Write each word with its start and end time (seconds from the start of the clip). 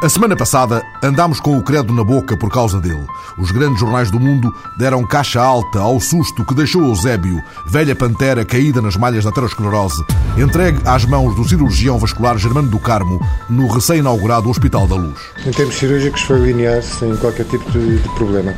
A 0.00 0.08
semana 0.08 0.36
passada 0.36 0.80
andámos 1.02 1.40
com 1.40 1.58
o 1.58 1.62
credo 1.62 1.92
na 1.92 2.04
boca 2.04 2.36
por 2.36 2.48
causa 2.52 2.80
dele. 2.80 3.04
Os 3.36 3.50
grandes 3.50 3.80
jornais 3.80 4.12
do 4.12 4.20
mundo 4.20 4.54
deram 4.76 5.04
caixa 5.04 5.42
alta 5.42 5.80
ao 5.80 5.98
susto 5.98 6.44
que 6.44 6.54
deixou 6.54 6.84
Eusébio, 6.84 7.42
velha 7.66 7.96
pantera 7.96 8.44
caída 8.44 8.80
nas 8.80 8.96
malhas 8.96 9.24
da 9.24 9.30
aterosclerose, 9.30 10.04
entregue 10.36 10.80
às 10.84 11.04
mãos 11.04 11.34
do 11.34 11.48
cirurgião 11.48 11.98
vascular 11.98 12.38
Germano 12.38 12.68
do 12.68 12.78
Carmo 12.78 13.20
no 13.50 13.66
recém-inaugurado 13.66 14.48
Hospital 14.48 14.86
da 14.86 14.94
Luz. 14.94 15.18
Em 15.44 15.50
termos 15.50 15.74
cirúrgicos 15.74 16.22
foi 16.22 16.38
linear, 16.42 16.80
sem 16.80 17.16
qualquer 17.16 17.46
tipo 17.46 17.68
de, 17.72 17.98
de 17.98 18.08
problema. 18.10 18.54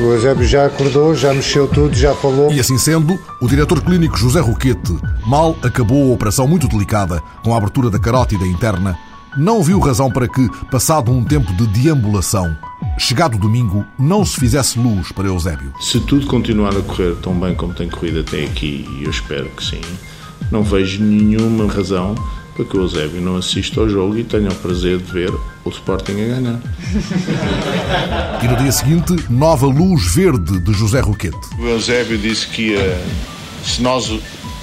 O 0.00 0.12
Eusébio 0.12 0.44
já 0.44 0.66
acordou, 0.66 1.14
já 1.14 1.32
mexeu 1.32 1.68
tudo, 1.68 1.94
já 1.94 2.16
falou. 2.16 2.52
E 2.52 2.58
assim 2.58 2.76
sendo, 2.76 3.16
o 3.40 3.46
diretor 3.46 3.80
clínico 3.80 4.18
José 4.18 4.40
Roquete 4.40 4.98
mal 5.24 5.56
acabou 5.62 6.10
a 6.10 6.14
operação 6.14 6.48
muito 6.48 6.66
delicada 6.66 7.22
com 7.44 7.54
a 7.54 7.58
abertura 7.58 7.88
da 7.90 7.98
carótida 8.00 8.44
interna 8.44 8.98
não 9.36 9.62
viu 9.62 9.78
razão 9.78 10.10
para 10.10 10.28
que, 10.28 10.48
passado 10.70 11.10
um 11.10 11.24
tempo 11.24 11.52
de 11.54 11.66
deambulação, 11.66 12.56
chegado 12.98 13.38
domingo, 13.38 13.84
não 13.98 14.24
se 14.24 14.38
fizesse 14.38 14.78
luz 14.78 15.12
para 15.12 15.28
Eusébio. 15.28 15.72
Se 15.80 16.00
tudo 16.00 16.26
continuar 16.26 16.76
a 16.76 16.82
correr 16.82 17.14
tão 17.22 17.34
bem 17.34 17.54
como 17.54 17.72
tem 17.72 17.88
corrido 17.88 18.20
até 18.20 18.44
aqui, 18.44 18.86
e 18.98 19.04
eu 19.04 19.10
espero 19.10 19.48
que 19.50 19.64
sim, 19.64 19.80
não 20.50 20.62
vejo 20.62 21.02
nenhuma 21.02 21.72
razão 21.72 22.14
para 22.54 22.64
que 22.64 22.76
o 22.76 22.80
Eusébio 22.80 23.20
não 23.20 23.36
assista 23.36 23.80
ao 23.80 23.88
jogo 23.88 24.18
e 24.18 24.24
tenha 24.24 24.50
o 24.50 24.54
prazer 24.56 24.98
de 24.98 25.12
ver 25.12 25.32
o 25.64 25.70
Sporting 25.70 26.12
a 26.12 26.14
ganhar. 26.14 26.60
E 28.42 28.48
no 28.48 28.56
dia 28.56 28.72
seguinte, 28.72 29.14
nova 29.30 29.66
luz 29.66 30.14
verde 30.14 30.58
de 30.60 30.72
José 30.72 31.00
Roquete. 31.00 31.38
O 31.58 31.66
Eusébio 31.66 32.18
disse 32.18 32.48
que 32.48 32.72
ia, 32.72 33.00
se 33.64 33.80
nós 33.80 34.12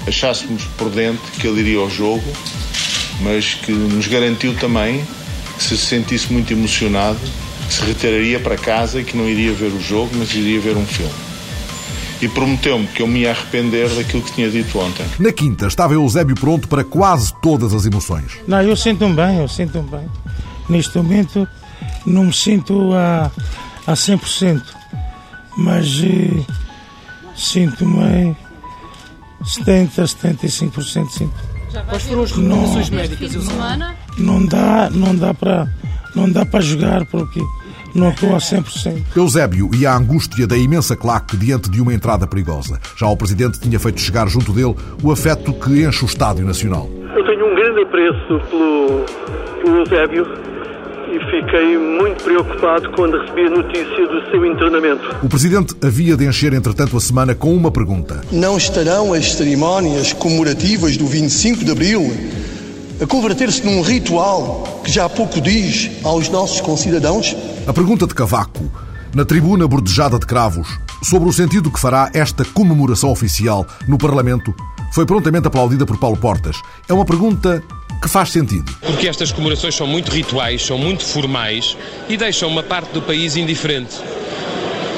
achássemos 0.06 0.64
prudente 0.76 1.22
que 1.40 1.46
ele 1.46 1.60
iria 1.60 1.78
ao 1.78 1.90
jogo, 1.90 2.24
mas 3.20 3.54
que 3.54 3.72
nos 3.72 4.06
garantiu 4.06 4.54
também 4.54 5.04
que 5.56 5.62
se 5.64 5.76
sentisse 5.76 6.32
muito 6.32 6.52
emocionado, 6.52 7.18
que 7.66 7.74
se 7.74 7.82
retiraria 7.82 8.38
para 8.38 8.56
casa 8.56 9.00
e 9.00 9.04
que 9.04 9.16
não 9.16 9.28
iria 9.28 9.52
ver 9.52 9.72
o 9.72 9.80
jogo, 9.80 10.10
mas 10.14 10.32
iria 10.34 10.60
ver 10.60 10.76
um 10.76 10.86
filme. 10.86 11.12
E 12.20 12.28
prometeu-me 12.28 12.86
que 12.86 13.02
eu 13.02 13.06
me 13.06 13.20
ia 13.20 13.30
arrepender 13.30 13.88
daquilo 13.90 14.22
que 14.22 14.32
tinha 14.32 14.50
dito 14.50 14.78
ontem. 14.78 15.06
Na 15.18 15.32
quinta, 15.32 15.66
estava 15.66 15.94
Eusébio 15.94 16.34
pronto 16.34 16.66
para 16.66 16.82
quase 16.82 17.32
todas 17.40 17.72
as 17.72 17.86
emoções. 17.86 18.32
Não, 18.46 18.60
eu 18.62 18.76
sinto-me 18.76 19.14
bem, 19.14 19.38
eu 19.38 19.48
sinto-me 19.48 19.88
bem. 19.88 20.08
Neste 20.68 20.96
momento 20.98 21.46
não 22.04 22.24
me 22.24 22.32
sinto 22.32 22.92
a, 22.92 23.30
a 23.86 23.92
100%, 23.92 24.62
mas 25.56 26.02
eh, 26.02 26.44
sinto-me 27.36 28.36
70, 29.44 30.02
75% 30.02 31.08
sinto. 31.10 31.47
Quais 31.88 32.02
foram 32.04 32.22
as 32.22 32.32
recomendações 32.32 32.90
médicas? 32.90 33.34
Não 34.18 34.44
dá, 34.46 34.90
não 34.90 35.14
dá 35.14 35.34
para 35.34 35.68
não 36.14 36.30
dá 36.30 36.44
para 36.44 36.60
jogar 36.60 37.04
porque 37.06 37.40
não 37.94 38.10
estou 38.10 38.34
a 38.34 38.38
100%. 38.38 39.16
Eusébio 39.16 39.70
e 39.74 39.86
a 39.86 39.94
angústia 39.94 40.46
da 40.46 40.56
imensa 40.56 40.96
claque 40.96 41.36
diante 41.36 41.70
de 41.70 41.80
uma 41.80 41.92
entrada 41.94 42.26
perigosa. 42.26 42.78
Já 42.96 43.06
o 43.06 43.16
presidente 43.16 43.60
tinha 43.60 43.78
feito 43.78 44.00
chegar 44.00 44.26
junto 44.28 44.52
dele 44.52 44.74
o 45.02 45.12
afeto 45.12 45.52
que 45.52 45.84
enche 45.84 46.04
o 46.04 46.06
Estádio 46.06 46.44
Nacional. 46.44 46.88
Eu 47.16 47.24
tenho 47.24 47.46
um 47.46 47.54
grande 47.54 47.82
apreço 47.82 48.40
pelo, 48.50 49.04
pelo 49.62 49.76
Eusébio 49.78 50.26
e 51.10 51.18
fiquei 51.30 51.78
muito 51.78 52.22
preocupado 52.22 52.90
quando 52.92 53.18
recebi 53.18 53.46
a 53.46 53.50
notícia 53.50 54.06
do 54.06 54.30
seu 54.30 54.44
internamento. 54.44 55.16
O 55.22 55.28
presidente 55.28 55.74
havia 55.82 56.16
de 56.16 56.26
encher, 56.26 56.52
entretanto, 56.52 56.96
a 56.96 57.00
semana 57.00 57.34
com 57.34 57.54
uma 57.54 57.70
pergunta. 57.70 58.20
Não 58.30 58.56
estarão 58.56 59.12
as 59.14 59.32
cerimónias 59.32 60.12
comemorativas 60.12 60.96
do 60.96 61.06
25 61.06 61.64
de 61.64 61.72
Abril 61.72 62.12
a 63.00 63.06
converter-se 63.06 63.64
num 63.64 63.80
ritual 63.80 64.80
que 64.84 64.90
já 64.90 65.04
há 65.04 65.08
pouco 65.08 65.40
diz 65.40 65.90
aos 66.04 66.28
nossos 66.28 66.60
concidadãos? 66.60 67.34
A 67.66 67.72
pergunta 67.72 68.06
de 68.06 68.14
Cavaco, 68.14 68.70
na 69.14 69.24
tribuna 69.24 69.66
bordejada 69.66 70.18
de 70.18 70.26
cravos, 70.26 70.68
sobre 71.02 71.28
o 71.28 71.32
sentido 71.32 71.70
que 71.70 71.80
fará 71.80 72.10
esta 72.12 72.44
comemoração 72.44 73.10
oficial 73.10 73.66
no 73.86 73.96
Parlamento, 73.96 74.52
foi 74.92 75.06
prontamente 75.06 75.46
aplaudida 75.46 75.86
por 75.86 75.96
Paulo 75.98 76.16
Portas. 76.16 76.60
É 76.88 76.92
uma 76.92 77.04
pergunta 77.04 77.62
que 78.00 78.08
faz 78.08 78.30
sentido. 78.30 78.72
Porque 78.80 79.08
estas 79.08 79.32
comemorações 79.32 79.74
são 79.74 79.86
muito 79.86 80.10
rituais, 80.10 80.64
são 80.64 80.78
muito 80.78 81.04
formais 81.04 81.76
e 82.08 82.16
deixam 82.16 82.48
uma 82.48 82.62
parte 82.62 82.92
do 82.92 83.02
país 83.02 83.36
indiferente. 83.36 83.96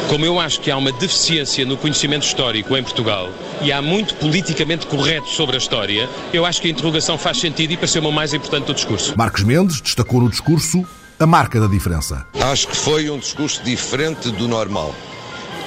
Como 0.08 0.24
eu 0.24 0.40
acho 0.40 0.60
que 0.60 0.70
há 0.70 0.76
uma 0.76 0.90
deficiência 0.90 1.64
no 1.64 1.76
conhecimento 1.76 2.26
histórico 2.26 2.76
em 2.76 2.82
Portugal 2.82 3.30
e 3.62 3.70
há 3.70 3.80
muito 3.80 4.14
politicamente 4.16 4.86
correto 4.86 5.28
sobre 5.28 5.54
a 5.54 5.58
história, 5.58 6.08
eu 6.32 6.44
acho 6.44 6.60
que 6.60 6.66
a 6.66 6.70
interrogação 6.72 7.16
faz 7.16 7.38
sentido 7.38 7.72
e 7.72 7.76
pareceu-me 7.76 8.08
o 8.08 8.12
mais 8.12 8.34
importante 8.34 8.66
do 8.66 8.74
discurso. 8.74 9.14
Marcos 9.16 9.44
Mendes 9.44 9.80
destacou 9.80 10.20
no 10.20 10.28
discurso 10.28 10.84
a 11.18 11.26
marca 11.26 11.60
da 11.60 11.68
diferença. 11.68 12.26
Acho 12.40 12.66
que 12.66 12.76
foi 12.76 13.08
um 13.08 13.18
discurso 13.18 13.62
diferente 13.62 14.30
do 14.30 14.48
normal. 14.48 14.92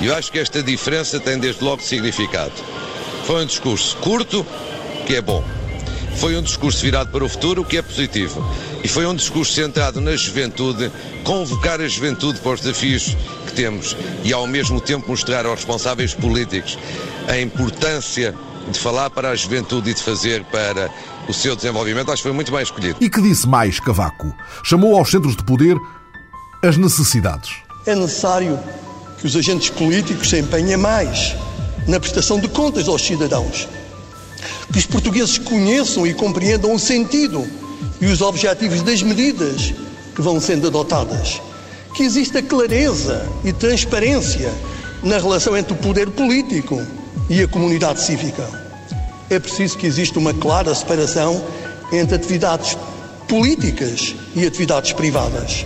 E 0.02 0.08
eu 0.08 0.16
acho 0.16 0.32
que 0.32 0.40
esta 0.40 0.62
diferença 0.62 1.20
tem 1.20 1.40
desde 1.40 1.64
logo 1.64 1.82
significado. 1.82 2.52
Foi 3.26 3.44
um 3.44 3.46
discurso 3.46 3.96
curto, 3.98 4.46
que 5.06 5.16
é 5.16 5.22
bom. 5.22 5.42
Foi 6.16 6.38
um 6.38 6.42
discurso 6.42 6.82
virado 6.82 7.10
para 7.12 7.24
o 7.24 7.30
futuro, 7.30 7.62
o 7.62 7.66
que 7.66 7.78
é 7.78 7.82
positivo. 7.82 8.44
E 8.84 8.88
foi 8.88 9.06
um 9.06 9.16
discurso 9.16 9.54
centrado 9.54 10.00
na 10.00 10.16
juventude, 10.16 10.92
convocar 11.24 11.82
a 11.82 11.88
juventude 11.88 12.40
para 12.40 12.54
os 12.54 12.62
desafios 12.62 13.16
que 13.48 13.54
temos 13.54 13.96
e, 14.24 14.32
ao 14.32 14.48
mesmo 14.48 14.80
tempo, 14.80 15.10
mostrar 15.10 15.46
aos 15.46 15.56
responsáveis 15.56 16.14
políticos 16.14 16.78
a 17.28 17.38
importância 17.40 18.34
de 18.70 18.80
falar 18.80 19.10
para 19.10 19.30
a 19.30 19.36
juventude 19.36 19.90
e 19.90 19.94
de 19.94 20.02
fazer 20.02 20.44
para 20.46 20.90
o 21.28 21.34
seu 21.34 21.56
desenvolvimento. 21.56 22.12
Acho 22.12 22.22
que 22.22 22.30
foi 22.30 22.34
muito 22.34 22.52
bem 22.52 22.62
escolhido. 22.62 22.98
E 23.02 23.10
que 23.10 23.22
disse 23.22 23.48
mais 23.48 23.80
Cavaco? 23.80 24.34
Chamou 24.64 24.98
aos 24.98 25.10
centros 25.10 25.36
de 25.36 25.44
poder 25.44 25.78
as 26.62 26.78
necessidades. 26.78 27.52
É 27.86 27.96
necessário 27.96 28.58
que 29.20 29.28
os 29.28 29.36
agentes 29.36 29.70
políticos 29.70 30.30
se 30.30 30.40
empenhem 30.40 30.78
mais 30.78 31.36
na 31.88 32.00
prestação 32.00 32.40
de 32.40 32.48
contas 32.48 32.88
aos 32.88 33.02
cidadãos 33.02 33.68
que 34.74 34.80
os 34.80 34.88
portugueses 34.88 35.38
conheçam 35.38 36.06
e 36.06 36.16
compreendam 36.16 36.74
o 36.74 36.80
sentido 36.80 37.48
e 38.02 38.08
os 38.08 38.22
objetivos 38.22 38.82
das 38.82 39.04
medidas 39.04 39.72
que 40.16 40.22
vão 40.22 40.42
sendo 40.42 40.68
adotadas. 40.68 41.40
Que 41.94 42.02
exista 42.02 42.42
clareza 42.42 43.30
e 43.46 43.54
transparência 43.54 44.52
na 45.04 45.20
relação 45.20 45.56
entre 45.56 45.74
o 45.74 45.78
poder 45.78 46.10
político 46.10 46.82
e 47.30 47.44
a 47.44 47.48
comunidade 47.48 48.02
cívica. 48.02 48.50
É 49.30 49.40
preciso 49.40 49.78
que 49.78 49.86
exista 49.86 50.18
uma 50.18 50.34
clara 50.34 50.74
separação 50.74 51.46
entre 51.92 52.16
atividades 52.16 52.76
políticas 53.28 54.16
e 54.36 54.46
atividades 54.46 54.92
privadas 54.92 55.66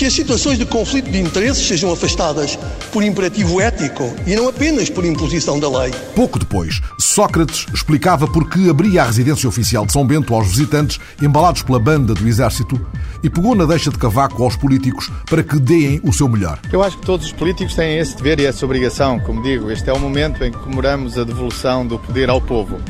que 0.00 0.06
as 0.06 0.14
situações 0.14 0.56
de 0.56 0.64
conflito 0.64 1.10
de 1.10 1.20
interesses 1.20 1.68
sejam 1.68 1.92
afastadas 1.92 2.58
por 2.90 3.04
imperativo 3.04 3.60
ético 3.60 4.10
e 4.26 4.34
não 4.34 4.48
apenas 4.48 4.88
por 4.88 5.04
imposição 5.04 5.60
da 5.60 5.68
lei. 5.68 5.92
Pouco 6.14 6.38
depois, 6.38 6.80
Sócrates 6.98 7.66
explicava 7.74 8.26
por 8.26 8.48
que 8.48 8.70
abria 8.70 9.02
a 9.02 9.04
residência 9.04 9.46
oficial 9.46 9.84
de 9.84 9.92
São 9.92 10.06
Bento 10.06 10.34
aos 10.34 10.48
visitantes 10.48 10.98
embalados 11.20 11.62
pela 11.62 11.78
banda 11.78 12.14
do 12.14 12.26
Exército 12.26 12.80
e 13.22 13.28
pegou 13.28 13.54
na 13.54 13.66
deixa 13.66 13.90
de 13.90 13.98
cavaco 13.98 14.42
aos 14.42 14.56
políticos 14.56 15.10
para 15.26 15.42
que 15.42 15.60
deem 15.60 16.00
o 16.02 16.14
seu 16.14 16.30
melhor. 16.30 16.58
Eu 16.72 16.82
acho 16.82 16.96
que 16.96 17.04
todos 17.04 17.26
os 17.26 17.32
políticos 17.34 17.74
têm 17.74 17.98
esse 17.98 18.16
dever 18.16 18.40
e 18.40 18.46
essa 18.46 18.64
obrigação. 18.64 19.20
Como 19.20 19.42
digo, 19.42 19.70
este 19.70 19.90
é 19.90 19.92
o 19.92 20.00
momento 20.00 20.42
em 20.42 20.50
que 20.50 20.56
comemoramos 20.60 21.18
a 21.18 21.24
devolução 21.24 21.86
do 21.86 21.98
poder 21.98 22.30
ao 22.30 22.40
povo. 22.40 22.80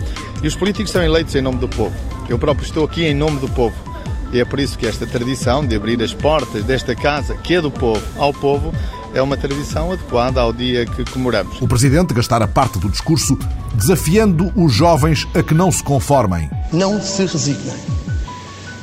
E 0.45 0.47
os 0.47 0.55
políticos 0.55 0.93
são 0.93 1.03
eleitos 1.03 1.35
em 1.35 1.43
nome 1.43 1.59
do 1.59 1.69
povo. 1.69 1.97
Eu 2.29 2.39
próprio 2.39 2.65
estou 2.65 2.85
aqui 2.85 3.05
em 3.05 3.15
nome 3.15 3.41
do 3.41 3.49
povo. 3.49 3.90
E 4.33 4.41
é 4.41 4.45
por 4.45 4.61
isso 4.61 4.79
que 4.79 4.87
esta 4.87 5.07
tradição 5.07 5.67
de 5.67 5.75
abrir 5.75 6.01
as 6.03 6.15
portas 6.15 6.63
desta 6.65 6.95
casa, 6.95 7.35
que 7.37 7.55
é 7.55 7.61
do 7.61 7.71
povo, 7.71 8.03
ao 8.17 8.33
povo, 8.33 8.73
é 9.13 9.21
uma 9.21 9.37
tradição 9.37 9.93
adequada 9.93 10.41
ao 10.41 10.53
dia 10.53 10.87
que 10.87 11.05
comemoramos. 11.11 11.61
O 11.61 11.67
Presidente 11.67 12.15
gastara 12.15 12.47
parte 12.47 12.79
do 12.79 12.89
discurso 12.89 13.37
desafiando 13.75 14.53
os 14.55 14.73
jovens 14.73 15.27
a 15.35 15.43
que 15.43 15.53
não 15.53 15.73
se 15.73 15.83
conformem. 15.83 16.49
Não 16.73 17.01
se 17.03 17.23
resignem. 17.23 17.75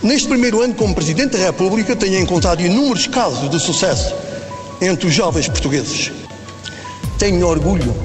Neste 0.04 0.28
primeiro 0.28 0.62
ano 0.62 0.76
como 0.76 0.94
Presidente 0.94 1.38
da 1.38 1.46
República, 1.46 1.96
tenho 1.96 2.20
encontrado 2.20 2.62
inúmeros 2.62 3.08
casos 3.08 3.50
de 3.50 3.60
sucesso 3.60 4.14
entre 4.82 5.08
os 5.08 5.14
jovens 5.14 5.48
portugueses. 5.48 6.12
Tenho 7.18 7.48
orgulho 7.48 7.96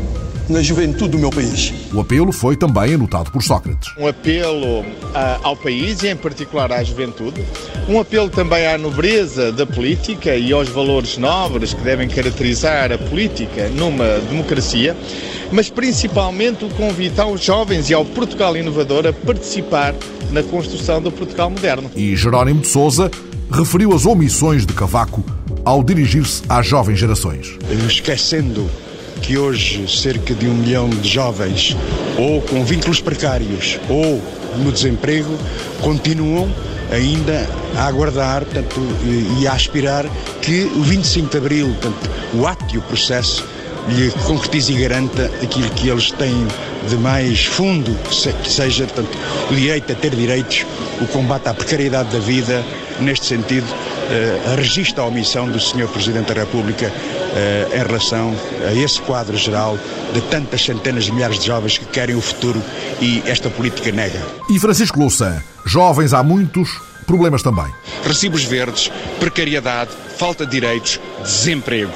na 0.48 0.62
juventude 0.62 1.10
do 1.10 1.18
meu 1.18 1.30
país. 1.30 1.72
O 1.92 2.00
apelo 2.00 2.32
foi 2.32 2.56
também 2.56 2.94
anotado 2.94 3.30
por 3.30 3.42
Sócrates. 3.42 3.90
Um 3.98 4.06
apelo 4.06 4.80
uh, 4.80 4.84
ao 5.42 5.56
país 5.56 6.02
e, 6.02 6.08
em 6.08 6.16
particular, 6.16 6.72
à 6.72 6.82
juventude. 6.82 7.42
Um 7.88 8.00
apelo 8.00 8.28
também 8.28 8.66
à 8.66 8.76
nobreza 8.76 9.52
da 9.52 9.66
política 9.66 10.36
e 10.36 10.52
aos 10.52 10.68
valores 10.68 11.16
nobres 11.16 11.74
que 11.74 11.82
devem 11.82 12.08
caracterizar 12.08 12.92
a 12.92 12.98
política 12.98 13.68
numa 13.68 14.18
democracia. 14.28 14.96
Mas, 15.50 15.68
principalmente, 15.68 16.64
o 16.64 16.70
convite 16.70 17.20
aos 17.20 17.42
jovens 17.42 17.90
e 17.90 17.94
ao 17.94 18.04
Portugal 18.04 18.56
inovador 18.56 19.06
a 19.06 19.12
participar 19.12 19.94
na 20.30 20.42
construção 20.42 21.00
do 21.00 21.12
Portugal 21.12 21.50
moderno. 21.50 21.90
E 21.94 22.16
Jerónimo 22.16 22.60
de 22.60 22.68
Souza 22.68 23.10
referiu 23.50 23.92
as 23.92 24.06
omissões 24.06 24.64
de 24.64 24.72
Cavaco 24.72 25.22
ao 25.64 25.82
dirigir-se 25.82 26.42
às 26.48 26.66
jovens 26.66 26.98
gerações. 26.98 27.58
Esquecendo 27.86 28.68
que 29.22 29.38
hoje 29.38 29.88
cerca 29.88 30.34
de 30.34 30.46
um 30.46 30.54
milhão 30.54 30.90
de 30.90 31.08
jovens, 31.08 31.76
ou 32.18 32.42
com 32.42 32.64
vínculos 32.64 33.00
precários, 33.00 33.78
ou 33.88 34.20
no 34.58 34.72
desemprego, 34.72 35.38
continuam 35.80 36.52
ainda 36.90 37.48
a 37.76 37.86
aguardar 37.86 38.44
tanto, 38.44 38.80
e 39.40 39.46
a 39.46 39.52
aspirar 39.52 40.04
que 40.42 40.64
o 40.64 40.82
25 40.82 41.30
de 41.30 41.36
Abril, 41.38 41.76
tanto, 41.80 42.10
o 42.34 42.46
ato 42.46 42.74
e 42.74 42.78
o 42.78 42.82
processo, 42.82 43.44
lhe 43.88 44.10
concretize 44.26 44.72
e 44.72 44.76
garanta 44.76 45.30
aquilo 45.42 45.68
que 45.70 45.88
eles 45.88 46.10
têm 46.12 46.46
de 46.88 46.96
mais 46.96 47.46
fundo, 47.46 47.96
que 48.42 48.50
seja 48.50 48.86
tanto, 48.86 49.16
o 49.50 49.54
direito 49.54 49.92
a 49.92 49.94
ter 49.94 50.10
direitos, 50.14 50.66
o 51.00 51.06
combate 51.06 51.48
à 51.48 51.54
precariedade 51.54 52.10
da 52.10 52.18
vida, 52.18 52.62
neste 53.00 53.26
sentido, 53.26 53.66
uh, 54.12 54.56
registra 54.56 55.02
a 55.02 55.06
omissão 55.06 55.48
do 55.48 55.58
Sr. 55.58 55.88
Presidente 55.88 56.32
da 56.32 56.40
República 56.40 56.86
uh, 56.86 57.74
em 57.74 57.86
relação 57.86 58.34
a 58.68 58.74
esse 58.74 59.00
quadro 59.00 59.36
geral 59.36 59.78
de 60.12 60.20
tantas 60.22 60.64
centenas 60.64 61.04
de 61.04 61.12
milhares 61.12 61.38
de 61.38 61.46
jovens 61.46 61.78
que 61.78 61.86
querem 61.86 62.14
o 62.14 62.20
futuro 62.20 62.62
e 63.00 63.22
esta 63.26 63.48
política 63.50 63.90
nega. 63.90 64.20
E 64.50 64.58
Francisco 64.58 64.98
Louçã, 64.98 65.42
jovens 65.64 66.12
há 66.12 66.22
muitos, 66.22 66.68
problemas 67.06 67.42
também. 67.42 67.72
Recibos 68.04 68.44
verdes, 68.44 68.90
precariedade, 69.18 69.90
falta 70.18 70.44
de 70.44 70.52
direitos, 70.52 71.00
desemprego. 71.22 71.92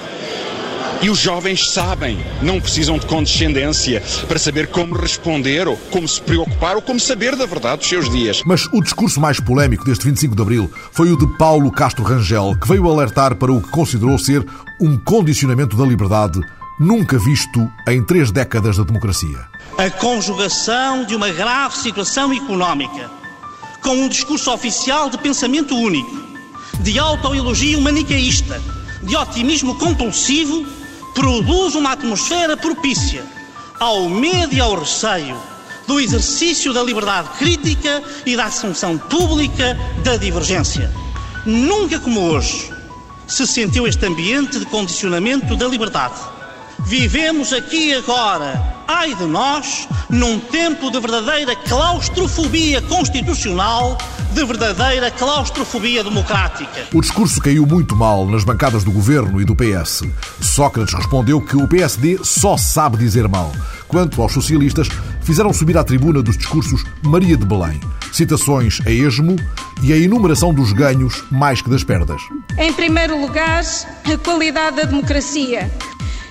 E 1.02 1.10
os 1.10 1.18
jovens 1.18 1.70
sabem, 1.70 2.18
não 2.42 2.60
precisam 2.60 2.98
de 2.98 3.06
condescendência 3.06 4.02
para 4.26 4.38
saber 4.38 4.68
como 4.68 4.94
responder, 4.94 5.68
ou 5.68 5.76
como 5.90 6.08
se 6.08 6.20
preocupar, 6.20 6.76
ou 6.76 6.82
como 6.82 6.98
saber 6.98 7.36
da 7.36 7.46
verdade 7.46 7.78
dos 7.78 7.88
seus 7.88 8.10
dias. 8.10 8.42
Mas 8.44 8.66
o 8.72 8.82
discurso 8.82 9.20
mais 9.20 9.38
polémico 9.38 9.84
deste 9.84 10.04
25 10.04 10.34
de 10.34 10.42
Abril 10.42 10.70
foi 10.92 11.10
o 11.10 11.16
de 11.16 11.26
Paulo 11.36 11.70
Castro 11.70 12.02
Rangel, 12.04 12.56
que 12.60 12.68
veio 12.68 12.90
alertar 12.90 13.36
para 13.36 13.52
o 13.52 13.60
que 13.60 13.70
considerou 13.70 14.18
ser 14.18 14.44
um 14.80 14.96
condicionamento 14.96 15.76
da 15.76 15.84
liberdade 15.84 16.40
nunca 16.78 17.18
visto 17.18 17.70
em 17.88 18.02
três 18.02 18.30
décadas 18.30 18.76
da 18.76 18.84
democracia. 18.84 19.46
A 19.78 19.90
conjugação 19.90 21.04
de 21.04 21.14
uma 21.14 21.30
grave 21.30 21.76
situação 21.76 22.32
económica 22.32 23.10
com 23.82 23.94
um 23.94 24.08
discurso 24.08 24.52
oficial 24.52 25.08
de 25.08 25.18
pensamento 25.18 25.76
único, 25.76 26.10
de 26.80 26.98
autoelogio 26.98 27.80
manicaísta, 27.80 28.60
de 29.02 29.16
otimismo 29.16 29.76
compulsivo 29.76 30.66
produz 31.16 31.74
uma 31.74 31.92
atmosfera 31.92 32.58
propícia 32.58 33.24
ao 33.80 34.06
medo 34.06 34.54
e 34.54 34.60
ao 34.60 34.78
receio 34.78 35.36
do 35.86 35.98
exercício 35.98 36.74
da 36.74 36.82
liberdade 36.82 37.30
crítica 37.38 38.02
e 38.26 38.36
da 38.36 38.44
assunção 38.44 38.98
pública 38.98 39.78
da 40.04 40.18
divergência. 40.18 40.92
Nunca 41.46 41.98
como 41.98 42.20
hoje 42.20 42.70
se 43.26 43.46
sentiu 43.46 43.86
este 43.86 44.04
ambiente 44.04 44.58
de 44.58 44.66
condicionamento 44.66 45.56
da 45.56 45.66
liberdade. 45.66 46.20
Vivemos 46.80 47.52
aqui 47.52 47.94
agora, 47.94 48.75
ai 48.88 49.14
de 49.14 49.24
nós, 49.24 49.88
num 50.08 50.38
tempo 50.38 50.90
de 50.90 51.00
verdadeira 51.00 51.54
claustrofobia 51.56 52.80
constitucional 52.82 53.98
de 54.32 54.44
verdadeira 54.44 55.10
claustrofobia 55.10 56.04
democrática. 56.04 56.86
O 56.92 57.00
discurso 57.00 57.40
caiu 57.40 57.66
muito 57.66 57.96
mal 57.96 58.26
nas 58.26 58.44
bancadas 58.44 58.84
do 58.84 58.92
governo 58.92 59.40
e 59.40 59.44
do 59.44 59.56
PS. 59.56 60.02
Sócrates 60.40 60.92
respondeu 60.92 61.40
que 61.40 61.56
o 61.56 61.66
PSD 61.66 62.18
só 62.22 62.56
sabe 62.56 62.98
dizer 62.98 63.26
mal. 63.28 63.50
Quanto 63.88 64.20
aos 64.20 64.32
socialistas, 64.32 64.88
fizeram 65.22 65.52
subir 65.52 65.78
à 65.78 65.84
tribuna 65.84 66.22
dos 66.22 66.36
discursos 66.36 66.84
Maria 67.02 67.36
de 67.36 67.46
Belém, 67.46 67.80
citações 68.12 68.80
a 68.86 68.90
esmo 68.90 69.36
e 69.82 69.92
a 69.92 69.96
enumeração 69.96 70.52
dos 70.52 70.72
ganhos 70.72 71.24
mais 71.30 71.62
que 71.62 71.70
das 71.70 71.82
perdas. 71.82 72.20
Em 72.58 72.72
primeiro 72.72 73.18
lugar, 73.20 73.62
a 74.04 74.18
qualidade 74.18 74.76
da 74.76 74.82
democracia. 74.82 75.70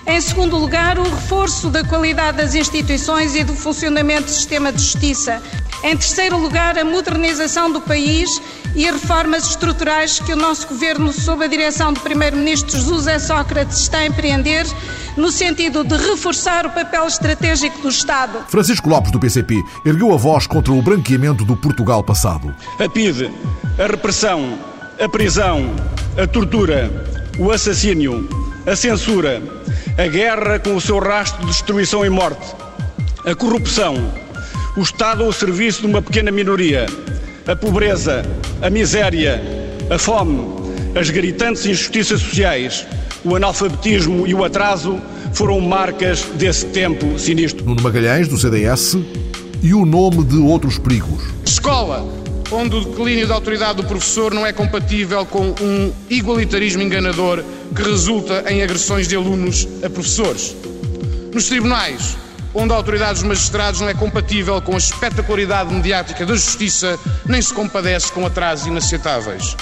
Em 0.08 0.22
segundo 0.22 0.56
lugar, 0.56 1.00
o 1.00 1.04
reforço 1.04 1.70
da 1.70 1.84
qualidade 1.84 2.38
das 2.38 2.54
instituições 2.54 3.36
e 3.36 3.44
do 3.44 3.56
funcionamento 3.56 4.26
do 4.26 4.30
sistema 4.30 4.72
de 4.72 4.80
justiça. 4.80 5.42
Em 5.84 5.98
terceiro 5.98 6.38
lugar, 6.38 6.78
a 6.78 6.86
modernização 6.86 7.72
do 7.72 7.82
país 7.82 8.40
e 8.76 8.88
as 8.88 8.94
reformas 8.94 9.50
estruturais 9.50 10.20
que 10.20 10.32
o 10.32 10.36
nosso 10.36 10.68
governo, 10.68 11.12
sob 11.12 11.44
a 11.44 11.48
direção 11.48 11.92
do 11.92 12.00
Primeiro-Ministro 12.00 12.80
José 12.80 13.18
Sócrates, 13.18 13.80
está 13.80 14.00
a 14.00 14.06
empreender 14.06 14.66
no 15.18 15.32
sentido 15.32 15.84
de 15.84 15.98
reforçar 15.98 16.68
o 16.68 16.70
papel 16.70 17.08
estratégico 17.08 17.82
do 17.82 17.90
Estado. 17.90 18.46
Francisco 18.48 18.88
Lopes, 18.88 19.12
do 19.12 19.20
PCP, 19.20 19.64
ergueu 19.84 20.14
a 20.14 20.18
voz 20.18 20.46
contra 20.46 20.72
o 20.72 20.82
branqueamento 20.84 21.44
do 21.44 21.56
Portugal 21.56 22.04
passado. 22.04 22.54
A 22.80 22.88
PIDE, 22.88 23.32
a 23.80 23.88
repressão, 23.88 24.60
a 25.00 25.10
prisão, 25.10 25.74
a 26.16 26.28
tortura, 26.28 26.92
o 27.40 27.52
assassínio, 27.52 28.28
a 28.66 28.76
censura, 28.76 29.42
a 29.98 30.08
guerra 30.08 30.60
com 30.60 30.76
o 30.76 30.82
seu 30.82 31.00
rastro 31.00 31.42
de 31.42 31.48
destruição 31.48 32.06
e 32.06 32.10
morte, 32.10 32.54
a 33.26 33.34
corrupção, 33.34 33.96
o 34.76 34.82
Estado 34.82 35.24
ao 35.24 35.32
serviço 35.32 35.82
de 35.82 35.88
uma 35.88 36.02
pequena 36.02 36.32
minoria, 36.32 36.86
a 37.48 37.56
pobreza, 37.56 38.26
a 38.62 38.70
miséria, 38.70 39.42
a 39.90 39.98
fome, 39.98 40.38
as 41.00 41.10
gritantes 41.10 41.66
injustiças 41.66 42.20
sociais, 42.22 42.86
o 43.24 43.36
analfabetismo 43.36 44.28
e 44.28 44.34
o 44.34 44.44
atraso 44.44 45.00
foram 45.34 45.62
marcas 45.62 46.24
desse 46.36 46.66
tempo 46.68 47.18
sinistro. 47.18 47.66
Nuno 47.66 47.82
Magalhães, 47.82 48.28
do 48.28 48.38
CDS, 48.38 48.98
e 49.64 49.74
o 49.74 49.86
nome 49.86 50.26
de 50.26 50.38
outros 50.38 50.78
perigos. 50.78 51.24
Escola, 51.46 52.06
onde 52.56 52.76
o 52.76 52.86
declínio 52.86 53.28
da 53.28 53.34
autoridade 53.34 53.82
do 53.82 53.84
professor 53.84 54.34
não 54.34 54.46
é 54.46 54.54
compatível 54.54 55.26
com 55.26 55.54
um 55.62 55.94
igualitarismo 56.10 56.82
enganador 56.82 57.44
que 57.76 57.82
resulta 57.82 58.50
em 58.52 58.64
agressões 58.64 59.08
de 59.08 59.16
alunos 59.16 59.68
a 59.84 59.90
professores. 59.90 60.56
Nos 61.34 61.48
tribunais, 61.48 62.16
onde 62.54 62.72
a 62.72 62.76
autoridade 62.78 63.16
dos 63.16 63.24
magistrados 63.24 63.82
não 63.82 63.90
é 63.90 63.94
compatível 63.94 64.62
com 64.62 64.74
a 64.74 64.78
espetacularidade 64.78 65.74
mediática 65.74 66.26
da 66.26 66.34
justiça, 66.34 66.98
nem 67.26 67.42
se 67.42 67.54
compadece 67.54 68.12
com 68.12 68.26
atrasos 68.26 68.68
inaceitáveis. 68.68 69.58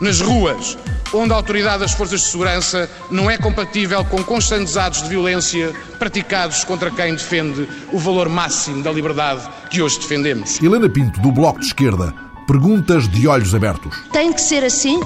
Nas 0.00 0.20
ruas, 0.20 0.78
onde 1.12 1.32
a 1.32 1.36
autoridade 1.36 1.80
das 1.80 1.94
forças 1.94 2.20
de 2.20 2.26
segurança 2.26 2.88
não 3.10 3.28
é 3.28 3.36
compatível 3.38 4.04
com 4.04 4.22
constantes 4.22 4.76
atos 4.76 5.02
de 5.02 5.08
violência 5.08 5.72
praticados 5.98 6.62
contra 6.62 6.90
quem 6.90 7.14
defende 7.14 7.66
o 7.92 7.98
valor 7.98 8.28
máximo 8.28 8.82
da 8.82 8.92
liberdade 8.92 9.48
que 9.70 9.82
hoje 9.82 9.98
defendemos. 9.98 10.62
Helena 10.62 10.88
Pinto, 10.88 11.18
do 11.20 11.32
Bloco 11.32 11.58
de 11.58 11.66
Esquerda, 11.66 12.25
perguntas 12.46 13.08
de 13.08 13.26
olhos 13.26 13.54
abertos. 13.54 13.96
Tem 14.12 14.32
que 14.32 14.40
ser 14.40 14.64
assim? 14.64 15.00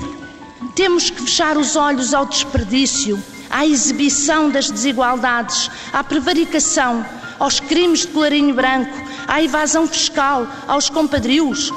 Temos 0.75 1.09
que 1.09 1.23
fechar 1.23 1.57
os 1.57 1.75
olhos 1.75 2.13
ao 2.13 2.27
desperdício, 2.27 3.19
à 3.49 3.67
exibição 3.67 4.51
das 4.51 4.71
desigualdades, 4.71 5.71
à 5.93 6.05
prevaricação, 6.05 7.05
aos 7.39 7.59
crimes 7.59 8.01
de 8.01 8.09
colarinho 8.09 8.55
branco, 8.55 8.93
à 9.27 9.43
evasão 9.43 9.87
fiscal, 9.87 10.47
aos 10.69 10.91
compadrios. 10.91 11.73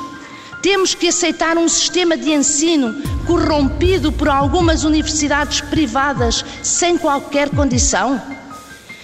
Temos 0.61 0.93
que 0.93 1.07
aceitar 1.07 1.57
um 1.57 1.67
sistema 1.67 2.17
de 2.17 2.31
ensino 2.31 3.01
corrompido 3.25 4.11
por 4.11 4.27
algumas 4.27 4.83
universidades 4.83 5.61
privadas 5.61 6.43
sem 6.61 6.97
qualquer 6.97 7.49
condição? 7.49 8.21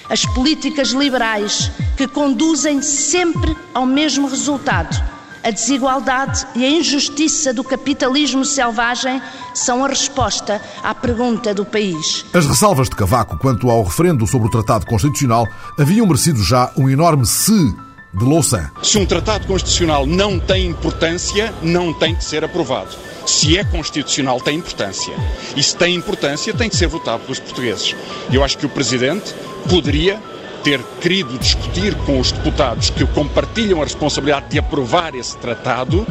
As 0.10 0.25
políticas 0.25 0.89
liberais 0.89 1.72
que 1.96 2.08
conduzem 2.08 2.82
sempre 2.82 3.56
ao 3.74 3.86
mesmo 3.86 4.28
resultado 4.28 5.18
a 5.43 5.51
desigualdade 5.51 6.46
e 6.55 6.65
a 6.65 6.69
injustiça 6.69 7.53
do 7.53 7.63
capitalismo 7.63 8.43
selvagem 8.43 9.22
são 9.53 9.84
a 9.84 9.88
resposta 9.88 10.62
à 10.84 10.93
pergunta 10.93 11.53
do 11.53 11.65
país. 11.65 12.25
As 12.34 12.46
ressalvas 12.46 12.89
de 12.89 12.96
Cavaco 12.96 13.38
quanto 13.38 13.69
ao 13.69 13.84
referendo 13.84 14.25
sobre 14.27 14.48
o 14.48 14.51
Tratado 14.51 14.86
Constitucional 14.86 15.48
haviam 15.77 16.05
merecido 16.05 16.43
já 16.43 16.72
um 16.77 16.89
enorme 16.89 17.25
se 17.25 17.75
de 18.13 18.25
Louçã. 18.25 18.72
Se 18.81 18.98
um 18.98 19.05
tratado 19.05 19.46
constitucional 19.46 20.05
não 20.05 20.39
tem 20.39 20.65
importância, 20.65 21.53
não 21.62 21.93
tem 21.93 22.15
que 22.15 22.24
ser 22.24 22.43
aprovado. 22.43 22.89
Se 23.25 23.58
é 23.58 23.63
constitucional, 23.63 24.41
tem 24.41 24.58
importância. 24.58 25.13
E 25.55 25.62
se 25.62 25.75
tem 25.75 25.93
importância, 25.93 26.51
tem 26.53 26.69
que 26.69 26.75
ser 26.75 26.88
votado 26.88 27.22
pelos 27.24 27.39
portugueses. 27.39 27.96
Eu 28.31 28.43
acho 28.43 28.58
que 28.58 28.65
o 28.65 28.69
Presidente 28.69 29.36
poderia 29.69 30.19
ter 30.63 30.82
querido 31.01 31.38
discutir 31.38 31.96
com 32.06 32.20
os 32.20 32.32
deputados 32.32 32.89
que 32.89 33.06
compartilham 33.08 33.82
a 33.82 33.84
responsabilidade 33.84 34.50
de 34.50 34.60
aprovar 34.60 35.16
esse 35.16 35.38
tratado 35.38 36.06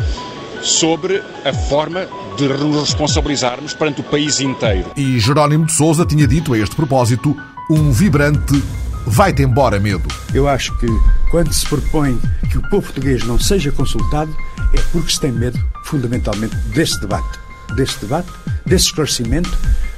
sobre 0.62 1.22
a 1.44 1.52
forma 1.52 2.06
de 2.36 2.48
nos 2.48 2.80
responsabilizarmos 2.80 3.74
perante 3.74 4.00
o 4.00 4.04
país 4.04 4.40
inteiro. 4.40 4.90
E 4.96 5.18
Jerónimo 5.18 5.66
de 5.66 5.72
Sousa 5.72 6.04
tinha 6.04 6.26
dito 6.26 6.52
a 6.54 6.58
este 6.58 6.74
propósito 6.74 7.36
um 7.70 7.92
vibrante 7.92 8.62
vai-te 9.08 9.42
embora 9.42 9.80
medo. 9.80 10.06
Eu 10.34 10.48
acho 10.48 10.76
que 10.78 10.86
quando 11.30 11.52
se 11.52 11.66
propõe 11.66 12.18
que 12.50 12.58
o 12.58 12.62
povo 12.62 12.82
português 12.82 13.24
não 13.24 13.38
seja 13.38 13.72
consultado, 13.72 14.34
é 14.74 14.80
porque 14.92 15.10
se 15.10 15.20
tem 15.20 15.32
medo, 15.32 15.58
fundamentalmente, 15.84 16.54
desse 16.74 17.00
debate. 17.00 17.38
Desse 17.74 18.00
debate, 18.00 18.28
desse 18.64 18.86
esclarecimento, 18.86 19.50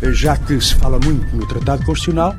já 0.02 0.36
que 0.36 0.60
se 0.60 0.74
fala 0.74 0.98
muito 0.98 1.34
no 1.34 1.46
Tratado 1.46 1.84
Constitucional, 1.84 2.34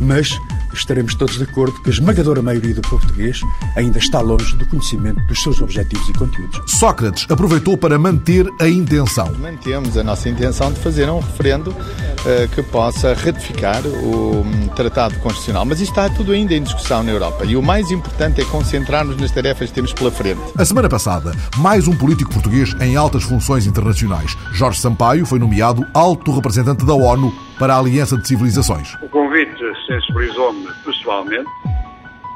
mas 0.00 0.38
estaremos 0.78 1.14
todos 1.14 1.36
de 1.36 1.44
acordo 1.44 1.80
que 1.82 1.90
a 1.90 1.92
esmagadora 1.92 2.42
maioria 2.42 2.74
do 2.74 2.82
português 2.82 3.40
ainda 3.76 3.98
está 3.98 4.20
longe 4.20 4.56
do 4.56 4.66
conhecimento 4.66 5.20
dos 5.26 5.42
seus 5.42 5.60
objetivos 5.60 6.08
e 6.08 6.12
conteúdos. 6.12 6.60
Sócrates 6.66 7.26
aproveitou 7.30 7.76
para 7.76 7.98
manter 7.98 8.46
a 8.60 8.68
intenção. 8.68 9.32
Mantemos 9.40 9.96
a 9.96 10.04
nossa 10.04 10.28
intenção 10.28 10.72
de 10.72 10.80
fazer 10.80 11.08
um 11.08 11.20
referendo 11.20 11.70
uh, 11.70 12.48
que 12.54 12.62
possa 12.62 13.14
ratificar 13.14 13.84
o 13.86 14.40
um, 14.40 14.68
Tratado 14.68 15.18
Constitucional, 15.20 15.64
mas 15.64 15.80
isto 15.80 15.90
está 15.90 16.08
tudo 16.08 16.32
ainda 16.32 16.54
em 16.54 16.62
discussão 16.62 17.02
na 17.02 17.12
Europa 17.12 17.44
e 17.44 17.56
o 17.56 17.62
mais 17.62 17.90
importante 17.90 18.40
é 18.40 18.44
concentrarmos 18.44 19.16
nas 19.16 19.30
tarefas 19.30 19.68
que 19.68 19.74
temos 19.74 19.92
pela 19.92 20.10
frente. 20.10 20.40
A 20.56 20.64
semana 20.64 20.88
passada, 20.88 21.32
mais 21.56 21.86
um 21.86 21.96
político 21.96 22.32
português 22.32 22.74
em 22.80 22.96
altas 22.96 23.22
funções 23.22 23.66
internacionais. 23.66 24.36
Jorge 24.52 24.80
Sampaio 24.80 25.24
foi 25.24 25.38
nomeado 25.38 25.86
alto 25.94 26.32
representante 26.32 26.84
da 26.84 26.94
ONU 26.94 27.32
para 27.58 27.74
a 27.74 27.78
Aliança 27.78 28.16
de 28.16 28.26
Civilizações. 28.26 28.94
O 29.02 29.08
convite 29.08 29.62
sensibilizou-me 29.86 30.68
pessoalmente, 30.84 31.48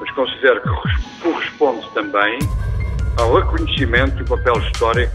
mas 0.01 0.11
considero 0.13 0.61
que 0.63 1.23
corresponde 1.23 1.89
também 1.95 2.39
ao 3.17 3.35
reconhecimento 3.35 4.17
do 4.17 4.25
papel 4.25 4.55
histórico 4.63 5.13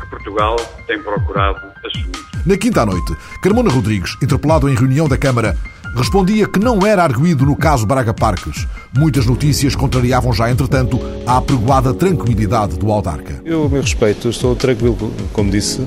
que 0.00 0.10
Portugal 0.10 0.56
tem 0.86 1.00
procurado 1.00 1.60
assumir. 1.84 2.26
Na 2.44 2.56
quinta 2.56 2.82
à 2.82 2.86
noite, 2.86 3.16
Carmona 3.42 3.70
Rodrigues, 3.70 4.16
interpelado 4.22 4.68
em 4.68 4.74
reunião 4.74 5.08
da 5.08 5.16
Câmara, 5.16 5.56
respondia 5.96 6.46
que 6.46 6.58
não 6.58 6.86
era 6.86 7.02
arguído 7.02 7.46
no 7.46 7.56
caso 7.56 7.86
Braga 7.86 8.12
Parques. 8.12 8.66
Muitas 8.96 9.26
notícias 9.26 9.74
contrariavam 9.74 10.32
já, 10.32 10.50
entretanto, 10.50 11.00
a 11.26 11.38
apregoada 11.38 11.94
tranquilidade 11.94 12.78
do 12.78 12.92
autarca. 12.92 13.40
Eu, 13.44 13.64
a 13.64 13.68
meu 13.68 13.82
respeito, 13.82 14.28
estou 14.28 14.54
tranquilo, 14.54 14.96
como 15.32 15.50
disse, 15.50 15.86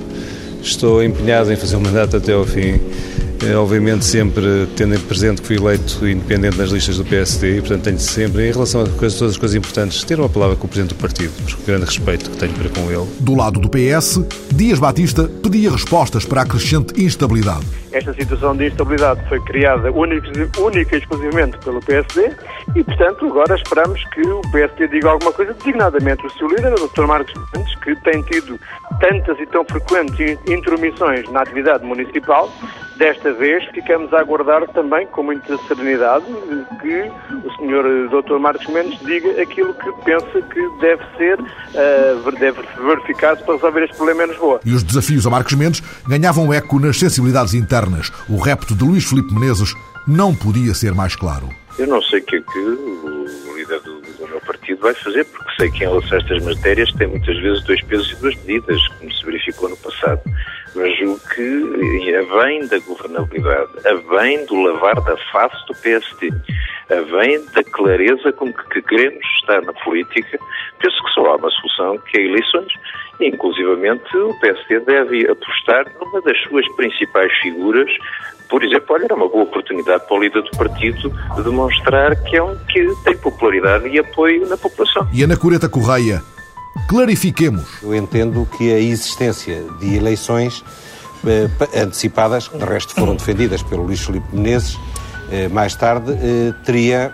estou 0.62 1.04
empenhado 1.04 1.52
em 1.52 1.56
fazer 1.56 1.76
o 1.76 1.82
mandato 1.82 2.18
até 2.18 2.34
ao 2.34 2.46
fim 2.46 2.80
obviamente 3.58 4.06
sempre 4.06 4.68
tendo 4.76 5.00
presente 5.02 5.42
que 5.42 5.48
fui 5.48 5.58
eleito 5.58 6.08
independente 6.08 6.58
nas 6.58 6.70
listas 6.70 6.98
do 6.98 7.06
PSD 7.06 7.58
e, 7.58 7.60
portanto, 7.62 7.84
tenho 7.84 8.00
sempre, 8.00 8.48
em 8.48 8.52
relação 8.52 8.82
a 8.82 8.86
todas 8.86 9.22
as 9.22 9.38
coisas 9.38 9.56
importantes, 9.56 10.04
ter 10.04 10.20
uma 10.20 10.30
palavra 10.30 10.56
com 10.56 10.66
o 10.66 10.70
Presidente 10.70 10.96
do 10.96 11.02
Partido, 11.02 11.32
por 11.44 11.66
grande 11.66 11.86
respeito 11.86 12.30
que 12.30 12.38
tenho 12.38 12.54
para 12.54 12.70
com 12.70 12.92
ele. 12.92 13.08
Do 13.20 13.36
lado 13.36 13.60
do 13.60 13.70
PS, 13.70 14.22
Dias 14.54 14.80
Batista 14.80 15.24
pedia 15.24 15.72
respostas 15.72 16.26
para 16.26 16.42
a 16.42 16.46
crescente 16.46 17.02
instabilidade. 17.02 17.66
Esta 17.92 18.14
situação 18.14 18.56
de 18.56 18.68
instabilidade 18.68 19.28
foi 19.28 19.40
criada 19.42 19.92
única, 19.92 20.30
única 20.60 20.96
e 20.96 21.00
exclusivamente 21.00 21.58
pelo 21.60 21.80
PSD 21.82 22.32
e, 22.76 22.84
portanto, 22.84 23.26
agora 23.26 23.56
esperamos 23.56 24.04
que 24.10 24.22
o 24.22 24.42
PSD 24.52 24.88
diga 24.88 25.10
alguma 25.10 25.34
coisa, 25.34 25.54
designadamente 25.54 26.26
o 26.26 26.30
seu 26.32 26.48
líder, 26.48 26.74
o 26.74 26.88
Dr. 26.88 27.06
Marcos 27.08 27.34
Mendes, 27.54 27.76
que 27.76 27.96
tem 28.02 28.22
tido 28.24 28.60
tantas 29.00 29.40
e 29.40 29.46
tão 29.48 29.66
frequentes 29.66 30.38
intromissões 30.48 31.30
na 31.32 31.42
atividade 31.42 31.84
municipal 31.86 32.50
Desta 33.00 33.32
vez 33.32 33.64
ficamos 33.74 34.14
a 34.14 34.20
aguardar 34.20 34.68
também 34.74 35.08
com 35.08 35.24
muita 35.24 35.58
serenidade 35.70 36.26
que 36.82 37.10
o 37.34 37.50
Sr. 37.56 38.10
Dr. 38.10 38.38
Marcos 38.40 38.68
Mendes 38.68 39.00
diga 39.00 39.42
aquilo 39.42 39.74
que 39.74 39.90
pensa 40.04 40.42
que 40.42 40.70
deve 40.82 41.02
ser, 41.16 41.40
uh, 41.40 42.32
deve 42.38 42.60
verificar-se 42.86 43.42
para 43.46 43.54
resolver 43.54 43.86
este 43.86 43.96
problema 43.96 44.26
em 44.26 44.28
Lisboa. 44.28 44.60
E 44.66 44.74
os 44.74 44.84
desafios 44.84 45.26
a 45.26 45.30
Marcos 45.30 45.54
Mendes 45.54 45.82
ganhavam 46.06 46.54
eco 46.54 46.78
nas 46.78 47.00
sensibilidades 47.00 47.54
internas. 47.54 47.79
O 48.28 48.38
repto 48.38 48.76
de 48.76 48.84
Luís 48.84 49.08
Filipe 49.08 49.34
Menezes 49.34 49.74
não 50.08 50.36
podia 50.36 50.74
ser 50.74 50.94
mais 50.94 51.16
claro. 51.16 51.50
Eu 51.78 51.88
não 51.88 52.02
sei 52.02 52.20
o 52.20 52.24
que 52.24 52.36
é 52.36 52.42
que 52.42 52.60
o 52.60 53.56
líder 53.56 53.80
do, 53.82 54.02
do 54.02 54.28
meu 54.28 54.42
partido 54.42 54.82
vai 54.82 54.94
fazer, 54.96 55.24
porque 55.26 55.52
sei 55.58 55.72
que 55.72 55.84
em 55.84 55.88
relação 55.88 56.18
a 56.18 56.22
estas 56.22 56.44
matérias 56.44 56.92
tem 56.94 57.08
muitas 57.08 57.38
vezes 57.38 57.64
dois 57.64 57.82
pesos 57.84 58.12
e 58.12 58.16
duas 58.16 58.36
medidas, 58.38 58.88
como 59.00 59.14
se 59.14 59.26
verificou 59.26 59.70
no 59.70 59.78
passado 59.78 60.22
mas 60.76 60.98
julgo 60.98 61.20
que, 61.34 62.16
a 62.16 62.44
bem 62.44 62.68
da 62.68 62.80
governabilidade, 62.80 63.70
bem 64.10 64.46
do 64.46 64.56
lavar 64.62 64.96
da 65.02 65.18
face 65.32 65.66
do 65.68 65.74
PSD, 65.76 66.32
bem 67.12 67.46
da 67.54 67.64
clareza 67.64 68.32
com 68.34 68.52
que 68.54 68.82
queremos 68.84 69.26
estar 69.40 69.62
na 69.62 69.74
política, 69.74 70.40
penso 70.80 71.04
que 71.04 71.12
só 71.12 71.26
há 71.26 71.36
uma 71.36 71.50
solução, 71.50 71.98
que 72.00 72.18
é 72.18 72.26
eleições. 72.26 72.72
Inclusivamente, 73.22 74.16
o 74.18 74.34
PSD 74.40 74.80
deve 74.82 75.30
apostar 75.30 75.86
numa 76.00 76.22
das 76.22 76.38
suas 76.44 76.68
principais 76.76 77.32
figuras 77.42 77.90
por 78.50 78.64
exemplo, 78.64 78.96
olha, 78.96 79.04
era 79.06 79.14
uma 79.14 79.30
boa 79.30 79.44
oportunidade 79.44 80.08
para 80.08 80.18
o 80.18 80.20
líder 80.20 80.42
do 80.42 80.50
partido 80.58 81.14
de 81.36 81.44
demonstrar 81.44 82.16
que 82.24 82.36
é 82.36 82.42
um 82.42 82.58
que 82.66 82.96
tem 83.04 83.16
popularidade 83.16 83.88
e 83.88 84.00
apoio 84.00 84.50
na 84.50 84.58
população. 84.58 85.08
E 85.14 85.22
Ana 85.22 85.38
Cureta 85.38 85.70
Correia, 85.70 86.20
Clarifiquemos. 86.88 87.84
Eu 87.84 87.94
entendo 87.94 88.48
que 88.58 88.74
a 88.74 88.80
existência 88.80 89.64
de 89.80 89.96
eleições 89.96 90.64
eh, 91.26 91.48
antecipadas, 91.80 92.48
que 92.48 92.58
de 92.58 92.66
resto 92.66 92.96
foram 92.96 93.16
defendidas 93.16 93.62
pelo 93.62 93.84
Luís 93.84 94.04
Filipe 94.04 94.26
Menezes, 94.34 94.76
eh, 95.32 95.48
mais 95.48 95.76
tarde, 95.76 96.12
eh, 96.14 96.54
teria 96.66 97.14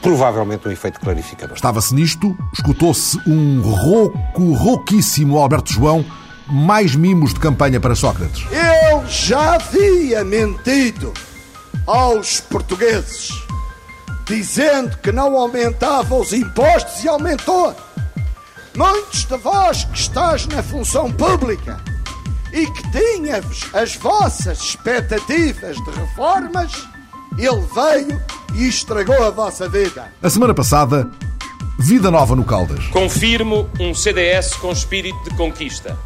provavelmente 0.00 0.66
um 0.66 0.70
efeito 0.70 1.00
clarificador. 1.00 1.56
Estava-se 1.56 1.94
nisto, 1.94 2.36
escutou-se 2.52 3.18
um 3.26 3.60
rouco, 3.60 4.52
rouquíssimo 4.52 5.38
Alberto 5.38 5.72
João, 5.72 6.04
mais 6.48 6.94
mimos 6.94 7.32
de 7.32 7.40
campanha 7.40 7.78
para 7.78 7.94
Sócrates. 7.94 8.44
Eu 8.50 9.06
já 9.06 9.54
havia 9.54 10.24
mentido 10.24 11.12
aos 11.86 12.40
portugueses, 12.40 13.30
dizendo 14.26 14.96
que 14.98 15.12
não 15.12 15.36
aumentava 15.36 16.14
os 16.14 16.32
impostos 16.32 17.04
e 17.04 17.08
aumentou. 17.08 17.74
Muitos 18.76 19.24
de 19.24 19.36
vós 19.36 19.84
que 19.84 19.98
estáis 19.98 20.46
na 20.46 20.62
função 20.62 21.10
pública 21.10 21.80
e 22.52 22.66
que 22.66 22.90
tinha-vos 22.90 23.68
as 23.74 23.96
vossas 23.96 24.60
expectativas 24.60 25.76
de 25.76 25.90
reformas, 25.90 26.88
ele 27.46 27.60
veio 27.74 28.20
e 28.54 28.68
estragou 28.68 29.22
a 29.24 29.30
vossa 29.30 29.68
vida. 29.68 30.12
A 30.22 30.30
semana 30.30 30.54
passada, 30.54 31.10
vida 31.78 32.10
nova 32.10 32.36
no 32.36 32.44
Caldas. 32.44 32.86
Confirmo 32.88 33.68
um 33.78 33.94
CDS 33.94 34.54
com 34.54 34.70
espírito 34.70 35.22
de 35.24 35.36
conquista. 35.36 35.98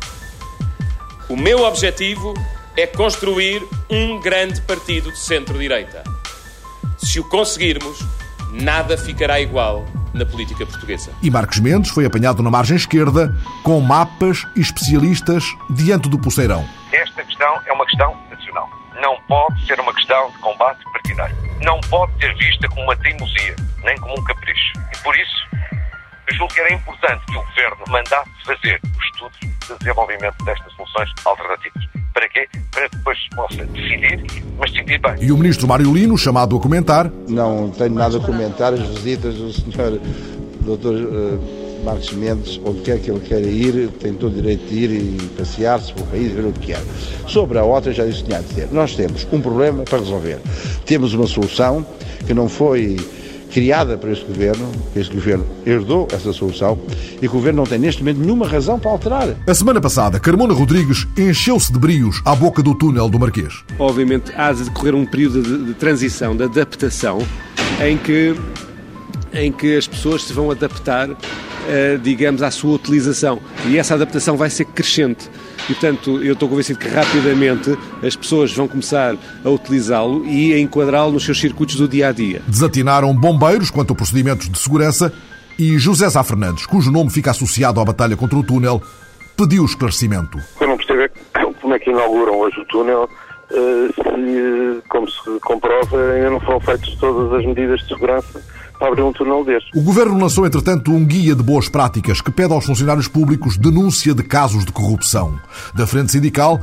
O 1.28 1.36
meu 1.36 1.60
objetivo 1.64 2.34
é 2.76 2.86
construir 2.86 3.62
um 3.90 4.20
grande 4.20 4.60
partido 4.62 5.10
de 5.10 5.18
centro-direita. 5.18 6.04
Se 6.98 7.18
o 7.18 7.24
conseguirmos, 7.24 7.98
nada 8.52 8.96
ficará 8.96 9.40
igual 9.40 9.84
na 10.12 10.24
política 10.24 10.64
portuguesa. 10.64 11.10
E 11.22 11.30
Marcos 11.30 11.58
Mendes 11.58 11.90
foi 11.90 12.04
apanhado 12.06 12.42
na 12.42 12.50
margem 12.50 12.76
esquerda 12.76 13.34
com 13.62 13.80
mapas 13.80 14.46
e 14.54 14.60
especialistas 14.60 15.44
diante 15.70 16.08
do 16.08 16.18
pulseirão. 16.18 16.64
Esta 16.92 17.24
questão 17.24 17.60
é 17.66 17.72
uma 17.72 17.84
questão 17.84 18.16
nacional. 18.30 18.68
Não 19.00 19.20
pode 19.28 19.66
ser 19.66 19.78
uma 19.80 19.92
questão 19.94 20.30
de 20.30 20.38
combate 20.38 20.84
partidário. 20.92 21.36
Não 21.62 21.80
pode 21.90 22.12
ser 22.20 22.34
vista 22.36 22.68
como 22.68 22.82
uma 22.82 22.96
teimosia, 22.96 23.56
nem 23.82 23.96
como 23.98 24.18
um 24.18 24.24
capricho. 24.24 24.72
E 24.92 25.02
por 25.02 25.16
isso, 25.16 25.48
eu 26.28 26.36
julgo 26.36 26.54
que 26.54 26.60
era 26.60 26.72
importante 26.72 27.24
que 27.26 27.36
o 27.36 27.42
Governo 27.42 27.84
mandasse 27.88 28.30
fazer 28.44 28.80
os 28.96 29.04
estudos 29.04 29.38
de 29.40 29.78
desenvolvimento 29.78 30.44
destas 30.44 30.72
soluções 30.74 31.10
alternativas. 31.24 31.84
Para 32.12 32.28
quê? 32.28 32.48
Para 32.70 32.88
que 32.88 32.96
depois 32.96 33.18
se 33.18 33.30
possa 33.30 33.64
decidir, 33.66 34.24
mas 34.58 34.70
decidir 34.72 34.98
bem. 35.00 35.16
E 35.20 35.32
o 35.32 35.36
ministro 35.36 35.66
Mário 35.66 35.92
Lino, 35.92 36.16
chamado 36.16 36.56
a 36.56 36.60
comentar. 36.60 37.10
Não 37.28 37.70
tenho 37.70 37.94
nada 37.94 38.18
a 38.18 38.20
comentar 38.20 38.72
as 38.72 38.80
visitas 38.80 39.34
do 39.34 39.52
senhor 39.52 40.00
doutor 40.60 40.94
uh, 40.94 41.63
Marcos 41.84 42.12
Mendes, 42.12 42.60
onde 42.64 42.80
quer 42.80 42.98
que 42.98 43.10
ele 43.10 43.20
queira 43.20 43.46
ir, 43.46 43.88
tem 44.00 44.14
todo 44.14 44.32
o 44.32 44.34
direito 44.34 44.66
de 44.66 44.74
ir 44.74 44.90
e 44.90 45.28
passear-se 45.36 45.92
pelo 45.92 46.06
país, 46.06 46.32
ver 46.32 46.46
o 46.46 46.52
que 46.52 46.68
quer. 46.68 46.82
Sobre 47.28 47.58
a 47.58 47.62
outra, 47.62 47.92
já 47.92 48.04
disse 48.04 48.24
tinha 48.24 48.38
a 48.38 48.40
dizer, 48.40 48.68
nós 48.72 48.96
temos 48.96 49.26
um 49.30 49.40
problema 49.40 49.84
para 49.84 49.98
resolver. 49.98 50.38
Temos 50.86 51.12
uma 51.14 51.26
solução 51.26 51.86
que 52.26 52.32
não 52.32 52.48
foi 52.48 52.96
criada 53.54 53.96
por 53.96 54.10
este 54.10 54.24
governo, 54.24 54.68
que 54.92 54.98
este 54.98 55.14
governo 55.14 55.46
herdou 55.64 56.08
essa 56.10 56.32
solução 56.32 56.76
e 57.16 57.20
que 57.20 57.26
o 57.28 57.30
governo 57.34 57.58
não 57.58 57.64
tem 57.64 57.78
neste 57.78 58.02
momento 58.02 58.18
nenhuma 58.18 58.48
razão 58.48 58.80
para 58.80 58.90
alterar. 58.90 59.36
A 59.46 59.54
semana 59.54 59.80
passada, 59.80 60.18
Carmona 60.18 60.52
Rodrigues 60.52 61.06
encheu-se 61.16 61.72
de 61.72 61.78
brios 61.78 62.20
à 62.24 62.34
boca 62.34 62.60
do 62.62 62.74
túnel 62.74 63.08
do 63.08 63.16
Marquês. 63.16 63.62
Obviamente 63.78 64.32
há 64.36 64.52
de 64.52 64.64
decorrer 64.64 64.96
um 64.96 65.06
período 65.06 65.40
de, 65.40 65.66
de 65.66 65.74
transição, 65.74 66.36
de 66.36 66.42
adaptação, 66.42 67.18
em 67.80 67.96
que, 67.96 68.34
em 69.32 69.52
que 69.52 69.76
as 69.76 69.86
pessoas 69.86 70.24
se 70.24 70.32
vão 70.32 70.50
adaptar, 70.50 71.08
digamos, 72.02 72.42
à 72.42 72.50
sua 72.50 72.74
utilização. 72.74 73.40
E 73.66 73.78
essa 73.78 73.94
adaptação 73.94 74.36
vai 74.36 74.50
ser 74.50 74.64
crescente. 74.66 75.30
E, 75.68 75.74
portanto, 75.74 76.22
eu 76.22 76.34
estou 76.34 76.48
convencido 76.48 76.78
que 76.78 76.88
rapidamente 76.88 77.76
as 78.02 78.14
pessoas 78.14 78.52
vão 78.52 78.68
começar 78.68 79.16
a 79.44 79.48
utilizá-lo 79.48 80.26
e 80.26 80.52
a 80.52 80.58
enquadrá-lo 80.58 81.12
nos 81.12 81.24
seus 81.24 81.40
circuitos 81.40 81.76
do 81.76 81.88
dia 81.88 82.08
a 82.08 82.12
dia. 82.12 82.42
Desatinaram 82.46 83.14
bombeiros 83.14 83.70
quanto 83.70 83.92
a 83.92 83.96
procedimentos 83.96 84.48
de 84.48 84.58
segurança 84.58 85.12
e 85.58 85.78
José 85.78 86.10
Sá 86.10 86.22
Fernandes, 86.22 86.66
cujo 86.66 86.90
nome 86.90 87.10
fica 87.10 87.30
associado 87.30 87.80
à 87.80 87.84
batalha 87.84 88.16
contra 88.16 88.36
o 88.36 88.42
túnel, 88.42 88.82
pediu 89.36 89.64
esclarecimento. 89.64 90.38
Eu 90.60 90.68
não 90.68 90.76
percebo 90.76 91.14
como 91.60 91.74
é 91.74 91.78
que 91.78 91.90
inauguram 91.90 92.38
hoje 92.40 92.60
o 92.60 92.64
túnel 92.66 93.08
eh, 93.50 93.88
se, 93.94 94.82
como 94.88 95.08
se 95.08 95.40
comprova, 95.40 96.12
ainda 96.12 96.30
não 96.30 96.40
foram 96.40 96.60
feitas 96.60 96.94
todas 96.96 97.32
as 97.32 97.46
medidas 97.46 97.80
de 97.80 97.88
segurança 97.88 98.42
para 98.78 98.88
abrir 98.88 99.02
um 99.02 99.12
túnel 99.12 99.44
deste. 99.44 99.70
O 99.76 99.82
Governo 99.82 100.18
lançou, 100.18 100.46
entretanto, 100.46 100.92
um 100.92 101.04
guia 101.04 101.34
de 101.34 101.42
boas 101.42 101.68
práticas 101.68 102.20
que 102.20 102.30
pede 102.30 102.52
aos 102.52 102.66
funcionários 102.66 103.08
públicos 103.08 103.56
denúncia 103.56 104.14
de 104.14 104.22
casos 104.22 104.64
de 104.64 104.72
corrupção. 104.72 105.38
Da 105.74 105.86
Frente 105.86 106.12
Sindical, 106.12 106.60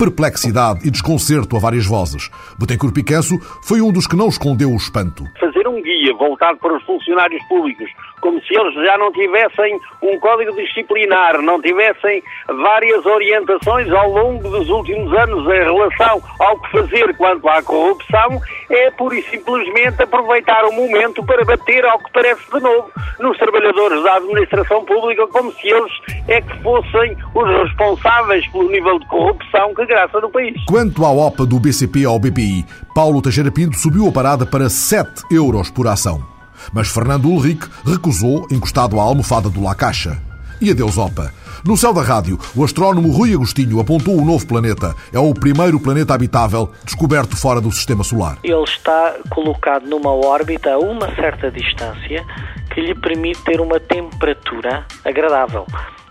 perplexidade 0.00 0.88
e 0.88 0.90
desconcerto 0.90 1.56
a 1.56 1.60
várias 1.60 1.84
vozes. 1.84 2.30
Betancourt 2.58 2.94
Picanso 2.94 3.38
foi 3.62 3.82
um 3.82 3.92
dos 3.92 4.06
que 4.06 4.16
não 4.16 4.28
escondeu 4.28 4.70
o 4.70 4.76
espanto. 4.76 5.24
Fazer 5.38 5.68
um 5.68 5.82
guia 5.82 6.14
voltado 6.14 6.58
para 6.58 6.74
os 6.74 6.82
funcionários 6.84 7.42
públicos 7.48 7.90
como 8.20 8.40
se 8.42 8.54
eles 8.54 8.74
já 8.74 8.96
não 8.98 9.12
tivessem 9.12 9.78
um 10.02 10.18
código 10.18 10.54
disciplinar, 10.54 11.40
não 11.42 11.60
tivessem 11.60 12.22
várias 12.46 13.04
orientações 13.06 13.90
ao 13.92 14.10
longo 14.10 14.48
dos 14.48 14.68
últimos 14.68 15.12
anos 15.12 15.44
em 15.46 15.64
relação 15.64 16.22
ao 16.38 16.60
que 16.60 16.70
fazer 16.70 17.16
quanto 17.16 17.48
à 17.48 17.62
corrupção, 17.62 18.40
é 18.68 18.90
pura 18.92 19.16
e 19.16 19.22
simplesmente 19.22 20.02
aproveitar 20.02 20.64
o 20.64 20.72
momento 20.72 21.24
para 21.24 21.44
bater 21.44 21.84
ao 21.84 21.98
que 21.98 22.12
parece 22.12 22.50
de 22.52 22.60
novo 22.60 22.90
nos 23.18 23.36
trabalhadores 23.38 24.02
da 24.02 24.16
administração 24.16 24.84
pública, 24.84 25.26
como 25.28 25.52
se 25.52 25.68
eles 25.68 25.92
é 26.28 26.40
que 26.40 26.62
fossem 26.62 27.16
os 27.34 27.48
responsáveis 27.62 28.46
pelo 28.48 28.70
nível 28.70 28.98
de 28.98 29.06
corrupção 29.06 29.74
que 29.74 29.86
graça 29.86 30.20
no 30.20 30.30
país. 30.30 30.54
Quanto 30.66 31.04
à 31.04 31.10
OPA 31.10 31.46
do 31.46 31.58
BCP 31.58 32.04
ao 32.04 32.18
BPI, 32.18 32.64
Paulo 32.94 33.20
Teixeira 33.22 33.50
Pinto 33.50 33.76
subiu 33.76 34.08
a 34.08 34.12
parada 34.12 34.46
para 34.46 34.68
7 34.68 35.24
euros 35.30 35.70
por 35.70 35.86
ação. 35.86 36.29
Mas 36.72 36.88
Fernando 36.88 37.26
Ulrich 37.26 37.68
recusou, 37.84 38.46
encostado 38.50 38.98
à 38.98 39.02
almofada 39.02 39.48
do 39.48 39.62
La 39.62 39.74
Caixa. 39.74 40.20
E 40.60 40.70
adeus, 40.70 40.98
OPA. 40.98 41.32
No 41.64 41.76
céu 41.76 41.92
da 41.92 42.02
rádio, 42.02 42.38
o 42.54 42.64
astrónomo 42.64 43.10
Rui 43.10 43.34
Agostinho 43.34 43.80
apontou 43.80 44.16
o 44.16 44.24
novo 44.24 44.46
planeta. 44.46 44.94
É 45.12 45.18
o 45.18 45.32
primeiro 45.32 45.80
planeta 45.80 46.14
habitável 46.14 46.70
descoberto 46.84 47.36
fora 47.36 47.60
do 47.60 47.70
sistema 47.72 48.04
solar. 48.04 48.38
Ele 48.42 48.62
está 48.62 49.16
colocado 49.30 49.86
numa 49.86 50.10
órbita 50.10 50.72
a 50.72 50.78
uma 50.78 51.14
certa 51.14 51.50
distância 51.50 52.24
que 52.72 52.80
lhe 52.80 52.94
permite 52.94 53.42
ter 53.42 53.60
uma 53.60 53.80
temperatura 53.80 54.86
agradável. 55.04 55.66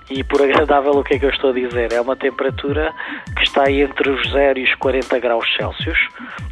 E 0.10 0.24
por 0.24 0.42
agradável, 0.42 0.92
o 0.94 1.04
que 1.04 1.14
é 1.14 1.20
que 1.20 1.26
eu 1.26 1.30
estou 1.30 1.52
a 1.52 1.54
dizer? 1.54 1.94
É 1.94 2.02
uma 2.02 2.16
temperatura 2.16 2.94
que 3.36 3.44
está 3.44 3.72
entre 3.72 4.10
os 4.10 4.32
0 4.32 4.58
e 4.58 4.64
os 4.64 4.76
40 4.76 5.20
graus 5.20 5.46
Celsius, 5.56 6.00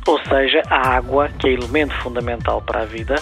ou 0.05 0.19
seja, 0.23 0.61
a 0.69 0.95
água, 0.95 1.29
que 1.39 1.47
é 1.47 1.53
elemento 1.53 1.93
fundamental 1.95 2.61
para 2.61 2.83
a 2.83 2.85
vida, 2.85 3.15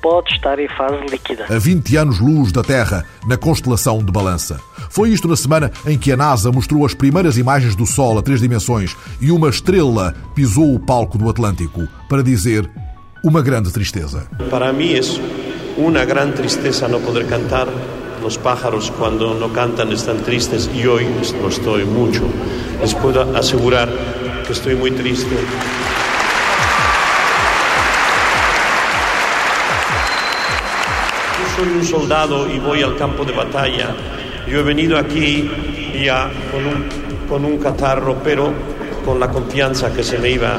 pode 0.00 0.32
estar 0.32 0.58
em 0.58 0.68
fase 0.68 1.04
líquida. 1.10 1.44
A 1.48 1.58
20 1.58 1.96
anos-luz 1.96 2.52
da 2.52 2.62
Terra, 2.62 3.04
na 3.26 3.36
constelação 3.36 4.02
de 4.02 4.10
Balança. 4.10 4.58
Foi 4.90 5.10
isto 5.10 5.28
na 5.28 5.36
semana 5.36 5.70
em 5.86 5.98
que 5.98 6.10
a 6.10 6.16
NASA 6.16 6.50
mostrou 6.50 6.86
as 6.86 6.94
primeiras 6.94 7.36
imagens 7.36 7.76
do 7.76 7.84
Sol 7.84 8.18
a 8.18 8.22
três 8.22 8.40
dimensões 8.40 8.96
e 9.20 9.30
uma 9.30 9.50
estrela 9.50 10.14
pisou 10.34 10.74
o 10.74 10.80
palco 10.80 11.18
do 11.18 11.28
Atlântico 11.28 11.86
para 12.08 12.22
dizer 12.22 12.68
uma 13.22 13.42
grande 13.42 13.72
tristeza. 13.72 14.26
Para 14.50 14.72
mim 14.72 14.94
é 14.94 15.00
uma 15.76 16.04
grande 16.04 16.32
tristeza 16.32 16.88
não 16.88 17.00
poder 17.00 17.26
cantar 17.26 17.66
Los 18.22 18.38
pájaros 18.38 18.92
cuando 18.96 19.34
no 19.34 19.52
cantan 19.52 19.90
están 19.90 20.18
tristes 20.18 20.70
y 20.72 20.86
hoy 20.86 21.08
lo 21.40 21.48
estoy 21.48 21.84
mucho. 21.84 22.22
Les 22.80 22.94
puedo 22.94 23.20
asegurar 23.36 23.88
que 24.46 24.52
estoy 24.52 24.76
muy 24.76 24.92
triste. 24.92 25.34
Yo 31.38 31.56
soy 31.56 31.72
un 31.74 31.84
soldado 31.84 32.48
y 32.48 32.60
voy 32.60 32.82
al 32.82 32.96
campo 32.96 33.24
de 33.24 33.32
batalla. 33.32 33.94
Yo 34.46 34.60
he 34.60 34.62
venido 34.62 34.96
aquí 34.96 35.50
ya 36.04 36.30
con 36.52 36.64
un, 36.64 36.88
con 37.28 37.44
un 37.44 37.58
catarro, 37.58 38.18
pero 38.22 38.52
con 39.04 39.18
la 39.18 39.28
confianza 39.28 39.92
que 39.92 40.04
se 40.04 40.18
me 40.18 40.30
iba 40.30 40.58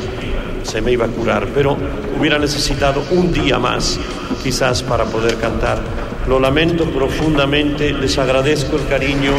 se 0.64 0.82
me 0.82 0.92
iba 0.92 1.06
a 1.06 1.10
curar, 1.10 1.48
pero 1.54 1.78
hubiera 2.18 2.40
necesitado 2.40 3.04
un 3.12 3.32
día 3.32 3.60
más 3.60 4.00
quizás 4.42 4.82
para 4.84 5.06
poder 5.06 5.38
cantar. 5.38 5.80
Lo 6.28 6.40
lamento 6.40 6.86
profundamente, 6.86 7.92
les 7.92 8.18
agradezco 8.18 8.78
el 8.78 8.88
cariño. 8.88 9.34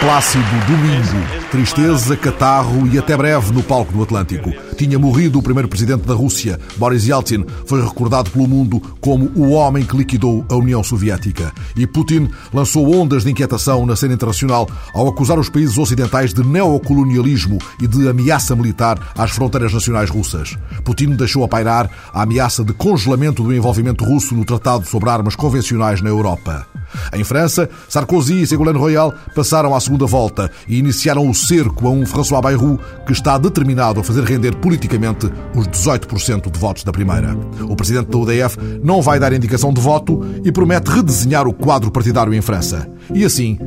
Plácido 0.00 0.44
Domingo, 0.68 1.26
tristeza, 1.50 2.14
catarro 2.16 2.86
e 2.92 2.98
até 2.98 3.16
breve 3.16 3.52
no 3.52 3.62
palco 3.62 3.92
do 3.92 4.02
Atlântico. 4.02 4.65
Tinha 4.76 4.98
morrido 4.98 5.38
o 5.38 5.42
primeiro 5.42 5.68
presidente 5.68 6.06
da 6.06 6.14
Rússia, 6.14 6.60
Boris 6.76 7.06
Yeltsin, 7.06 7.44
foi 7.64 7.82
recordado 7.82 8.30
pelo 8.30 8.46
mundo 8.46 8.80
como 9.00 9.30
o 9.34 9.52
homem 9.52 9.84
que 9.84 9.96
liquidou 9.96 10.44
a 10.50 10.54
União 10.54 10.84
Soviética. 10.84 11.50
E 11.74 11.86
Putin 11.86 12.28
lançou 12.52 12.94
ondas 12.94 13.24
de 13.24 13.30
inquietação 13.30 13.86
na 13.86 13.96
cena 13.96 14.12
internacional 14.12 14.68
ao 14.92 15.08
acusar 15.08 15.38
os 15.38 15.48
países 15.48 15.78
ocidentais 15.78 16.34
de 16.34 16.44
neocolonialismo 16.44 17.58
e 17.80 17.86
de 17.86 18.06
ameaça 18.06 18.54
militar 18.54 19.12
às 19.16 19.30
fronteiras 19.30 19.72
nacionais 19.72 20.10
russas. 20.10 20.58
Putin 20.84 21.16
deixou 21.16 21.42
a 21.42 21.48
pairar 21.48 21.90
a 22.12 22.22
ameaça 22.22 22.62
de 22.62 22.74
congelamento 22.74 23.42
do 23.42 23.54
envolvimento 23.54 24.04
russo 24.04 24.34
no 24.34 24.44
Tratado 24.44 24.86
sobre 24.86 25.08
Armas 25.08 25.34
Convencionais 25.34 26.02
na 26.02 26.10
Europa. 26.10 26.66
Em 27.12 27.24
França, 27.24 27.68
Sarkozy 27.88 28.42
e 28.42 28.46
Ségolène 28.46 28.78
Royal 28.78 29.14
passaram 29.34 29.74
à 29.74 29.80
segunda 29.80 30.06
volta 30.06 30.50
e 30.68 30.78
iniciaram 30.78 31.28
o 31.28 31.34
cerco 31.34 31.86
a 31.86 31.90
um 31.90 32.04
François 32.06 32.40
Bayrou 32.40 32.78
que 33.06 33.12
está 33.12 33.38
determinado 33.38 34.00
a 34.00 34.04
fazer 34.04 34.24
render 34.24 34.56
politicamente 34.56 35.30
os 35.54 35.66
18% 35.68 36.50
de 36.50 36.58
votos 36.58 36.84
da 36.84 36.92
primeira. 36.92 37.36
O 37.68 37.76
presidente 37.76 38.10
da 38.10 38.18
UDF 38.18 38.58
não 38.82 39.02
vai 39.02 39.18
dar 39.18 39.32
indicação 39.32 39.72
de 39.72 39.80
voto 39.80 40.24
e 40.44 40.52
promete 40.52 40.90
redesenhar 40.90 41.46
o 41.46 41.52
quadro 41.52 41.90
partidário 41.90 42.34
em 42.34 42.40
França. 42.40 42.88
E 43.14 43.24
assim 43.24 43.58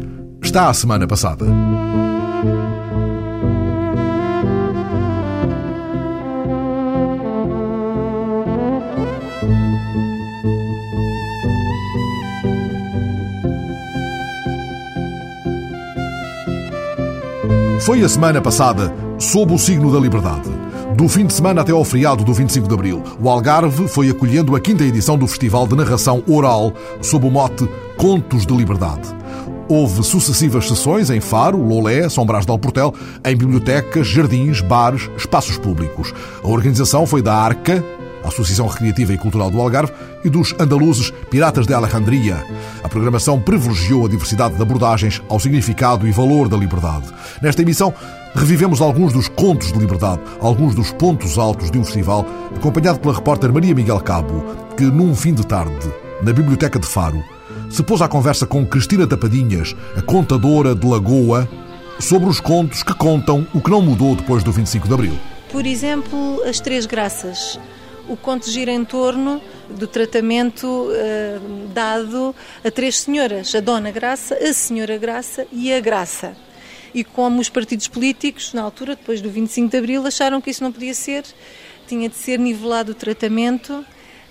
está 0.41 0.69
a 0.69 0.73
semana 0.73 1.07
passada. 1.07 1.45
Foi 17.81 18.03
a 18.03 18.09
semana 18.09 18.41
passada, 18.41 18.93
sob 19.17 19.53
o 19.53 19.57
signo 19.57 19.89
da 19.91 19.99
liberdade. 19.99 20.49
Do 20.97 21.07
fim 21.07 21.25
de 21.25 21.33
semana 21.33 21.61
até 21.61 21.71
ao 21.71 21.85
feriado 21.85 22.25
do 22.25 22.33
25 22.33 22.67
de 22.67 22.73
Abril, 22.73 23.01
o 23.21 23.29
Algarve 23.29 23.87
foi 23.87 24.09
acolhendo 24.09 24.53
a 24.53 24.59
quinta 24.59 24.83
edição 24.83 25.17
do 25.17 25.25
Festival 25.25 25.65
de 25.65 25.77
Narração 25.77 26.21
Oral, 26.27 26.73
sob 27.01 27.25
o 27.25 27.31
mote 27.31 27.67
Contos 27.95 28.45
de 28.45 28.53
Liberdade. 28.53 29.07
Houve 29.69 30.03
sucessivas 30.03 30.67
sessões 30.67 31.09
em 31.09 31.21
Faro, 31.21 31.57
Lolé, 31.57 32.09
São 32.09 32.25
Brás 32.25 32.45
de 32.45 32.51
Alportel, 32.51 32.93
em 33.23 33.35
bibliotecas, 33.35 34.07
jardins, 34.07 34.59
bares, 34.59 35.09
espaços 35.15 35.57
públicos. 35.57 36.13
A 36.43 36.47
organização 36.47 37.07
foi 37.07 37.21
da 37.21 37.33
Arca, 37.33 37.83
Associação 38.23 38.67
Recreativa 38.67 39.13
e 39.13 39.17
Cultural 39.17 39.49
do 39.49 39.59
Algarve, 39.61 39.93
e 40.23 40.29
dos 40.29 40.53
andaluzes 40.59 41.11
Piratas 41.29 41.65
de 41.65 41.73
Alejandria. 41.73 42.43
A 42.83 42.89
programação 42.89 43.39
privilegiou 43.39 44.05
a 44.05 44.09
diversidade 44.09 44.55
de 44.55 44.61
abordagens 44.61 45.21
ao 45.29 45.39
significado 45.39 46.07
e 46.07 46.11
valor 46.11 46.49
da 46.49 46.57
liberdade. 46.57 47.05
Nesta 47.41 47.61
emissão, 47.61 47.93
revivemos 48.35 48.81
alguns 48.81 49.13
dos 49.13 49.27
contos 49.27 49.71
de 49.71 49.79
liberdade, 49.79 50.21
alguns 50.39 50.75
dos 50.75 50.91
pontos 50.91 51.37
altos 51.37 51.71
de 51.71 51.77
um 51.77 51.83
festival, 51.83 52.25
acompanhado 52.55 52.99
pela 52.99 53.15
repórter 53.15 53.51
Maria 53.53 53.73
Miguel 53.73 53.99
Cabo, 54.01 54.43
que, 54.75 54.83
num 54.83 55.15
fim 55.15 55.33
de 55.33 55.45
tarde, 55.45 55.91
na 56.21 56.33
Biblioteca 56.33 56.79
de 56.79 56.87
Faro, 56.87 57.23
se 57.69 57.83
pôs 57.83 58.01
à 58.01 58.07
conversa 58.07 58.45
com 58.45 58.65
Cristina 58.65 59.07
Tapadinhas, 59.07 59.75
a 59.95 60.01
contadora 60.01 60.75
de 60.75 60.85
Lagoa, 60.85 61.47
sobre 61.99 62.29
os 62.29 62.39
contos 62.39 62.81
que 62.81 62.93
contam 62.93 63.45
o 63.53 63.61
que 63.61 63.69
não 63.69 63.81
mudou 63.81 64.15
depois 64.15 64.43
do 64.43 64.51
25 64.51 64.87
de 64.87 64.93
Abril. 64.93 65.19
Por 65.51 65.65
exemplo, 65.65 66.41
as 66.47 66.59
Três 66.59 66.85
Graças 66.85 67.59
o 68.09 68.17
conto 68.17 68.49
gira 68.49 68.71
em 68.71 68.83
torno 68.83 69.41
do 69.69 69.85
tratamento 69.87 70.65
uh, 70.65 71.67
dado 71.67 72.35
a 72.65 72.71
três 72.71 72.97
senhoras: 72.97 73.53
a 73.53 73.59
Dona 73.59 73.91
Graça, 73.91 74.35
a 74.35 74.51
Senhora 74.51 74.97
Graça 74.97 75.47
e 75.51 75.71
a 75.71 75.79
Graça. 75.79 76.35
E 76.93 77.03
como 77.03 77.39
os 77.39 77.49
partidos 77.49 77.87
políticos, 77.87 78.51
na 78.51 78.63
altura, 78.63 78.95
depois 78.95 79.21
do 79.21 79.29
25 79.29 79.69
de 79.69 79.77
Abril, 79.77 80.05
acharam 80.07 80.41
que 80.41 80.49
isso 80.49 80.63
não 80.63 80.71
podia 80.71 80.93
ser, 80.95 81.23
tinha 81.87 82.09
de 82.09 82.15
ser 82.15 82.39
nivelado 82.39 82.93
o 82.93 82.95
tratamento 82.95 83.85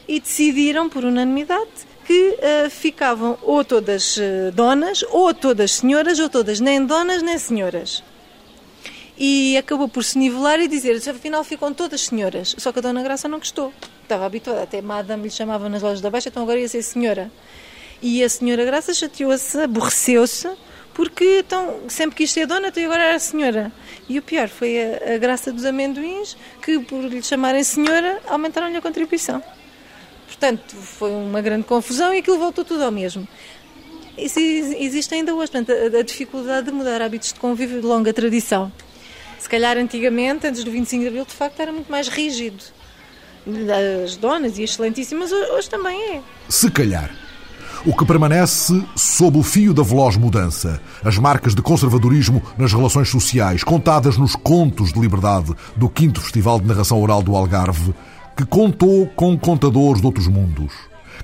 e 0.09 0.19
decidiram, 0.19 0.89
por 0.89 1.05
unanimidade, 1.05 1.69
que 2.05 2.31
uh, 2.31 2.69
ficavam 2.69 3.39
ou 3.43 3.65
todas 3.65 4.17
uh, 4.17 4.51
donas, 4.53 5.05
ou 5.11 5.33
todas 5.33 5.73
senhoras, 5.73 6.19
ou 6.19 6.29
todas 6.29 6.59
nem 6.59 6.85
donas 6.85 7.23
nem 7.23 7.39
senhoras 7.39 8.03
e 9.19 9.57
acabou 9.57 9.89
por 9.89 10.05
se 10.05 10.17
nivelar 10.17 10.61
e 10.61 10.69
dizer, 10.69 10.97
afinal 11.11 11.43
ficam 11.43 11.75
todas 11.75 12.03
senhoras. 12.03 12.55
Só 12.57 12.71
que 12.71 12.79
a 12.79 12.83
Dona 12.83 13.03
Graça 13.03 13.29
não 13.29 13.39
gostou. 13.39 13.73
Estava 14.03 14.25
habituada, 14.25 14.63
até 14.63 14.81
Madame 14.81 15.25
lhe 15.25 15.31
chamava 15.31 15.69
nas 15.69 15.83
lojas 15.83 16.01
da 16.01 16.09
Baixa, 16.09 16.29
então 16.29 16.45
agora 16.45 16.61
ia 16.61 16.69
ser 16.69 16.83
senhora. 16.83 17.31
E 18.01 18.23
a 18.23 18.29
senhora 18.29 18.65
Graça 18.65 18.95
chateou-se, 18.95 19.59
aborreceu-se, 19.59 20.49
porque 20.95 21.41
então, 21.41 21.81
sempre 21.89 22.17
quis 22.17 22.31
ser 22.31 22.47
dona, 22.47 22.69
então 22.69 22.85
agora 22.85 23.03
era 23.03 23.19
senhora. 23.19 23.73
E 24.09 24.21
o 24.21 24.23
pior 24.23 24.49
foi 24.49 24.79
a, 24.81 25.15
a 25.15 25.19
graça 25.19 25.53
dos 25.53 25.65
amendoins, 25.65 26.37
que 26.63 26.79
por 26.79 27.03
lhe 27.05 27.21
chamarem 27.21 27.65
senhora, 27.65 28.21
aumentaram-lhe 28.29 28.77
a 28.77 28.81
contribuição. 28.81 29.43
Portanto, 30.29 30.77
foi 30.77 31.11
uma 31.11 31.41
grande 31.41 31.65
confusão 31.65 32.15
e 32.15 32.19
aquilo 32.19 32.39
voltou 32.39 32.65
tudo 32.65 32.85
ao 32.85 32.93
mesmo. 32.93 33.27
Isso 34.17 34.39
existe 34.39 35.15
ainda 35.15 35.35
hoje, 35.35 35.51
portanto, 35.51 35.73
a, 35.73 35.99
a 35.99 36.03
dificuldade 36.03 36.67
de 36.67 36.73
mudar 36.73 37.03
hábitos 37.03 37.33
de 37.33 37.41
convívio 37.41 37.81
de 37.81 37.87
longa 37.87 38.13
tradição. 38.13 38.73
Se 39.39 39.49
calhar 39.49 39.77
antigamente, 39.77 40.47
antes 40.47 40.65
do 40.65 40.71
25 40.71 41.03
de 41.03 41.09
Abril, 41.09 41.25
de 41.25 41.33
facto 41.33 41.61
era 41.61 41.73
muito 41.73 41.91
mais 41.91 42.09
rígido. 42.09 42.63
As 44.05 44.17
donas 44.17 44.59
e 44.59 44.63
excelentíssimas 44.63 45.31
hoje 45.33 45.71
também 45.71 46.17
é. 46.17 46.23
Se 46.49 46.71
calhar. 46.71 47.11
O 47.87 47.97
que 47.97 48.05
permanece 48.05 48.85
sob 48.97 49.39
o 49.39 49.43
fio 49.43 49.73
da 49.73 49.85
veloz 49.85 50.17
mudança, 50.17 50.83
as 51.05 51.17
marcas 51.17 51.55
de 51.55 51.63
conservadorismo 51.63 52.43
nas 52.59 52.73
relações 52.73 53.09
sociais, 53.09 53.63
contadas 53.63 54.19
nos 54.19 54.35
contos 54.35 54.93
de 54.93 55.01
liberdade 55.01 55.55
do 55.77 55.91
5 55.97 56.21
Festival 56.21 56.61
de 56.61 56.67
Narração 56.67 57.01
Oral 57.01 57.23
do 57.23 57.37
Algarve, 57.37 57.95
que 58.37 58.45
contou 58.45 59.07
com 59.07 59.39
contadores 59.39 60.01
de 60.01 60.07
outros 60.07 60.27
mundos. 60.27 60.73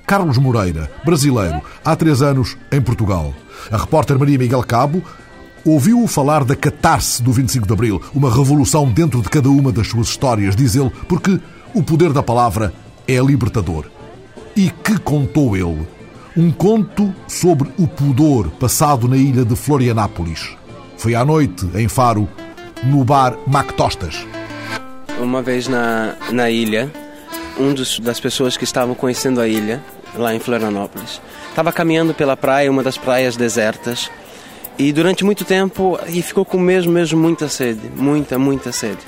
Carlos 0.07 0.37
Moreira, 0.37 0.89
brasileiro, 1.03 1.61
há 1.83 1.95
três 1.95 2.21
anos 2.21 2.57
em 2.71 2.81
Portugal. 2.81 3.33
A 3.71 3.77
repórter 3.77 4.17
Maria 4.17 4.37
Miguel 4.37 4.63
Cabo 4.63 5.03
ouviu 5.65 6.05
falar 6.07 6.43
da 6.43 6.55
catarse 6.55 7.23
do 7.23 7.33
25 7.33 7.65
de 7.65 7.73
Abril, 7.73 8.01
uma 8.13 8.33
revolução 8.33 8.87
dentro 8.87 9.21
de 9.21 9.29
cada 9.29 9.49
uma 9.49 9.71
das 9.71 9.87
suas 9.87 10.09
histórias, 10.09 10.55
diz 10.55 10.75
ele, 10.75 10.91
porque 11.07 11.39
o 11.73 11.81
poder 11.81 12.13
da 12.13 12.21
palavra 12.21 12.71
é 13.07 13.17
libertador. 13.17 13.85
E 14.55 14.69
que 14.69 14.97
contou 14.99 15.57
ele? 15.57 15.85
Um 16.37 16.51
conto 16.51 17.13
sobre 17.27 17.69
o 17.77 17.87
pudor 17.87 18.49
passado 18.51 19.07
na 19.07 19.17
ilha 19.17 19.43
de 19.43 19.55
Florianápolis. 19.55 20.55
Foi 20.97 21.15
à 21.15 21.25
noite, 21.25 21.67
em 21.75 21.87
Faro, 21.87 22.29
no 22.83 23.03
bar 23.03 23.35
Mactostas. 23.47 24.25
Uma 25.19 25.41
vez 25.41 25.67
na, 25.67 26.15
na 26.31 26.49
ilha, 26.49 26.91
um 27.57 27.73
dos, 27.73 27.99
das 27.99 28.19
pessoas 28.19 28.55
que 28.55 28.63
estavam 28.63 28.93
conhecendo 28.93 29.39
a 29.41 29.47
ilha, 29.47 29.81
lá 30.15 30.35
em 30.35 30.39
Florianópolis, 30.39 31.21
estava 31.49 31.71
caminhando 31.71 32.13
pela 32.13 32.37
praia, 32.37 32.69
uma 32.69 32.83
das 32.83 32.97
praias 32.97 33.35
desertas, 33.35 34.09
e 34.77 34.91
durante 34.91 35.23
muito 35.23 35.45
tempo 35.45 35.97
e 36.07 36.21
ficou 36.21 36.43
com 36.43 36.57
mesmo, 36.57 36.91
mesmo 36.91 37.19
muita 37.19 37.47
sede, 37.47 37.89
muita, 37.95 38.37
muita 38.37 38.71
sede. 38.71 38.99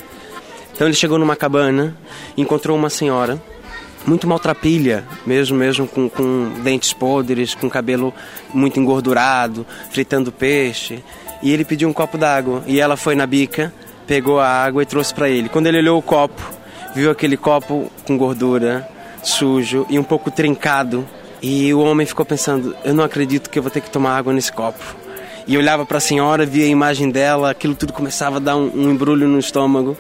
Então 0.74 0.88
ele 0.88 0.96
chegou 0.96 1.18
numa 1.18 1.36
cabana, 1.36 1.98
encontrou 2.38 2.78
uma 2.78 2.90
senhora 2.90 3.42
muito 4.06 4.26
maltrapilha, 4.26 5.04
mesmo, 5.26 5.58
mesmo 5.58 5.86
com, 5.86 6.10
com 6.10 6.50
dentes 6.64 6.94
podres, 6.94 7.54
com 7.54 7.70
cabelo 7.70 8.14
muito 8.54 8.80
engordurado, 8.80 9.66
fritando 9.92 10.32
peixe. 10.32 11.04
E 11.44 11.52
ele 11.52 11.66
pediu 11.66 11.90
um 11.90 11.94
copo 11.94 12.18
d'água 12.18 12.64
e 12.66 12.80
ela 12.80 12.96
foi 12.96 13.16
na 13.16 13.28
bica, 13.28 13.74
pegou 14.08 14.40
a 14.40 14.48
água 14.48 14.84
e 14.84 14.86
trouxe 14.86 15.14
para 15.14 15.28
ele. 15.28 15.50
Quando 15.50 15.68
ele 15.68 15.80
olhou 15.80 16.00
o 16.00 16.02
copo, 16.02 16.42
viu 16.96 17.12
aquele 17.12 17.36
copo 17.36 17.92
com 18.06 18.18
gordura, 18.18 18.88
sujo 19.22 19.86
e 19.90 20.00
um 20.00 20.04
pouco 20.04 20.32
trincado. 20.32 21.06
E 21.42 21.74
o 21.74 21.82
homem 21.82 22.08
ficou 22.08 22.26
pensando: 22.26 22.74
eu 22.86 22.94
não 22.94 23.04
acredito 23.04 23.50
que 23.50 23.60
eu 23.60 23.64
vou 23.64 23.70
ter 23.70 23.82
que 23.82 23.92
tomar 23.92 24.18
água 24.18 24.32
nesse 24.32 24.52
copo 24.52 25.07
e 25.48 25.58
olhava 25.58 25.86
para 25.86 25.98
a 25.98 26.02
senhora, 26.02 26.46
via 26.46 26.66
a 26.66 26.68
imagem 26.68 27.10
dela, 27.10 27.52
aquilo 27.52 27.74
tudo 27.74 27.94
começava 27.94 28.36
a 28.36 28.40
dar 28.40 28.58
um, 28.58 28.70
um 28.76 28.92
embrulho 28.92 29.28
no 29.28 29.40
estômago. 29.40 29.98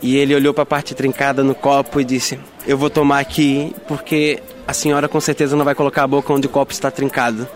E 0.00 0.16
ele 0.16 0.34
olhou 0.34 0.52
para 0.52 0.62
a 0.62 0.66
parte 0.66 0.94
trincada 0.94 1.44
no 1.44 1.54
copo 1.54 2.00
e 2.00 2.04
disse: 2.04 2.40
Eu 2.66 2.76
vou 2.76 2.90
tomar 2.90 3.20
aqui 3.20 3.72
porque 3.86 4.42
a 4.66 4.72
senhora 4.72 5.08
com 5.08 5.20
certeza 5.20 5.54
não 5.54 5.64
vai 5.64 5.74
colocar 5.74 6.02
a 6.02 6.06
boca 6.06 6.32
onde 6.32 6.46
o 6.46 6.50
copo 6.50 6.72
está 6.72 6.90
trincado. 6.90 7.46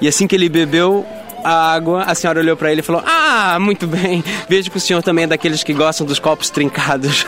E 0.00 0.06
assim 0.06 0.26
que 0.26 0.36
ele 0.36 0.48
bebeu 0.48 1.04
a 1.42 1.72
água, 1.72 2.02
a 2.02 2.14
senhora 2.14 2.40
olhou 2.40 2.56
para 2.56 2.70
ele 2.70 2.80
e 2.80 2.84
falou: 2.84 3.02
Ah, 3.04 3.58
muito 3.58 3.86
bem, 3.86 4.22
vejo 4.48 4.70
que 4.70 4.76
o 4.76 4.80
senhor 4.80 5.02
também 5.02 5.24
é 5.24 5.28
daqueles 5.28 5.64
que 5.64 5.72
gostam 5.72 6.06
dos 6.06 6.18
copos 6.18 6.50
trincados. 6.50 7.26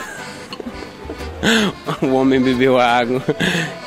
o 2.01 2.13
homem 2.13 2.39
bebeu 2.39 2.77
a 2.77 2.85
água 2.85 3.21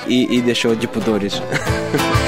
e, 0.07 0.37
e 0.37 0.42
deixou 0.42 0.75
de 0.75 0.87
pudores. 0.87 1.40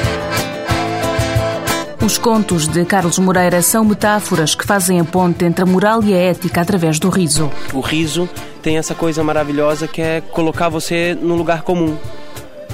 Os 2.05 2.19
contos 2.19 2.69
de 2.69 2.85
Carlos 2.85 3.19
Moreira 3.19 3.63
são 3.63 3.83
metáforas 3.83 4.55
que 4.55 4.67
fazem 4.67 5.01
a 5.01 5.05
ponte 5.05 5.43
entre 5.43 5.63
a 5.63 5.67
moral 5.67 6.05
e 6.05 6.13
a 6.13 6.19
ética 6.19 6.61
através 6.61 6.99
do 6.99 7.09
riso. 7.09 7.51
O 7.73 7.81
riso 7.81 8.29
tem 8.63 8.77
essa 8.77 8.95
coisa 8.95 9.25
maravilhosa 9.25 9.89
que 9.89 10.03
é 10.03 10.21
colocar 10.21 10.69
você 10.69 11.17
no 11.19 11.35
lugar 11.35 11.63
comum. 11.63 11.97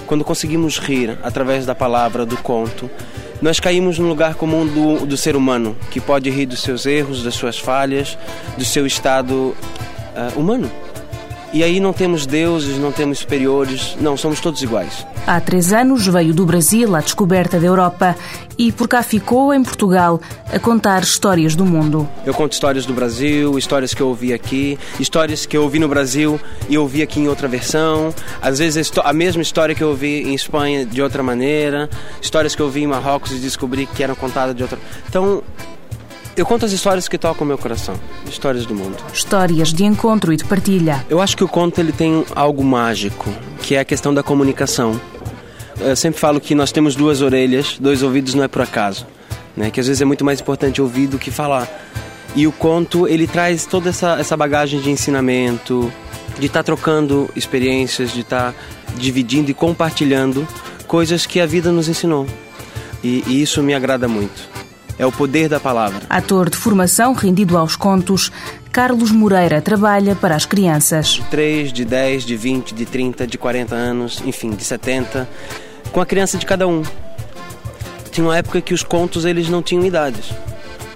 Quando 0.04 0.24
conseguimos 0.24 0.80
rir 0.80 1.16
através 1.22 1.64
da 1.64 1.76
palavra, 1.76 2.26
do 2.26 2.36
conto, 2.38 2.90
nós 3.40 3.60
caímos 3.60 4.00
no 4.00 4.08
lugar 4.08 4.34
comum 4.34 4.66
do, 4.66 5.06
do 5.06 5.16
ser 5.16 5.36
humano, 5.36 5.76
que 5.92 6.00
pode 6.00 6.28
rir 6.28 6.46
dos 6.46 6.60
seus 6.60 6.84
erros, 6.84 7.22
das 7.22 7.36
suas 7.36 7.56
falhas, 7.56 8.18
do 8.58 8.64
seu 8.64 8.84
estado 8.84 9.54
uh, 9.54 10.40
humano. 10.40 10.68
E 11.52 11.64
aí 11.64 11.80
não 11.80 11.92
temos 11.92 12.26
deuses, 12.26 12.78
não 12.78 12.92
temos 12.92 13.18
superiores, 13.18 13.96
não, 14.00 14.16
somos 14.16 14.40
todos 14.40 14.62
iguais. 14.62 15.04
Há 15.26 15.40
três 15.40 15.72
anos 15.72 16.06
veio 16.06 16.32
do 16.32 16.46
Brasil 16.46 16.94
à 16.94 17.00
descoberta 17.00 17.58
da 17.58 17.66
Europa 17.66 18.14
e 18.56 18.70
por 18.70 18.86
cá 18.86 19.02
ficou, 19.02 19.52
em 19.52 19.60
Portugal, 19.60 20.20
a 20.52 20.60
contar 20.60 21.02
histórias 21.02 21.56
do 21.56 21.64
mundo. 21.64 22.08
Eu 22.24 22.32
conto 22.32 22.52
histórias 22.52 22.86
do 22.86 22.92
Brasil, 22.92 23.58
histórias 23.58 23.92
que 23.92 24.00
eu 24.00 24.06
ouvi 24.06 24.32
aqui, 24.32 24.78
histórias 25.00 25.44
que 25.44 25.56
eu 25.56 25.64
ouvi 25.64 25.80
no 25.80 25.88
Brasil 25.88 26.40
e 26.68 26.78
ouvi 26.78 27.02
aqui 27.02 27.18
em 27.18 27.26
outra 27.26 27.48
versão. 27.48 28.14
Às 28.40 28.60
vezes 28.60 28.92
a 29.02 29.12
mesma 29.12 29.42
história 29.42 29.74
que 29.74 29.82
eu 29.82 29.88
ouvi 29.88 30.22
em 30.22 30.34
Espanha 30.34 30.86
de 30.86 31.02
outra 31.02 31.20
maneira, 31.20 31.90
histórias 32.22 32.54
que 32.54 32.62
eu 32.62 32.66
ouvi 32.66 32.82
em 32.82 32.86
Marrocos 32.86 33.32
e 33.32 33.36
descobri 33.36 33.86
que 33.86 34.04
eram 34.04 34.14
contadas 34.14 34.54
de 34.54 34.62
outra. 34.62 34.78
Então 35.08 35.42
eu 36.36 36.46
conto 36.46 36.64
as 36.64 36.72
histórias 36.72 37.08
que 37.08 37.18
tocam 37.18 37.44
o 37.44 37.48
meu 37.48 37.58
coração, 37.58 37.94
histórias 38.28 38.64
do 38.64 38.74
mundo. 38.74 38.96
Histórias 39.12 39.72
de 39.72 39.84
encontro 39.84 40.32
e 40.32 40.36
de 40.36 40.44
partilha. 40.44 41.04
Eu 41.10 41.20
acho 41.20 41.36
que 41.36 41.44
o 41.44 41.48
conto 41.48 41.80
ele 41.80 41.92
tem 41.92 42.24
algo 42.34 42.62
mágico, 42.62 43.28
que 43.62 43.74
é 43.74 43.80
a 43.80 43.84
questão 43.84 44.14
da 44.14 44.22
comunicação. 44.22 44.98
Eu 45.80 45.96
sempre 45.96 46.20
falo 46.20 46.40
que 46.40 46.54
nós 46.54 46.70
temos 46.70 46.94
duas 46.94 47.20
orelhas, 47.20 47.78
dois 47.80 48.02
ouvidos 48.02 48.34
não 48.34 48.44
é 48.44 48.48
por 48.48 48.62
acaso, 48.62 49.06
né? 49.56 49.70
Que 49.70 49.80
às 49.80 49.86
vezes 49.86 50.00
é 50.00 50.04
muito 50.04 50.24
mais 50.24 50.40
importante 50.40 50.80
ouvir 50.80 51.08
do 51.08 51.18
que 51.18 51.30
falar. 51.30 51.68
E 52.36 52.46
o 52.46 52.52
conto 52.52 53.08
ele 53.08 53.26
traz 53.26 53.66
toda 53.66 53.90
essa, 53.90 54.18
essa 54.20 54.36
bagagem 54.36 54.80
de 54.80 54.90
ensinamento, 54.90 55.92
de 56.38 56.46
estar 56.46 56.60
tá 56.60 56.64
trocando 56.64 57.28
experiências, 57.34 58.12
de 58.12 58.20
estar 58.20 58.52
tá 58.52 58.58
dividindo 58.96 59.50
e 59.50 59.54
compartilhando 59.54 60.46
coisas 60.86 61.26
que 61.26 61.40
a 61.40 61.46
vida 61.46 61.72
nos 61.72 61.88
ensinou. 61.88 62.26
E, 63.02 63.24
e 63.26 63.42
isso 63.42 63.62
me 63.62 63.74
agrada 63.74 64.06
muito 64.06 64.59
é 65.00 65.06
o 65.06 65.10
poder 65.10 65.48
da 65.48 65.58
palavra. 65.58 66.02
Ator 66.10 66.50
de 66.50 66.58
formação 66.58 67.14
rendido 67.14 67.56
aos 67.56 67.74
contos, 67.74 68.30
Carlos 68.70 69.10
Moreira 69.10 69.62
trabalha 69.62 70.14
para 70.14 70.36
as 70.36 70.44
crianças. 70.44 71.06
De 71.06 71.22
3, 71.22 71.72
de 71.72 71.86
10, 71.86 72.22
de 72.22 72.36
20, 72.36 72.74
de 72.74 72.84
30, 72.84 73.26
de 73.26 73.38
40 73.38 73.74
anos, 73.74 74.22
enfim, 74.26 74.50
de 74.50 74.62
70, 74.62 75.26
com 75.90 76.02
a 76.02 76.06
criança 76.06 76.36
de 76.36 76.44
cada 76.44 76.68
um. 76.68 76.82
Tinha 78.10 78.26
uma 78.26 78.36
época 78.36 78.60
que 78.60 78.74
os 78.74 78.82
contos 78.82 79.24
eles 79.24 79.48
não 79.48 79.62
tinham 79.62 79.86
idades. 79.86 80.34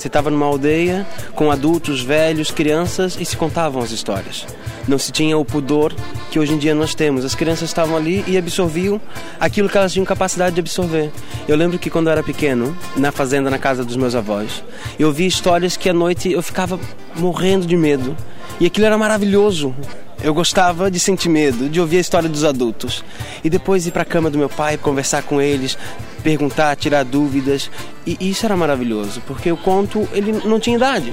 Você 0.05 0.09
estava 0.09 0.31
numa 0.31 0.45
aldeia 0.45 1.07
com 1.35 1.51
adultos, 1.51 2.03
velhos, 2.03 2.51
crianças 2.51 3.17
e 3.19 3.25
se 3.25 3.39
contavam 3.39 3.83
as 3.83 3.91
histórias. 3.91 4.47
Não 4.87 4.99
se 4.99 5.11
tinha 5.11 5.39
o 5.39 5.47
pudor 5.47 5.95
que 6.31 6.39
hoje 6.39 6.53
em 6.53 6.59
dia 6.59 6.75
nós 6.75 6.95
temos. 6.95 7.25
As 7.25 7.35
crianças 7.35 7.71
estavam 7.71 7.97
ali 7.97 8.23
e 8.27 8.37
absorviam 8.37 9.01
aquilo 9.41 9.67
que 9.67 9.79
elas 9.79 9.95
tinham 9.95 10.05
capacidade 10.05 10.57
de 10.57 10.61
absorver. 10.61 11.11
Eu 11.49 11.57
lembro 11.57 11.79
que 11.79 11.89
quando 11.89 12.09
eu 12.09 12.13
era 12.13 12.23
pequeno, 12.23 12.77
na 12.95 13.11
fazenda, 13.11 13.49
na 13.49 13.57
casa 13.57 13.83
dos 13.83 13.97
meus 13.97 14.15
avós, 14.15 14.63
eu 14.99 15.11
vi 15.11 15.25
histórias 15.25 15.75
que 15.75 15.89
à 15.89 15.95
noite 15.95 16.31
eu 16.31 16.43
ficava 16.43 16.79
morrendo 17.17 17.67
de 17.67 17.75
medo. 17.75 18.15
E 18.61 18.67
aquilo 18.67 18.85
era 18.85 18.99
maravilhoso. 18.99 19.75
Eu 20.23 20.33
gostava 20.33 20.91
de 20.91 20.99
sentir 20.99 21.29
medo, 21.29 21.69
de 21.69 21.81
ouvir 21.81 21.99
a 21.99 22.01
história 22.01 22.29
dos 22.29 22.45
adultos. 22.45 23.05
E 23.43 23.51
depois 23.51 23.87
ir 23.87 23.91
para 23.91 24.03
a 24.03 24.07
cama 24.07 24.31
do 24.31 24.39
meu 24.39 24.49
pai, 24.49 24.77
conversar 24.77 25.23
com 25.23 25.41
eles, 25.41 25.77
perguntar, 26.23 26.75
tirar 26.77 27.05
dúvidas. 27.05 27.71
E 28.07 28.17
isso 28.21 28.47
era 28.47 28.57
maravilhoso, 28.57 29.23
porque 29.27 29.51
o 29.53 29.57
conto, 29.57 30.09
ele 30.13 30.33
não 30.45 30.59
tinha 30.59 30.77
idade. 30.77 31.13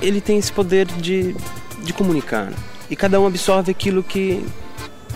Ele 0.00 0.20
tem 0.20 0.38
esse 0.38 0.52
poder 0.52 0.86
de, 0.86 1.34
de 1.82 1.92
comunicar. 1.92 2.52
E 2.88 2.96
cada 2.96 3.20
um 3.20 3.26
absorve 3.26 3.70
aquilo 3.70 4.02
que, 4.02 4.44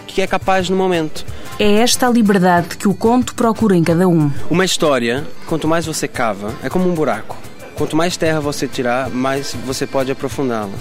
que 0.07 0.23
é 0.23 0.27
capaz 0.27 0.69
no 0.69 0.77
momento. 0.77 1.25
É 1.59 1.77
esta 1.79 2.07
a 2.07 2.11
liberdade 2.11 2.77
que 2.77 2.89
o 2.89 2.95
conto 2.95 3.35
procura 3.35 3.77
em 3.77 3.83
cada 3.83 4.09
um. 4.09 4.31
Uma 4.51 4.65
história, 4.65 5.27
quanto 5.47 5.67
mais 5.67 5.87
você 5.87 6.07
cava, 6.07 6.55
é 6.63 6.69
como 6.69 6.89
um 6.89 6.95
buraco. 6.95 7.37
Quanto 7.77 7.97
mais 7.97 8.17
terra 8.17 8.41
você 8.41 8.67
tirar, 8.67 9.11
mais 9.11 9.55
você 9.67 9.87
pode 9.87 10.11
aprofundá-la. 10.11 10.73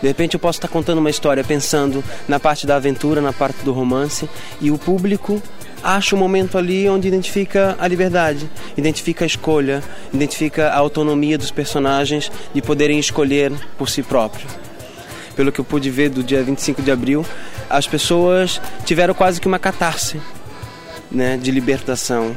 De 0.00 0.08
repente 0.08 0.34
eu 0.34 0.40
posso 0.40 0.58
estar 0.58 0.68
contando 0.68 0.98
uma 0.98 1.10
história 1.10 1.42
pensando 1.42 2.04
na 2.28 2.38
parte 2.38 2.66
da 2.66 2.76
aventura, 2.76 3.20
na 3.20 3.32
parte 3.32 3.64
do 3.64 3.72
romance, 3.72 4.28
e 4.60 4.70
o 4.70 4.78
público 4.78 5.42
acha 5.82 6.16
um 6.16 6.18
momento 6.18 6.58
ali 6.58 6.88
onde 6.88 7.08
identifica 7.08 7.76
a 7.78 7.86
liberdade, 7.86 8.50
identifica 8.76 9.24
a 9.24 9.26
escolha, 9.26 9.82
identifica 10.12 10.68
a 10.68 10.76
autonomia 10.76 11.38
dos 11.38 11.50
personagens 11.50 12.30
de 12.52 12.60
poderem 12.60 12.98
escolher 12.98 13.52
por 13.78 13.88
si 13.88 14.02
próprios. 14.02 14.50
Pelo 15.34 15.52
que 15.52 15.60
eu 15.60 15.64
pude 15.64 15.90
ver 15.90 16.08
do 16.08 16.22
dia 16.22 16.42
25 16.42 16.82
de 16.82 16.90
abril, 16.90 17.24
as 17.68 17.86
pessoas 17.86 18.60
tiveram 18.84 19.14
quase 19.14 19.40
que 19.40 19.46
uma 19.46 19.58
catarse 19.58 20.20
né, 21.10 21.36
de 21.36 21.50
libertação, 21.50 22.34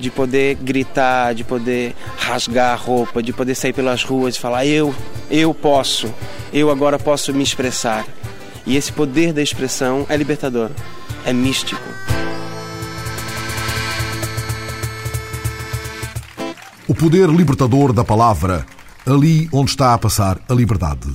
de 0.00 0.10
poder 0.10 0.56
gritar, 0.56 1.34
de 1.34 1.44
poder 1.44 1.94
rasgar 2.16 2.72
a 2.72 2.76
roupa, 2.76 3.22
de 3.22 3.32
poder 3.32 3.54
sair 3.54 3.72
pelas 3.72 4.02
ruas 4.02 4.34
e 4.34 4.40
falar: 4.40 4.66
eu, 4.66 4.94
eu 5.30 5.54
posso, 5.54 6.12
eu 6.52 6.70
agora 6.70 6.98
posso 6.98 7.32
me 7.32 7.42
expressar. 7.42 8.04
E 8.66 8.76
esse 8.76 8.92
poder 8.92 9.32
da 9.32 9.42
expressão 9.42 10.06
é 10.08 10.16
libertador, 10.16 10.70
é 11.24 11.32
místico. 11.32 11.80
O 16.88 16.94
poder 16.94 17.28
libertador 17.28 17.92
da 17.92 18.04
palavra, 18.04 18.66
ali 19.06 19.48
onde 19.52 19.70
está 19.70 19.94
a 19.94 19.98
passar 19.98 20.40
a 20.48 20.52
liberdade. 20.52 21.08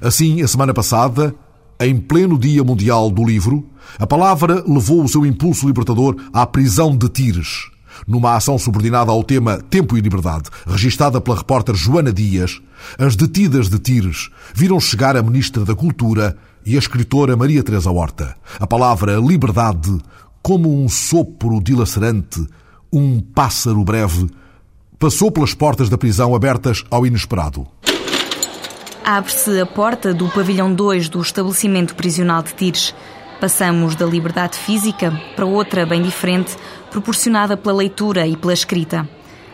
Assim, 0.00 0.42
a 0.42 0.48
semana 0.48 0.74
passada, 0.74 1.34
em 1.80 1.98
pleno 1.98 2.38
Dia 2.38 2.62
Mundial 2.62 3.10
do 3.10 3.24
Livro, 3.24 3.68
a 3.98 4.06
palavra 4.06 4.62
levou 4.66 5.02
o 5.02 5.08
seu 5.08 5.24
impulso 5.26 5.66
libertador 5.66 6.16
à 6.32 6.46
prisão 6.46 6.96
de 6.96 7.08
Tires, 7.08 7.70
numa 8.06 8.34
ação 8.34 8.58
subordinada 8.58 9.10
ao 9.10 9.22
tema 9.22 9.58
Tempo 9.58 9.96
e 9.96 10.00
Liberdade, 10.00 10.50
registada 10.66 11.20
pela 11.20 11.36
repórter 11.36 11.74
Joana 11.74 12.12
Dias, 12.12 12.60
as 12.98 13.16
detidas 13.16 13.68
de 13.68 13.78
Tires 13.78 14.30
viram 14.54 14.80
chegar 14.80 15.16
a 15.16 15.22
Ministra 15.22 15.64
da 15.64 15.74
Cultura 15.74 16.36
e 16.64 16.76
a 16.76 16.78
escritora 16.78 17.36
Maria 17.36 17.62
Teresa 17.62 17.90
Horta. 17.90 18.36
A 18.58 18.66
palavra 18.66 19.16
liberdade, 19.16 19.98
como 20.42 20.82
um 20.82 20.88
sopro 20.88 21.60
dilacerante, 21.62 22.46
um 22.92 23.20
pássaro 23.20 23.82
breve, 23.84 24.28
passou 24.98 25.30
pelas 25.30 25.54
portas 25.54 25.88
da 25.88 25.98
prisão 25.98 26.34
abertas 26.34 26.84
ao 26.90 27.06
inesperado. 27.06 27.66
Abre-se 29.04 29.60
a 29.60 29.66
porta 29.66 30.14
do 30.14 30.28
pavilhão 30.28 30.72
2 30.72 31.08
do 31.08 31.20
estabelecimento 31.20 31.94
prisional 31.96 32.42
de 32.42 32.54
Tires. 32.54 32.94
Passamos 33.40 33.96
da 33.96 34.06
liberdade 34.06 34.56
física 34.56 35.10
para 35.34 35.44
outra 35.44 35.84
bem 35.84 36.00
diferente, 36.02 36.56
proporcionada 36.92 37.56
pela 37.56 37.74
leitura 37.74 38.26
e 38.26 38.36
pela 38.36 38.52
escrita. 38.52 39.08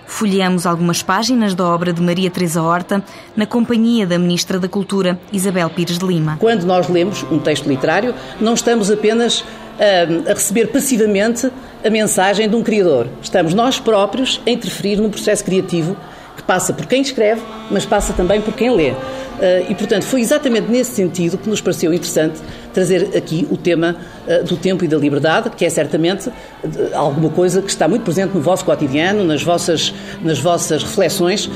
Folheamos 0.07 0.67
algumas 0.67 1.03
páginas 1.03 1.55
da 1.55 1.65
obra 1.65 1.93
de 1.93 2.03
Maria 2.03 2.31
Teresa 2.31 2.63
Horta 2.63 3.05
na 3.37 3.47
companhia 3.47 4.07
da 4.07 4.19
Ministra 4.19 4.59
da 4.59 4.67
Cultura, 4.67 5.21
Isabel 5.33 5.71
Pires 5.71 5.99
de 5.99 6.07
Lima. 6.07 6.37
Quando 6.41 6.65
nós 6.65 6.89
lemos 6.89 7.25
um 7.31 7.39
texto 7.39 7.69
literário, 7.69 8.15
não 8.41 8.55
estamos 8.55 8.91
apenas 8.91 9.45
a, 9.79 10.31
a 10.31 10.35
receber 10.35 10.69
passivamente 10.69 11.51
a 11.85 11.91
mensagem 11.91 12.49
de 12.49 12.57
um 12.57 12.63
criador. 12.63 13.07
Estamos 13.23 13.55
nós 13.55 13.79
próprios 13.79 14.41
a 14.45 14.51
interferir 14.51 14.97
no 14.97 15.11
processo 15.11 15.45
criativo 15.45 15.97
que 16.39 16.45
passa 16.45 16.73
por 16.73 16.87
quem 16.87 17.03
escreve, 17.03 17.43
mas 17.69 17.85
passa 17.85 18.13
também 18.13 18.41
por 18.41 18.55
quem 18.55 18.75
lê. 18.75 18.95
Eh, 19.41 19.67
e, 19.69 19.75
portanto, 19.75 20.05
foi 20.05 20.21
exatamente 20.21 20.71
nesse 20.71 20.93
sentido 20.93 21.37
que 21.39 21.49
nos 21.49 21.61
pareceu 21.61 21.93
interessante 21.93 22.41
trazer 22.73 23.17
aqui 23.17 23.47
o 23.51 23.57
tema 23.57 23.97
eh, 24.27 24.43
do 24.43 24.57
tempo 24.57 24.85
e 24.85 24.89
da 24.89 24.97
liberdade, 24.97 25.51
que 25.51 25.65
é 25.65 25.71
certamente 25.71 26.29
eh, 26.29 26.95
alguma 26.95 27.31
coisa 27.31 27.63
que 27.63 27.71
está 27.71 27.89
muito 27.89 28.03
presente 28.03 28.35
no 28.35 28.41
vosso 28.41 28.65
cotidiano, 28.65 29.25
nas 29.25 29.43
vossas, 29.43 29.93
nas 30.23 30.39
vossas 30.39 30.83
reflexões 30.83 31.51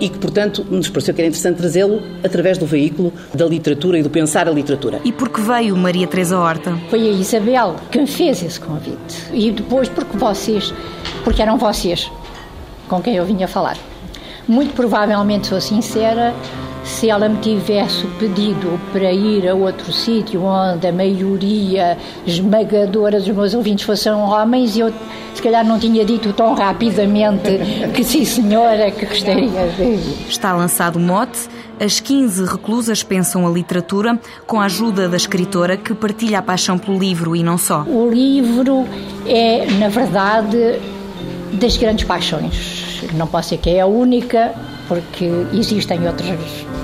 e 0.00 0.08
que, 0.08 0.18
portanto, 0.18 0.64
nos 0.70 0.88
pareceu 0.88 1.14
que 1.14 1.20
era 1.20 1.28
interessante 1.28 1.56
trazê-lo 1.56 2.02
através 2.22 2.58
do 2.58 2.66
veículo 2.66 3.12
da 3.34 3.46
literatura 3.46 3.98
e 3.98 4.02
do 4.02 4.10
pensar 4.10 4.48
a 4.48 4.50
literatura. 4.50 5.00
E 5.04 5.12
por 5.12 5.28
que 5.28 5.40
veio 5.40 5.76
Maria 5.76 6.06
Teresa 6.06 6.38
Horta? 6.38 6.78
Foi 6.88 7.00
a 7.00 7.12
Isabel 7.12 7.76
que 7.90 7.98
me 7.98 8.06
fez 8.06 8.42
esse 8.42 8.60
convite. 8.60 9.28
E 9.32 9.50
depois 9.50 9.88
porque 9.88 10.16
vocês, 10.16 10.72
porque 11.22 11.42
eram 11.42 11.58
vocês 11.58 12.10
com 12.88 13.00
quem 13.00 13.16
eu 13.16 13.24
vinha 13.24 13.48
falar. 13.48 13.76
Muito 14.46 14.74
provavelmente, 14.74 15.46
sou 15.46 15.60
sincera, 15.60 16.34
se 16.84 17.08
ela 17.08 17.28
me 17.28 17.38
tivesse 17.38 18.06
pedido 18.18 18.78
para 18.92 19.10
ir 19.10 19.48
a 19.48 19.54
outro 19.54 19.90
sítio 19.90 20.42
onde 20.42 20.86
a 20.86 20.92
maioria 20.92 21.96
esmagadora 22.26 23.18
dos 23.18 23.28
meus 23.28 23.54
ouvintes 23.54 23.84
fossem 23.84 24.12
homens, 24.12 24.76
eu 24.76 24.92
se 25.34 25.42
calhar 25.42 25.64
não 25.64 25.78
tinha 25.78 26.04
dito 26.04 26.32
tão 26.32 26.54
rapidamente 26.54 27.58
que 27.94 28.04
sim, 28.04 28.24
senhora, 28.24 28.90
que 28.90 29.06
gostaria 29.06 29.66
de. 29.76 30.28
Está 30.28 30.52
lançado 30.52 30.96
o 30.96 31.00
mote. 31.00 31.48
As 31.80 31.98
15 31.98 32.44
reclusas 32.44 33.02
pensam 33.02 33.46
a 33.46 33.50
literatura 33.50 34.20
com 34.46 34.60
a 34.60 34.66
ajuda 34.66 35.08
da 35.08 35.16
escritora 35.16 35.76
que 35.76 35.92
partilha 35.92 36.38
a 36.38 36.42
paixão 36.42 36.78
pelo 36.78 36.98
livro 36.98 37.34
e 37.34 37.42
não 37.42 37.58
só. 37.58 37.82
O 37.82 38.08
livro 38.08 38.86
é, 39.26 39.66
na 39.78 39.88
verdade, 39.88 40.78
das 41.54 41.76
grandes 41.76 42.04
paixões. 42.04 42.83
Não 43.12 43.26
posso 43.26 43.50
ser 43.50 43.58
que 43.58 43.70
é 43.70 43.80
a 43.80 43.86
única, 43.86 44.54
porque 44.88 45.30
existem 45.52 46.06
outras 46.06 46.38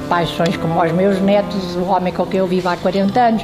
paixões 0.09 0.57
como 0.57 0.83
os 0.83 0.93
meus 0.93 1.21
netos, 1.21 1.77
o 1.77 1.85
homem 1.85 2.13
com 2.13 2.27
quem 2.27 2.41
eu 2.41 2.47
vivo 2.47 2.69
há 2.69 2.77
40 2.77 3.21
anos, 3.21 3.43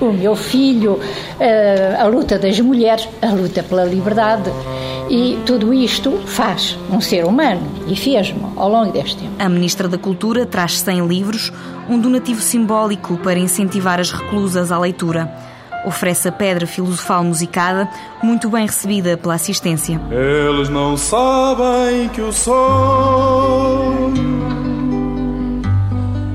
o 0.00 0.12
meu 0.12 0.34
filho, 0.34 1.00
eh, 1.38 1.96
a 1.98 2.06
luta 2.06 2.38
das 2.38 2.58
mulheres, 2.60 3.08
a 3.22 3.28
luta 3.28 3.62
pela 3.62 3.84
liberdade. 3.84 4.50
E 5.08 5.38
tudo 5.46 5.72
isto 5.72 6.18
faz 6.26 6.76
um 6.90 7.00
ser 7.00 7.24
humano 7.24 7.62
e 7.86 7.96
fez-me 7.96 8.42
ao 8.56 8.68
longo 8.68 8.92
deste 8.92 9.16
tempo. 9.16 9.32
A 9.38 9.48
Ministra 9.48 9.88
da 9.88 9.96
Cultura 9.96 10.44
traz 10.44 10.78
100 10.80 11.06
livros, 11.06 11.52
um 11.88 11.98
donativo 11.98 12.42
simbólico 12.42 13.16
para 13.18 13.38
incentivar 13.38 14.00
as 14.00 14.10
reclusas 14.10 14.70
à 14.70 14.78
leitura. 14.78 15.47
Oferece 15.84 16.28
a 16.28 16.32
pedra 16.32 16.66
filosofal 16.66 17.22
musicada, 17.24 17.88
muito 18.22 18.50
bem 18.50 18.66
recebida 18.66 19.16
pela 19.16 19.34
assistência. 19.34 20.00
Eles 20.10 20.68
não 20.68 20.96
sabem 20.96 22.08
que 22.08 22.20
o 22.20 22.32
sol 22.32 24.12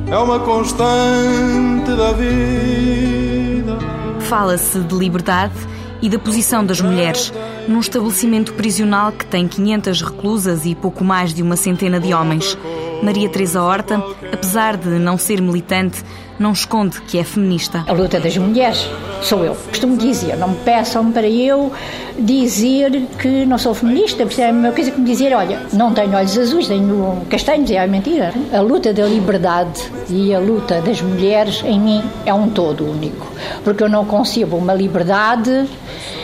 é 0.10 0.18
uma 0.18 0.40
constante 0.40 1.92
da 1.96 2.14
vida. 2.14 3.78
Fala-se 4.22 4.80
de 4.80 4.96
liberdade 4.96 5.54
e 6.02 6.10
da 6.10 6.20
posição 6.20 6.66
das 6.66 6.82
mulheres 6.82 7.34
num 7.68 7.80
estabelecimento 7.80 8.54
prisional 8.54 9.12
que 9.12 9.26
tem 9.26 9.48
500 9.48 10.02
reclusas 10.02 10.66
e 10.66 10.76
pouco 10.76 11.04
mais 11.04 11.34
de 11.34 11.42
uma 11.42 11.56
centena 11.56 12.00
de 12.00 12.14
homens. 12.14 12.58
Maria 13.02 13.30
Teresa 13.30 13.62
Horta, 13.62 14.04
apesar 14.32 14.78
de 14.78 14.90
não 15.00 15.18
ser 15.18 15.42
militante, 15.42 16.04
não 16.40 16.52
esconde 16.52 17.02
que 17.02 17.18
é 17.18 17.24
feminista. 17.24 17.84
A 17.88 17.94
luta 17.94 18.20
das 18.20 18.36
mulheres 18.38 18.90
sou 19.22 19.44
eu. 19.44 19.56
Costumo 19.56 19.98
dizer, 19.98 20.38
não 20.38 20.50
me 20.50 20.58
peçam 20.58 21.12
para 21.12 21.28
eu 21.28 21.72
dizer 22.18 23.08
que 23.20 23.46
não 23.46 23.58
sou 23.58 23.74
feminista, 23.74 24.26
porque 24.26 24.42
é 24.42 24.50
a 24.50 24.54
mesma 24.54 24.72
coisa 24.72 24.92
que 24.92 25.00
me 25.00 25.06
dizer, 25.06 25.34
olha, 25.34 25.60
não 25.74 25.94
tenho 25.94 26.16
olhos 26.16 26.38
azuis, 26.38 26.68
tenho 26.68 27.22
castanhos, 27.30 27.72
é 27.72 27.86
mentira. 27.88 28.34
A 28.52 28.62
luta 28.62 28.94
da 28.94 29.06
liberdade 29.06 29.82
e 30.10 30.34
a 30.34 30.40
luta 30.40 30.82
das 30.82 31.02
mulheres 31.02 31.62
em 31.64 31.80
mim 31.80 32.04
é 32.26 32.34
um 32.34 32.50
todo 32.50 32.90
único, 32.90 33.32
porque 33.64 33.84
eu 33.84 33.90
não 33.90 34.06
concebo 34.06 34.58
uma 34.58 34.74
liberdade 34.74 35.68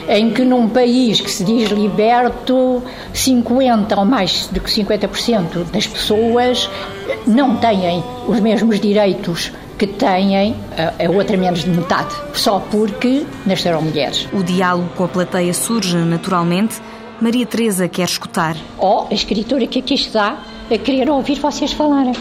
em 0.08 0.32
que 0.32 0.44
num 0.44 0.68
país 0.68 1.22
que 1.22 1.30
se 1.30 1.44
diz 1.44 1.70
liberto, 1.70 2.82
50 3.14 4.00
ou 4.00 4.06
mais 4.06 4.48
do 4.52 4.60
que 4.60 4.70
50% 4.72 5.66
das 5.72 5.86
pessoas 5.86 6.68
não 7.28 7.58
têm 7.58 8.04
os 8.28 8.40
mesmos 8.40 8.80
direitos 8.80 9.52
que 9.80 9.88
têm 9.88 10.36
a 10.38 11.10
outra 11.10 11.38
menos 11.38 11.64
de 11.64 11.70
metade, 11.70 12.14
só 12.34 12.60
porque 12.60 13.26
nasceram 13.46 13.82
mulheres. 13.82 14.28
O 14.34 14.44
diálogo 14.44 14.90
com 14.96 15.06
a 15.06 15.08
plateia 15.08 15.54
surge 15.54 15.96
naturalmente. 15.98 16.82
Maria 17.22 17.46
Teresa 17.46 17.88
quer 17.88 18.04
escutar. 18.04 18.58
Oh, 18.78 19.06
a 19.10 19.14
escritora 19.14 19.66
que 19.66 19.80
aqui 19.80 19.94
está 19.94 20.44
a 20.70 20.78
querer 20.78 21.10
ouvir 21.10 21.40
vocês 21.40 21.72
falarem. 21.72 22.14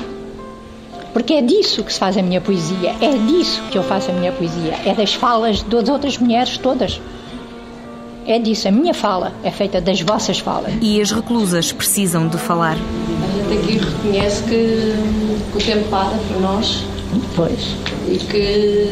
Porque 1.12 1.34
é 1.34 1.42
disso 1.42 1.82
que 1.82 1.92
se 1.92 1.98
faz 1.98 2.16
a 2.16 2.22
minha 2.22 2.40
poesia, 2.40 2.94
é 3.00 3.10
disso 3.26 3.60
que 3.70 3.76
eu 3.76 3.82
faço 3.82 4.10
a 4.10 4.14
minha 4.14 4.30
poesia, 4.30 4.74
é 4.84 4.94
das 4.94 5.14
falas 5.14 5.62
das 5.62 5.88
outras 5.88 6.16
mulheres 6.16 6.58
todas. 6.58 7.00
É 8.24 8.38
disso, 8.38 8.68
a 8.68 8.70
minha 8.70 8.94
fala 8.94 9.32
é 9.42 9.50
feita 9.50 9.80
das 9.80 10.00
vossas 10.00 10.38
falas. 10.38 10.72
E 10.80 11.00
as 11.00 11.10
reclusas 11.10 11.72
precisam 11.72 12.28
de 12.28 12.36
falar. 12.36 12.76
A 12.76 13.52
gente 13.52 13.58
aqui 13.58 13.78
reconhece 13.78 14.42
que, 14.44 14.94
que 15.50 15.58
o 15.58 15.60
tempo 15.60 15.88
para 15.88 16.10
para 16.10 16.38
nós. 16.38 16.84
Pois. 17.34 17.76
E 18.08 18.18
que, 18.18 18.90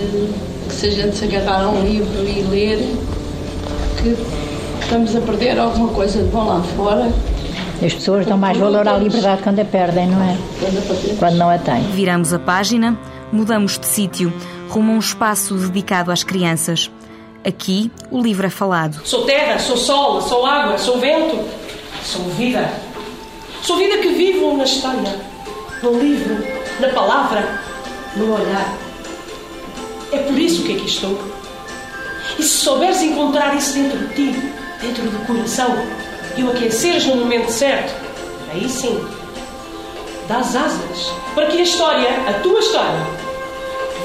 que 0.69 0.75
se 0.75 0.87
a 0.87 0.91
gente 0.91 1.17
se 1.17 1.25
agarrar 1.25 1.65
a 1.65 1.69
um 1.71 1.83
livro 1.83 2.25
e 2.25 2.43
ler, 2.43 2.79
que 4.03 4.17
estamos 4.83 5.17
a 5.17 5.21
perder 5.21 5.59
alguma 5.59 5.89
coisa 5.89 6.23
de 6.23 6.29
bom 6.29 6.45
lá 6.45 6.63
fora. 6.77 7.13
As 7.85 7.93
pessoas 7.93 8.25
dão 8.25 8.39
mais 8.39 8.57
valor 8.57 8.89
à 8.89 8.97
liberdade 8.97 9.43
quando 9.43 9.61
a 9.61 9.65
perdem, 9.65 10.07
não 10.09 10.23
é? 10.23 10.37
Quando 11.19 11.37
não 11.37 11.51
a 11.51 11.59
têm. 11.59 11.83
Viramos 11.91 12.33
a 12.33 12.39
página, 12.39 12.99
mudamos 13.31 13.79
de 13.79 13.87
sítio, 13.87 14.33
rumo 14.69 14.93
a 14.93 14.95
um 14.95 14.99
espaço 14.99 15.55
dedicado 15.55 16.11
às 16.11 16.25
crianças. 16.25 16.91
Aqui, 17.45 17.91
o 18.11 18.21
livro 18.21 18.47
é 18.47 18.51
falado. 18.51 19.01
Sou 19.05 19.25
terra, 19.25 19.59
sou 19.59 19.77
sol, 19.77 20.23
sou 20.23 20.47
água, 20.47 20.79
sou 20.79 20.99
vento, 20.99 21.39
sou 22.03 22.23
vida. 22.31 22.69
Sou 23.63 23.77
vida 23.77 23.99
que 23.99 24.09
vivo 24.09 24.57
na 24.57 24.65
história, 24.65 25.17
no 25.83 25.99
livro, 25.99 26.37
na 26.81 26.89
palavra, 26.89 27.61
no 28.17 28.35
olhar. 28.35 28.77
É 30.13 30.19
por 30.19 30.39
isso 30.39 30.63
que 30.65 30.75
aqui 30.75 30.87
estou. 30.87 31.19
E 32.39 32.43
se 32.43 32.59
souberes 32.59 33.01
encontrar 33.03 33.55
isso 33.57 33.75
dentro 33.75 33.99
de 33.99 34.15
ti, 34.15 34.53
dentro 34.81 35.03
do 35.05 35.27
coração, 35.27 35.77
e 36.37 36.43
o 36.43 36.51
aqueceres 36.51 37.07
no 37.07 37.17
momento 37.17 37.51
certo, 37.51 37.95
aí 38.53 38.69
sim, 38.69 39.03
dás 40.29 40.55
asas 40.55 41.13
para 41.35 41.47
que 41.47 41.59
a 41.59 41.63
história, 41.63 42.09
a 42.29 42.35
tua 42.41 42.61
história, 42.61 43.07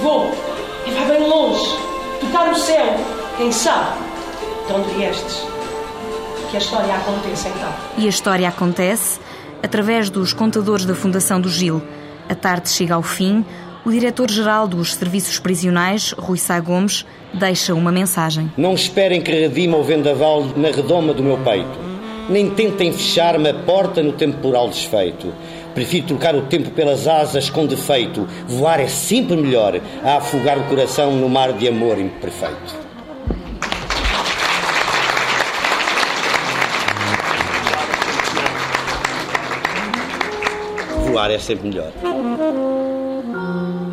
voe 0.02 0.30
e 0.88 0.92
vá 0.92 1.06
bem 1.06 1.28
longe, 1.28 1.76
tocar 2.22 2.52
o 2.52 2.56
céu 2.56 2.98
quem 3.42 3.52
sabe 3.52 3.98
de 4.68 4.74
onde 4.74 4.94
viestes? 4.94 5.42
Que 6.52 6.58
a 6.58 6.60
história 6.60 6.94
aconteça 6.94 7.50
então. 7.50 7.74
E 7.98 8.06
a 8.06 8.10
história 8.10 8.48
acontece 8.48 9.20
através 9.64 10.12
dos 10.12 10.32
contadores 10.32 10.86
da 10.86 10.94
Fundação 10.94 11.42
do 11.42 11.50
Gil. 11.50 11.82
A 12.30 12.36
tarde 12.36 12.70
chega 12.70 12.94
ao 12.94 13.02
fim. 13.02 13.44
O 13.84 13.90
diretor-geral 13.90 14.68
dos 14.68 14.94
Serviços 14.94 15.40
Prisionais, 15.40 16.12
Rui 16.12 16.38
Sá 16.38 16.60
Gomes, 16.60 17.04
deixa 17.34 17.74
uma 17.74 17.92
mensagem. 17.92 18.52
Não 18.56 18.76
esperem 18.76 19.20
que 19.20 19.32
redima 19.32 19.76
o 19.76 19.84
vendaval 19.84 20.46
na 20.56 20.70
redoma 20.70 21.16
do 21.16 21.24
meu 21.24 21.40
peito. 21.40 21.80
Nem 22.30 22.52
tentem 22.52 22.94
fechar-me 22.94 23.50
a 23.50 23.54
porta 23.56 24.04
no 24.04 24.12
temporal 24.12 24.70
desfeito. 24.70 25.34
Prefiro 25.74 26.06
trocar 26.06 26.36
o 26.36 26.44
tempo 26.44 26.70
pelas 26.70 27.08
asas 27.08 27.50
com 27.50 27.66
defeito. 27.66 28.28
Voar 28.48 28.80
é 28.80 28.88
sempre 28.88 29.36
melhor 29.36 29.82
a 30.04 30.18
afogar 30.18 30.60
o 30.60 30.64
coração 30.66 31.16
no 31.16 31.28
mar 31.28 31.52
de 31.52 31.68
amor 31.68 31.98
imperfeito. 31.98 32.76
Voar 41.08 41.32
é 41.32 41.40
sempre 41.40 41.68
melhor. 41.68 42.11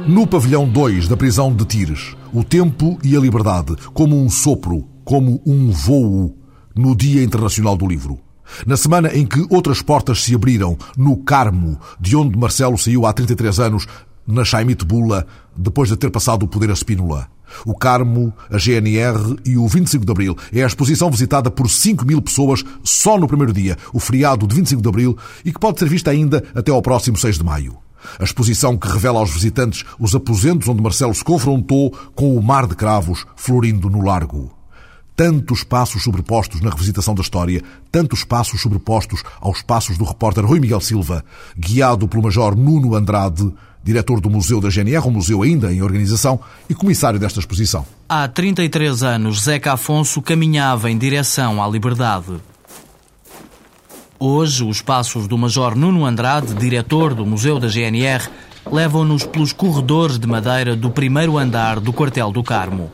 No 0.08 0.26
pavilhão 0.26 0.66
2 0.66 1.06
da 1.06 1.18
prisão 1.18 1.54
de 1.54 1.66
Tires, 1.66 2.16
o 2.32 2.42
tempo 2.42 2.98
e 3.04 3.14
a 3.14 3.20
liberdade, 3.20 3.76
como 3.92 4.18
um 4.18 4.30
sopro, 4.30 4.88
como 5.04 5.38
um 5.44 5.70
voo, 5.70 6.34
no 6.74 6.96
Dia 6.96 7.22
Internacional 7.22 7.76
do 7.76 7.86
Livro. 7.86 8.18
Na 8.66 8.74
semana 8.74 9.14
em 9.14 9.26
que 9.26 9.46
outras 9.50 9.82
portas 9.82 10.24
se 10.24 10.34
abriram, 10.34 10.78
no 10.96 11.14
Carmo, 11.18 11.78
de 12.00 12.16
onde 12.16 12.38
Marcelo 12.38 12.78
saiu 12.78 13.04
há 13.04 13.12
33 13.12 13.60
anos, 13.60 13.86
na 14.26 14.46
Chaimite 14.46 14.82
Bula, 14.82 15.26
depois 15.54 15.90
de 15.90 15.96
ter 15.98 16.10
passado 16.10 16.44
o 16.44 16.48
poder 16.48 16.70
a 16.70 16.74
Spínola. 16.74 17.28
O 17.66 17.74
Carmo, 17.74 18.32
a 18.50 18.56
GNR 18.56 19.36
e 19.44 19.58
o 19.58 19.68
25 19.68 20.06
de 20.06 20.10
Abril 20.10 20.34
é 20.54 20.64
a 20.64 20.66
exposição 20.66 21.10
visitada 21.10 21.50
por 21.50 21.68
5 21.68 22.06
mil 22.06 22.22
pessoas 22.22 22.64
só 22.82 23.18
no 23.18 23.28
primeiro 23.28 23.52
dia, 23.52 23.76
o 23.92 24.00
feriado 24.00 24.46
de 24.46 24.56
25 24.56 24.80
de 24.80 24.88
Abril, 24.88 25.18
e 25.44 25.52
que 25.52 25.60
pode 25.60 25.78
ser 25.78 25.86
vista 25.86 26.10
ainda 26.10 26.42
até 26.54 26.72
ao 26.72 26.80
próximo 26.80 27.18
6 27.18 27.36
de 27.36 27.44
Maio. 27.44 27.76
A 28.18 28.24
exposição 28.24 28.76
que 28.76 28.88
revela 28.88 29.18
aos 29.18 29.30
visitantes 29.30 29.84
os 29.98 30.14
aposentos 30.14 30.68
onde 30.68 30.82
Marcelo 30.82 31.14
se 31.14 31.24
confrontou 31.24 31.90
com 32.14 32.36
o 32.36 32.42
mar 32.42 32.66
de 32.66 32.74
cravos 32.74 33.24
florindo 33.36 33.88
no 33.88 34.02
largo. 34.02 34.50
Tantos 35.16 35.64
passos 35.64 36.04
sobrepostos 36.04 36.60
na 36.60 36.70
revisitação 36.70 37.14
da 37.14 37.22
história, 37.22 37.62
tantos 37.90 38.22
passos 38.22 38.60
sobrepostos 38.60 39.22
aos 39.40 39.62
passos 39.62 39.98
do 39.98 40.04
repórter 40.04 40.46
Rui 40.46 40.60
Miguel 40.60 40.80
Silva, 40.80 41.24
guiado 41.56 42.06
pelo 42.06 42.22
Major 42.22 42.56
Nuno 42.56 42.94
Andrade, 42.94 43.52
diretor 43.82 44.20
do 44.20 44.30
Museu 44.30 44.60
da 44.60 44.68
GNR, 44.68 45.06
um 45.06 45.10
museu 45.10 45.42
ainda 45.42 45.72
em 45.72 45.82
organização, 45.82 46.38
e 46.68 46.74
comissário 46.74 47.18
desta 47.18 47.40
exposição. 47.40 47.86
Há 48.08 48.28
33 48.28 49.02
anos, 49.02 49.42
Zeca 49.42 49.72
Afonso 49.72 50.20
caminhava 50.20 50.90
em 50.90 50.98
direção 50.98 51.62
à 51.62 51.68
liberdade. 51.68 52.40
Hoje, 54.20 54.64
os 54.64 54.82
passos 54.82 55.28
do 55.28 55.38
Major 55.38 55.76
Nuno 55.76 56.04
Andrade, 56.04 56.52
diretor 56.52 57.14
do 57.14 57.24
Museu 57.24 57.60
da 57.60 57.68
GNR, 57.68 58.28
levam-nos 58.68 59.24
pelos 59.24 59.52
corredores 59.52 60.18
de 60.18 60.26
madeira 60.26 60.74
do 60.74 60.90
primeiro 60.90 61.38
andar 61.38 61.78
do 61.78 61.92
Quartel 61.92 62.32
do 62.32 62.42
Carmo. 62.42 62.90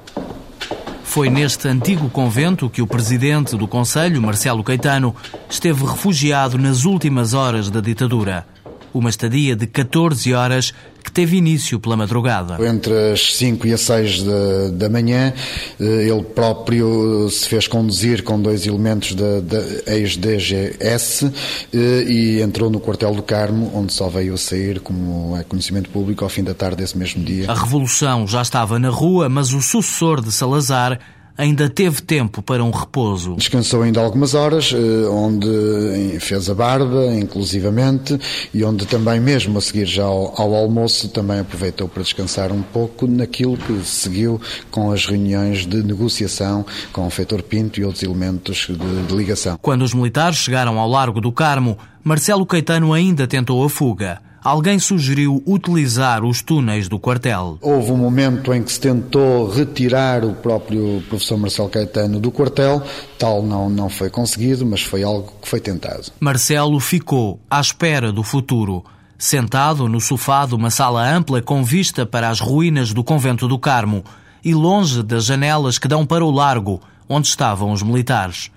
Foi 1.02 1.30
neste 1.30 1.66
antigo 1.66 2.10
convento 2.10 2.68
que 2.68 2.82
o 2.82 2.86
presidente 2.86 3.56
do 3.56 3.66
Conselho, 3.66 4.20
Marcelo 4.20 4.62
Caetano, 4.62 5.16
esteve 5.48 5.86
refugiado 5.86 6.58
nas 6.58 6.84
últimas 6.84 7.32
horas 7.32 7.70
da 7.70 7.80
ditadura. 7.80 8.46
Uma 8.94 9.10
estadia 9.10 9.56
de 9.56 9.66
14 9.66 10.32
horas 10.32 10.72
que 11.02 11.12
teve 11.12 11.36
início 11.36 11.78
pela 11.78 11.96
madrugada. 11.96 12.56
Entre 12.66 13.12
as 13.12 13.34
5 13.36 13.66
e 13.66 13.72
as 13.74 13.82
6 13.82 14.22
da, 14.22 14.68
da 14.72 14.88
manhã, 14.88 15.34
eh, 15.78 16.08
ele 16.08 16.22
próprio 16.22 17.28
se 17.28 17.46
fez 17.46 17.68
conduzir 17.68 18.22
com 18.22 18.40
dois 18.40 18.66
elementos 18.66 19.14
da, 19.14 19.40
da 19.40 19.60
ex-DGS 19.94 21.30
eh, 21.74 22.04
e 22.08 22.40
entrou 22.40 22.70
no 22.70 22.80
quartel 22.80 23.14
do 23.14 23.22
Carmo, 23.22 23.70
onde 23.74 23.92
só 23.92 24.08
veio 24.08 24.32
a 24.32 24.38
sair, 24.38 24.80
como 24.80 25.36
é 25.36 25.44
conhecimento 25.44 25.90
público, 25.90 26.24
ao 26.24 26.30
fim 26.30 26.42
da 26.42 26.54
tarde 26.54 26.76
desse 26.76 26.96
mesmo 26.96 27.22
dia. 27.22 27.50
A 27.50 27.54
revolução 27.54 28.26
já 28.26 28.40
estava 28.40 28.78
na 28.78 28.88
rua, 28.88 29.28
mas 29.28 29.52
o 29.52 29.60
sucessor 29.60 30.22
de 30.22 30.32
Salazar 30.32 30.98
ainda 31.36 31.68
teve 31.68 32.02
tempo 32.02 32.42
para 32.42 32.62
um 32.62 32.70
repouso. 32.70 33.34
Descansou 33.36 33.82
ainda 33.82 34.00
algumas 34.00 34.34
horas, 34.34 34.72
eh, 34.72 35.08
onde 35.08 36.18
fez 36.20 36.48
a 36.48 36.54
barba, 36.54 37.06
inclusivamente, 37.14 38.18
e 38.52 38.64
onde 38.64 38.86
também, 38.86 39.20
mesmo 39.20 39.58
a 39.58 39.60
seguir 39.60 39.86
já 39.86 40.04
ao, 40.04 40.40
ao, 40.40 40.54
almoço, 40.54 41.08
também 41.08 41.40
aproveitou 41.40 41.88
para 41.88 42.02
descansar 42.02 42.52
um 42.52 42.62
pouco 42.62 43.06
naquilo 43.06 43.56
que 43.56 43.84
seguiu 43.84 44.40
com 44.70 44.90
as 44.90 45.06
reuniões 45.06 45.66
de 45.66 45.82
negociação 45.82 46.64
com 46.92 47.06
o 47.06 47.10
Feitor 47.10 47.42
Pinto 47.42 47.80
e 47.80 47.84
outros 47.84 48.02
elementos 48.02 48.66
de, 48.68 49.02
de 49.06 49.14
ligação. 49.14 49.58
Quando 49.60 49.82
os 49.82 49.94
militares 49.94 50.38
chegaram 50.38 50.78
ao 50.78 50.88
Largo 50.88 51.20
do 51.20 51.32
Carmo, 51.32 51.76
Marcelo 52.02 52.46
Caetano 52.46 52.92
ainda 52.92 53.26
tentou 53.26 53.64
a 53.64 53.68
fuga 53.68 54.20
alguém 54.44 54.78
sugeriu 54.78 55.42
utilizar 55.46 56.22
os 56.22 56.42
túneis 56.42 56.86
do 56.86 56.98
quartel. 56.98 57.58
Houve 57.62 57.90
um 57.90 57.96
momento 57.96 58.52
em 58.52 58.62
que 58.62 58.70
se 58.70 58.78
tentou 58.78 59.50
retirar 59.50 60.22
o 60.22 60.34
próprio 60.34 61.02
professor 61.08 61.38
Marcelo 61.38 61.70
Caetano 61.70 62.20
do 62.20 62.30
quartel, 62.30 62.82
tal 63.18 63.42
não, 63.42 63.70
não 63.70 63.88
foi 63.88 64.10
conseguido, 64.10 64.66
mas 64.66 64.82
foi 64.82 65.02
algo 65.02 65.32
que 65.40 65.48
foi 65.48 65.60
tentado. 65.60 66.12
Marcelo 66.20 66.78
ficou 66.78 67.40
à 67.50 67.58
espera 67.58 68.12
do 68.12 68.22
futuro. 68.22 68.84
Sentado 69.16 69.88
no 69.88 70.00
sofá 70.00 70.44
de 70.44 70.54
uma 70.54 70.70
sala 70.70 71.08
ampla 71.08 71.40
com 71.40 71.64
vista 71.64 72.04
para 72.04 72.28
as 72.28 72.40
ruínas 72.40 72.92
do 72.92 73.02
convento 73.02 73.48
do 73.48 73.58
Carmo 73.58 74.04
e 74.44 74.52
longe 74.52 75.02
das 75.02 75.24
janelas 75.24 75.78
que 75.78 75.88
dão 75.88 76.04
para 76.04 76.24
o 76.24 76.30
largo, 76.30 76.82
onde 77.08 77.28
estavam 77.28 77.72
os 77.72 77.82
militares. 77.82 78.50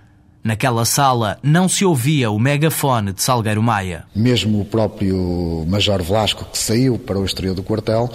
Naquela 0.47 0.85
sala 0.85 1.37
não 1.43 1.67
se 1.67 1.83
ouvia 1.83 2.31
o 2.31 2.39
megafone 2.39 3.11
de 3.11 3.21
Salgueiro 3.21 3.61
Maia. 3.61 4.05
Mesmo 4.15 4.61
o 4.61 4.63
próprio 4.63 5.65
Major 5.67 6.01
Velasco, 6.01 6.45
que 6.45 6.57
saiu 6.57 6.97
para 6.97 7.19
o 7.19 7.25
exterior 7.25 7.53
do 7.53 7.61
quartel, 7.61 8.09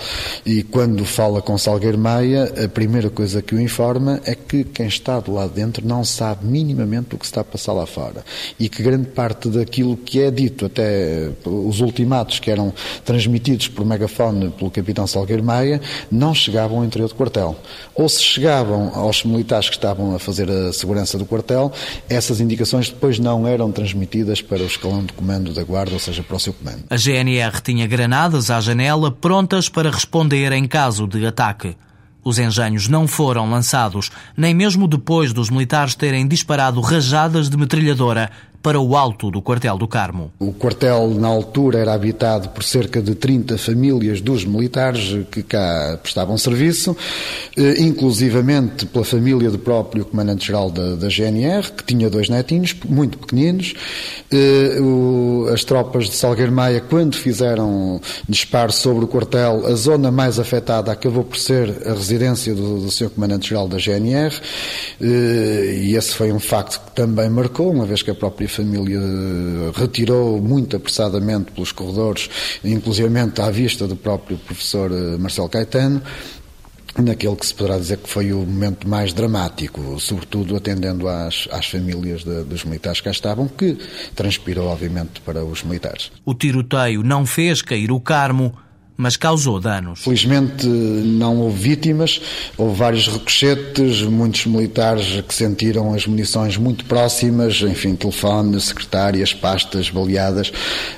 e 0.46 0.62
quando 0.62 1.04
fala 1.04 1.42
com 1.42 1.58
Salgueiro 1.58 1.98
Maia, 1.98 2.50
a 2.64 2.66
primeira 2.66 3.10
coisa 3.10 3.42
que 3.42 3.54
o 3.54 3.60
informa 3.60 4.18
é 4.24 4.34
que 4.34 4.64
quem 4.64 4.86
está 4.86 5.20
do 5.20 5.34
lado 5.34 5.52
dentro 5.52 5.86
não 5.86 6.06
sabe 6.06 6.46
minimamente 6.46 7.14
o 7.14 7.18
que 7.18 7.26
está 7.26 7.42
a 7.42 7.44
passar 7.44 7.74
lá 7.74 7.84
fora. 7.84 8.24
E 8.58 8.66
que 8.66 8.82
grande 8.82 9.08
parte 9.08 9.50
daquilo 9.50 9.94
que 9.94 10.22
é 10.22 10.30
dito, 10.30 10.64
até 10.64 11.28
os 11.44 11.82
ultimatos 11.82 12.38
que 12.38 12.50
eram 12.50 12.72
transmitidos 13.04 13.68
por 13.68 13.84
megafone 13.84 14.48
pelo 14.52 14.70
capitão 14.70 15.06
Salgueiro 15.06 15.44
Maia, 15.44 15.82
não 16.10 16.34
chegavam 16.34 16.78
ao 16.78 16.84
interior 16.86 17.08
do 17.08 17.14
quartel. 17.14 17.54
Ou 17.94 18.08
se 18.08 18.22
chegavam 18.22 18.90
aos 18.94 19.22
militares 19.22 19.68
que 19.68 19.76
estavam 19.76 20.14
a 20.14 20.18
fazer 20.18 20.50
a 20.50 20.72
segurança 20.72 21.18
do 21.18 21.26
quartel, 21.26 21.70
essas 22.24 22.40
indicações 22.40 22.88
depois 22.88 23.18
não 23.18 23.46
eram 23.46 23.72
transmitidas 23.72 24.40
para 24.40 24.62
o 24.62 24.66
escalão 24.66 25.04
de 25.04 25.12
comando 25.12 25.52
da 25.52 25.64
Guarda, 25.64 25.92
ou 25.92 25.98
seja, 25.98 26.22
para 26.22 26.36
o 26.36 26.40
seu 26.40 26.52
comando. 26.52 26.84
A 26.88 26.96
GNR 26.96 27.60
tinha 27.60 27.86
granadas 27.86 28.50
à 28.50 28.60
janela 28.60 29.10
prontas 29.10 29.68
para 29.68 29.90
responder 29.90 30.52
em 30.52 30.66
caso 30.68 31.06
de 31.06 31.26
ataque. 31.26 31.76
Os 32.24 32.38
engenhos 32.38 32.86
não 32.86 33.08
foram 33.08 33.50
lançados, 33.50 34.10
nem 34.36 34.54
mesmo 34.54 34.86
depois 34.86 35.32
dos 35.32 35.50
militares 35.50 35.96
terem 35.96 36.28
disparado 36.28 36.80
rajadas 36.80 37.50
de 37.50 37.56
metralhadora 37.56 38.30
para 38.62 38.80
o 38.80 38.96
alto 38.96 39.30
do 39.30 39.42
quartel 39.42 39.76
do 39.76 39.88
Carmo. 39.88 40.30
O 40.38 40.52
quartel, 40.52 41.08
na 41.10 41.26
altura, 41.26 41.80
era 41.80 41.92
habitado 41.92 42.50
por 42.50 42.62
cerca 42.62 43.02
de 43.02 43.14
30 43.14 43.58
famílias 43.58 44.20
dos 44.20 44.44
militares 44.44 45.26
que 45.30 45.42
cá 45.42 45.98
prestavam 46.00 46.38
serviço, 46.38 46.96
eh, 47.56 47.82
inclusivamente 47.82 48.86
pela 48.86 49.04
família 49.04 49.50
do 49.50 49.58
próprio 49.58 50.04
comandante-geral 50.04 50.70
da, 50.70 50.94
da, 50.94 51.08
GNR, 51.08 51.72
que 51.72 51.82
tinha 51.82 52.08
dois 52.08 52.28
netinhos, 52.28 52.74
muito 52.88 53.18
pequeninos. 53.18 53.74
Eh, 54.30 54.78
as 55.52 55.64
tropas 55.64 56.08
de 56.08 56.14
Salgueiro 56.14 56.52
Maia, 56.52 56.80
quando 56.80 57.16
fizeram 57.16 58.00
disparo 58.28 58.72
sobre 58.72 59.04
o 59.04 59.08
quartel, 59.08 59.66
a 59.66 59.74
zona 59.74 60.12
mais 60.12 60.38
afetada 60.38 60.92
acabou 60.92 61.24
por 61.24 61.36
ser 61.36 61.82
a 61.84 61.94
residência 61.94 62.54
do, 62.54 62.80
do 62.80 62.90
seu 62.90 63.10
comandante-geral 63.10 63.66
da 63.66 63.78
GNR, 63.78 64.34
eh, 65.00 65.80
e 65.82 65.96
esse 65.96 66.14
foi 66.14 66.32
um 66.32 66.38
facto 66.38 66.80
que 66.84 66.92
também 66.92 67.28
marcou, 67.28 67.72
uma 67.72 67.84
vez 67.84 68.02
que 68.02 68.10
a 68.10 68.14
própria 68.14 68.51
família 68.52 69.00
retirou 69.74 70.40
muito 70.40 70.76
apressadamente 70.76 71.52
pelos 71.52 71.72
corredores, 71.72 72.28
inclusivamente 72.64 73.40
à 73.40 73.50
vista 73.50 73.86
do 73.86 73.96
próprio 73.96 74.38
professor 74.38 74.90
eh, 74.92 75.16
Marcelo 75.18 75.48
Caetano, 75.48 76.02
naquele 76.98 77.36
que 77.36 77.46
se 77.46 77.54
poderá 77.54 77.78
dizer 77.78 77.98
que 77.98 78.08
foi 78.08 78.32
o 78.32 78.38
momento 78.38 78.86
mais 78.86 79.12
dramático, 79.12 79.98
sobretudo 79.98 80.56
atendendo 80.56 81.08
às, 81.08 81.48
às 81.50 81.66
famílias 81.66 82.24
de, 82.24 82.44
dos 82.44 82.64
militares 82.64 83.00
que 83.00 83.04
cá 83.04 83.10
estavam, 83.10 83.48
que 83.48 83.78
transpirou, 84.14 84.66
obviamente, 84.66 85.20
para 85.22 85.44
os 85.44 85.62
militares. 85.62 86.10
O 86.24 86.34
tiroteio 86.34 87.02
não 87.02 87.24
fez 87.24 87.62
cair 87.62 87.90
o 87.90 88.00
Carmo, 88.00 88.54
mas 88.96 89.16
causou 89.16 89.58
danos. 89.60 90.00
Felizmente 90.00 90.66
não 90.66 91.38
houve 91.38 91.58
vítimas, 91.60 92.20
houve 92.56 92.76
vários 92.76 93.08
ricochetes, 93.08 94.02
muitos 94.02 94.46
militares 94.46 95.22
que 95.26 95.34
sentiram 95.34 95.94
as 95.94 96.06
munições 96.06 96.56
muito 96.56 96.84
próximas, 96.84 97.60
enfim, 97.62 97.94
telefone, 97.94 98.60
secretárias, 98.60 99.32
pastas 99.32 99.90
baleadas, 99.90 100.52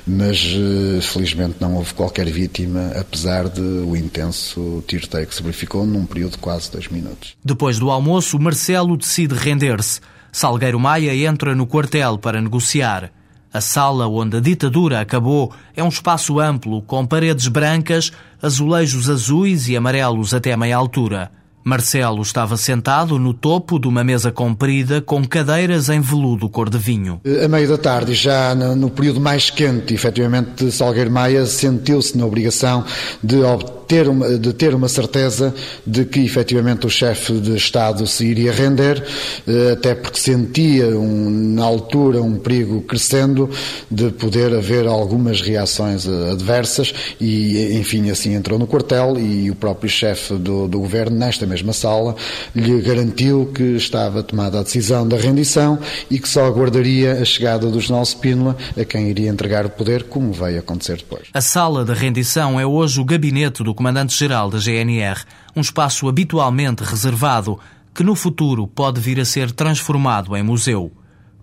mas 0.05 0.45
eh, 0.55 1.01
felizmente 1.01 1.55
não 1.59 1.75
houve 1.75 1.93
qualquer 1.93 2.29
vítima, 2.29 2.91
apesar 2.99 3.49
de 3.49 3.61
o 3.61 3.95
intenso 3.95 4.83
tiroteio 4.87 5.27
que 5.27 5.35
se 5.35 5.41
verificou 5.41 5.85
num 5.85 6.05
período 6.05 6.33
de 6.33 6.37
quase 6.37 6.71
dois 6.71 6.87
minutos. 6.87 7.35
Depois 7.43 7.79
do 7.79 7.89
almoço, 7.89 8.39
Marcelo 8.39 8.97
decide 8.97 9.35
render-se. 9.35 9.99
Salgueiro 10.31 10.79
Maia 10.79 11.15
entra 11.15 11.55
no 11.55 11.65
quartel 11.65 12.17
para 12.17 12.41
negociar. 12.41 13.11
A 13.55 13.61
sala 13.61 14.05
onde 14.05 14.35
a 14.35 14.41
ditadura 14.41 14.99
acabou 14.99 15.49
é 15.77 15.81
um 15.81 15.87
espaço 15.87 16.41
amplo, 16.41 16.81
com 16.81 17.05
paredes 17.05 17.47
brancas, 17.47 18.11
azulejos 18.41 19.09
azuis 19.09 19.69
e 19.69 19.77
amarelos 19.77 20.33
até 20.33 20.57
meia 20.57 20.75
altura. 20.75 21.31
Marcelo 21.67 22.21
estava 22.21 22.57
sentado 22.57 23.17
no 23.17 23.33
topo 23.33 23.79
de 23.79 23.87
uma 23.87 24.03
mesa 24.03 24.31
comprida 24.31 25.01
com 25.01 25.25
cadeiras 25.25 25.89
em 25.89 25.99
veludo 25.99 26.47
cor 26.47 26.69
de 26.69 26.77
vinho. 26.77 27.19
A 27.43 27.47
meio 27.47 27.67
da 27.67 27.75
tarde, 27.75 28.13
já 28.13 28.53
no 28.53 28.87
período 28.91 29.19
mais 29.19 29.49
quente, 29.49 29.91
efetivamente, 29.91 30.71
Salgueiro 30.71 31.09
Maia 31.09 31.43
sentiu-se 31.47 32.15
na 32.15 32.23
obrigação 32.23 32.85
de 33.23 33.37
obter 33.37 34.07
uma, 34.07 34.37
de 34.37 34.53
ter 34.53 34.75
uma 34.75 34.87
certeza 34.87 35.53
de 35.85 36.05
que 36.05 36.19
efetivamente 36.19 36.85
o 36.85 36.89
chefe 36.89 37.33
de 37.39 37.55
Estado 37.55 38.05
se 38.05 38.25
iria 38.25 38.51
render, 38.51 39.03
eh, 39.47 39.71
até 39.73 39.95
porque 39.95 40.19
sentia 40.19 40.87
um, 40.87 41.29
na 41.55 41.63
altura 41.63 42.21
um 42.21 42.37
perigo 42.37 42.81
crescendo 42.81 43.49
de 43.89 44.11
poder 44.11 44.53
haver 44.53 44.87
algumas 44.87 45.41
reações 45.41 46.07
eh, 46.07 46.31
adversas 46.31 46.93
e, 47.19 47.77
enfim, 47.79 48.09
assim 48.09 48.33
entrou 48.33 48.57
no 48.57 48.67
quartel 48.67 49.19
e 49.19 49.49
o 49.49 49.55
próprio 49.55 49.89
chefe 49.89 50.35
do, 50.35 50.67
do 50.67 50.79
governo, 50.79 51.17
nesta 51.17 51.45
mesma 51.55 51.73
sala, 51.73 52.15
lhe 52.53 52.81
garantiu 52.81 53.51
que 53.53 53.63
estava 53.75 54.21
tomada 54.21 54.59
a 54.59 54.63
decisão 54.63 55.07
da 55.07 55.17
rendição 55.17 55.79
e 56.11 56.19
que 56.19 56.27
só 56.27 56.45
aguardaria 56.45 57.13
a 57.13 57.25
chegada 57.25 57.71
do 57.71 57.79
general 57.79 58.05
Spínola, 58.05 58.57
a 58.77 58.83
quem 58.83 59.09
iria 59.09 59.29
entregar 59.29 59.65
o 59.65 59.69
poder, 59.69 60.03
como 60.03 60.33
veio 60.33 60.59
acontecer 60.59 60.97
depois. 60.97 61.29
A 61.33 61.41
sala 61.41 61.85
da 61.85 61.93
rendição 61.93 62.59
é 62.59 62.65
hoje 62.65 62.99
o 62.99 63.05
gabinete 63.05 63.63
do 63.63 63.73
comandante-geral 63.73 64.49
da 64.49 64.59
GNR, 64.59 65.21
um 65.55 65.61
espaço 65.61 66.07
habitualmente 66.07 66.83
reservado 66.83 67.57
que 67.93 68.03
no 68.03 68.15
futuro 68.15 68.67
pode 68.67 68.99
vir 68.99 69.19
a 69.19 69.25
ser 69.25 69.51
transformado 69.51 70.35
em 70.35 70.43
museu. 70.43 70.91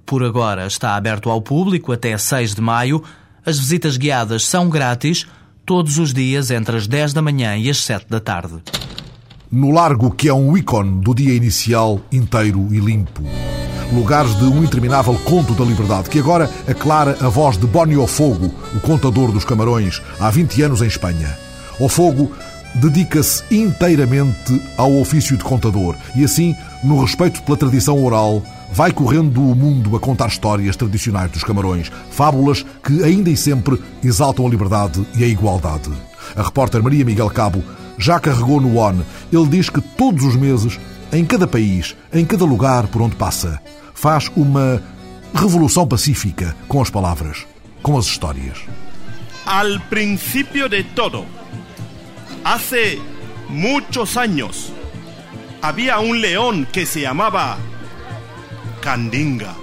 Por 0.04 0.22
agora 0.22 0.66
está 0.66 0.94
aberto 0.94 1.30
ao 1.30 1.40
público 1.40 1.92
até 1.92 2.16
6 2.18 2.54
de 2.54 2.60
maio. 2.60 3.02
As 3.46 3.58
visitas 3.58 3.96
guiadas 3.96 4.44
são 4.44 4.68
grátis 4.68 5.26
todos 5.64 5.96
os 5.96 6.12
dias 6.12 6.50
entre 6.50 6.76
as 6.76 6.86
10 6.86 7.14
da 7.14 7.22
manhã 7.22 7.56
e 7.56 7.70
as 7.70 7.78
7 7.78 8.06
da 8.10 8.20
tarde 8.20 8.60
no 9.52 9.70
largo 9.70 10.10
que 10.10 10.30
é 10.30 10.34
um 10.34 10.56
ícone 10.56 11.02
do 11.02 11.14
dia 11.14 11.34
inicial 11.34 12.00
inteiro 12.10 12.68
e 12.70 12.78
limpo. 12.80 13.22
Lugares 13.92 14.34
de 14.38 14.44
um 14.44 14.64
interminável 14.64 15.14
conto 15.26 15.52
da 15.52 15.62
liberdade 15.62 16.08
que 16.08 16.18
agora 16.18 16.50
aclara 16.66 17.18
a 17.20 17.28
voz 17.28 17.58
de 17.58 17.66
Bonio 17.66 18.06
Fogo, 18.06 18.50
o 18.74 18.80
contador 18.80 19.30
dos 19.30 19.44
camarões, 19.44 20.00
há 20.18 20.30
20 20.30 20.62
anos 20.62 20.80
em 20.80 20.86
Espanha. 20.86 21.36
O 21.78 21.86
Fogo 21.86 22.32
dedica-se 22.76 23.42
inteiramente 23.54 24.58
ao 24.78 24.96
ofício 24.98 25.36
de 25.36 25.44
contador 25.44 25.96
e 26.16 26.24
assim, 26.24 26.56
no 26.82 26.98
respeito 27.02 27.42
pela 27.42 27.58
tradição 27.58 28.02
oral, 28.02 28.42
vai 28.72 28.90
correndo 28.90 29.42
o 29.42 29.54
mundo 29.54 29.94
a 29.94 30.00
contar 30.00 30.28
histórias 30.28 30.76
tradicionais 30.76 31.30
dos 31.30 31.44
camarões, 31.44 31.92
fábulas 32.10 32.64
que 32.82 33.04
ainda 33.04 33.28
e 33.28 33.36
sempre 33.36 33.78
exaltam 34.02 34.46
a 34.46 34.48
liberdade 34.48 35.06
e 35.14 35.22
a 35.22 35.26
igualdade. 35.26 35.90
A 36.34 36.42
repórter 36.42 36.82
Maria 36.82 37.04
Miguel 37.04 37.28
Cabo 37.28 37.62
já 37.98 38.18
carregou 38.18 38.60
no 38.60 38.76
ONU. 38.76 39.04
Ele 39.32 39.48
diz 39.48 39.70
que 39.70 39.80
todos 39.80 40.24
os 40.24 40.36
meses, 40.36 40.78
em 41.12 41.24
cada 41.24 41.46
país, 41.46 41.96
em 42.12 42.24
cada 42.24 42.44
lugar 42.44 42.86
por 42.88 43.02
onde 43.02 43.16
passa, 43.16 43.60
faz 43.94 44.30
uma 44.36 44.82
revolução 45.34 45.86
pacífica 45.86 46.54
com 46.68 46.80
as 46.80 46.90
palavras, 46.90 47.46
com 47.82 47.96
as 47.96 48.06
histórias. 48.06 48.58
Al 49.44 49.80
principio 49.90 50.68
de 50.68 50.84
todo, 50.84 51.24
hace 52.44 52.98
muchos 53.48 54.16
años, 54.16 54.72
había 55.60 55.98
un 56.00 56.20
león 56.20 56.66
que 56.72 56.86
se 56.86 57.00
llamaba 57.00 57.56
Candinga. 58.80 59.54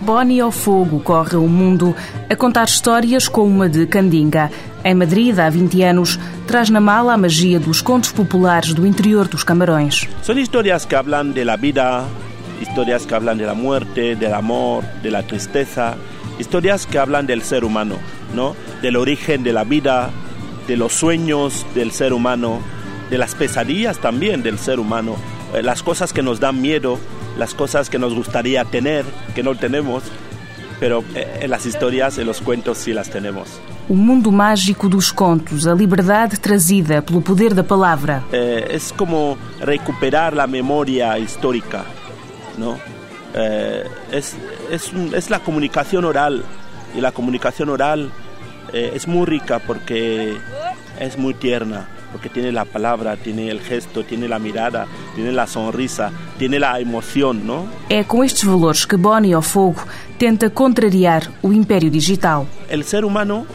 Bonnie 0.00 0.40
ao 0.40 0.50
Fogo 0.50 1.00
corre 1.00 1.36
o 1.36 1.46
mundo 1.46 1.94
a 2.28 2.36
contar 2.36 2.64
histórias 2.64 3.28
como 3.28 3.46
uma 3.46 3.68
de 3.68 3.86
Candinga. 3.86 4.50
Em 4.84 4.94
Madrid, 4.94 5.38
há 5.38 5.48
20 5.48 5.82
anos, 5.82 6.20
traz 6.46 6.68
na 6.68 6.78
mala 6.78 7.14
a 7.14 7.16
magia 7.16 7.58
dos 7.58 7.80
contos 7.80 8.12
populares 8.12 8.74
do 8.74 8.86
interior 8.86 9.26
dos 9.26 9.42
Camarões. 9.42 10.06
São 10.22 10.38
histórias 10.38 10.84
que 10.84 10.94
falam 10.94 11.30
da 11.30 11.56
vida, 11.56 12.04
histórias 12.60 13.06
que 13.06 13.10
falam 13.14 13.34
da 13.34 13.54
morte, 13.54 14.14
do 14.14 14.34
amor, 14.34 14.84
da 15.02 15.22
tristeza, 15.22 15.96
histórias 16.38 16.84
que 16.84 16.98
falam 16.98 17.24
do 17.24 17.40
ser 17.40 17.64
humano, 17.64 17.98
¿no? 18.34 18.54
del 18.82 18.98
origen 18.98 19.42
de 19.42 19.54
la 19.54 19.64
vida, 19.64 20.10
de 20.66 20.76
los 20.76 20.92
sueños 20.92 21.64
del 21.74 21.90
ser 21.90 22.12
humano, 22.12 22.60
de 23.08 23.16
las 23.16 23.34
pesadillas 23.34 23.96
también 23.96 24.42
del 24.42 24.58
ser 24.58 24.78
humano, 24.78 25.16
eh, 25.54 25.62
las 25.62 25.82
cosas 25.82 26.12
que 26.12 26.22
nos 26.22 26.40
dan 26.40 26.60
miedo, 26.60 26.98
las 27.38 27.54
cosas 27.54 27.88
que 27.88 27.98
nos 27.98 28.12
gustaría 28.12 28.66
tener, 28.66 29.06
que 29.34 29.42
no 29.42 29.54
tenemos, 29.54 30.02
pero 30.78 31.02
eh, 31.14 31.38
en 31.40 31.50
las 31.50 31.64
historias, 31.64 32.18
en 32.18 32.26
los 32.26 32.42
cuentos 32.42 32.76
sí 32.76 32.92
las 32.92 33.08
tenemos. 33.08 33.48
O 33.86 33.94
mundo 33.94 34.32
mágico 34.32 34.88
dos 34.88 35.12
contos, 35.12 35.66
a 35.66 35.74
liberdade 35.74 36.38
trazida 36.38 37.02
pelo 37.02 37.20
poder 37.20 37.52
da 37.52 37.62
palavra. 37.62 38.24
Eh, 38.32 38.68
es 38.70 38.92
como 38.92 39.36
recuperar 39.60 40.32
la 40.32 40.46
memoria 40.46 41.18
histórica, 41.18 41.84
¿no? 42.56 42.78
Eh, 43.34 43.84
es, 44.10 44.36
es, 44.70 44.90
es, 45.12 45.28
la 45.28 45.40
comunicación 45.40 46.06
oral 46.06 46.42
y 46.96 47.00
la 47.00 47.12
comunicación 47.12 47.68
oral 47.68 48.10
eh, 48.72 48.92
es 48.94 49.06
muy 49.06 49.26
rica 49.26 49.58
porque 49.58 50.34
es 50.98 51.18
muy 51.18 51.34
tierna, 51.34 51.86
porque 52.12 52.30
tiene 52.30 52.52
la 52.52 52.64
palabra, 52.64 53.16
tiene 53.16 53.50
el 53.50 53.60
gesto, 53.60 54.04
tiene 54.04 54.28
la 54.28 54.38
mirada, 54.38 54.86
tiene 55.14 55.32
la 55.32 55.46
sonrisa, 55.46 56.10
tiene 56.38 56.58
la 56.58 56.80
emoción, 56.80 57.46
¿no? 57.46 57.66
É 57.90 58.02
com 58.02 58.24
estes 58.24 58.44
valores 58.44 58.86
que 58.86 58.96
Bonnie 58.96 59.34
ao 59.34 59.42
Fogo 59.42 59.82
tenta 60.18 60.48
contrariar 60.48 61.30
o 61.42 61.52
império 61.52 61.90
digital. 61.90 62.46
El 62.70 62.84
ser 62.84 63.04
humano 63.04 63.46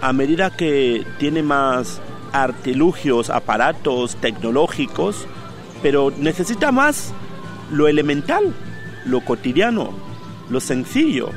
a 0.00 0.12
medida 0.12 0.50
que 0.50 1.06
tiene 1.18 1.42
más 1.42 2.00
artilugios, 2.32 3.30
aparatos 3.30 4.16
tecnológicos, 4.16 5.26
pero 5.82 6.12
necesita 6.16 6.72
más 6.72 7.12
lo 7.70 7.88
elemental, 7.88 8.54
lo 9.04 9.20
cotidiano, 9.20 9.90
lo 10.50 10.60
sencillo, 10.60 11.30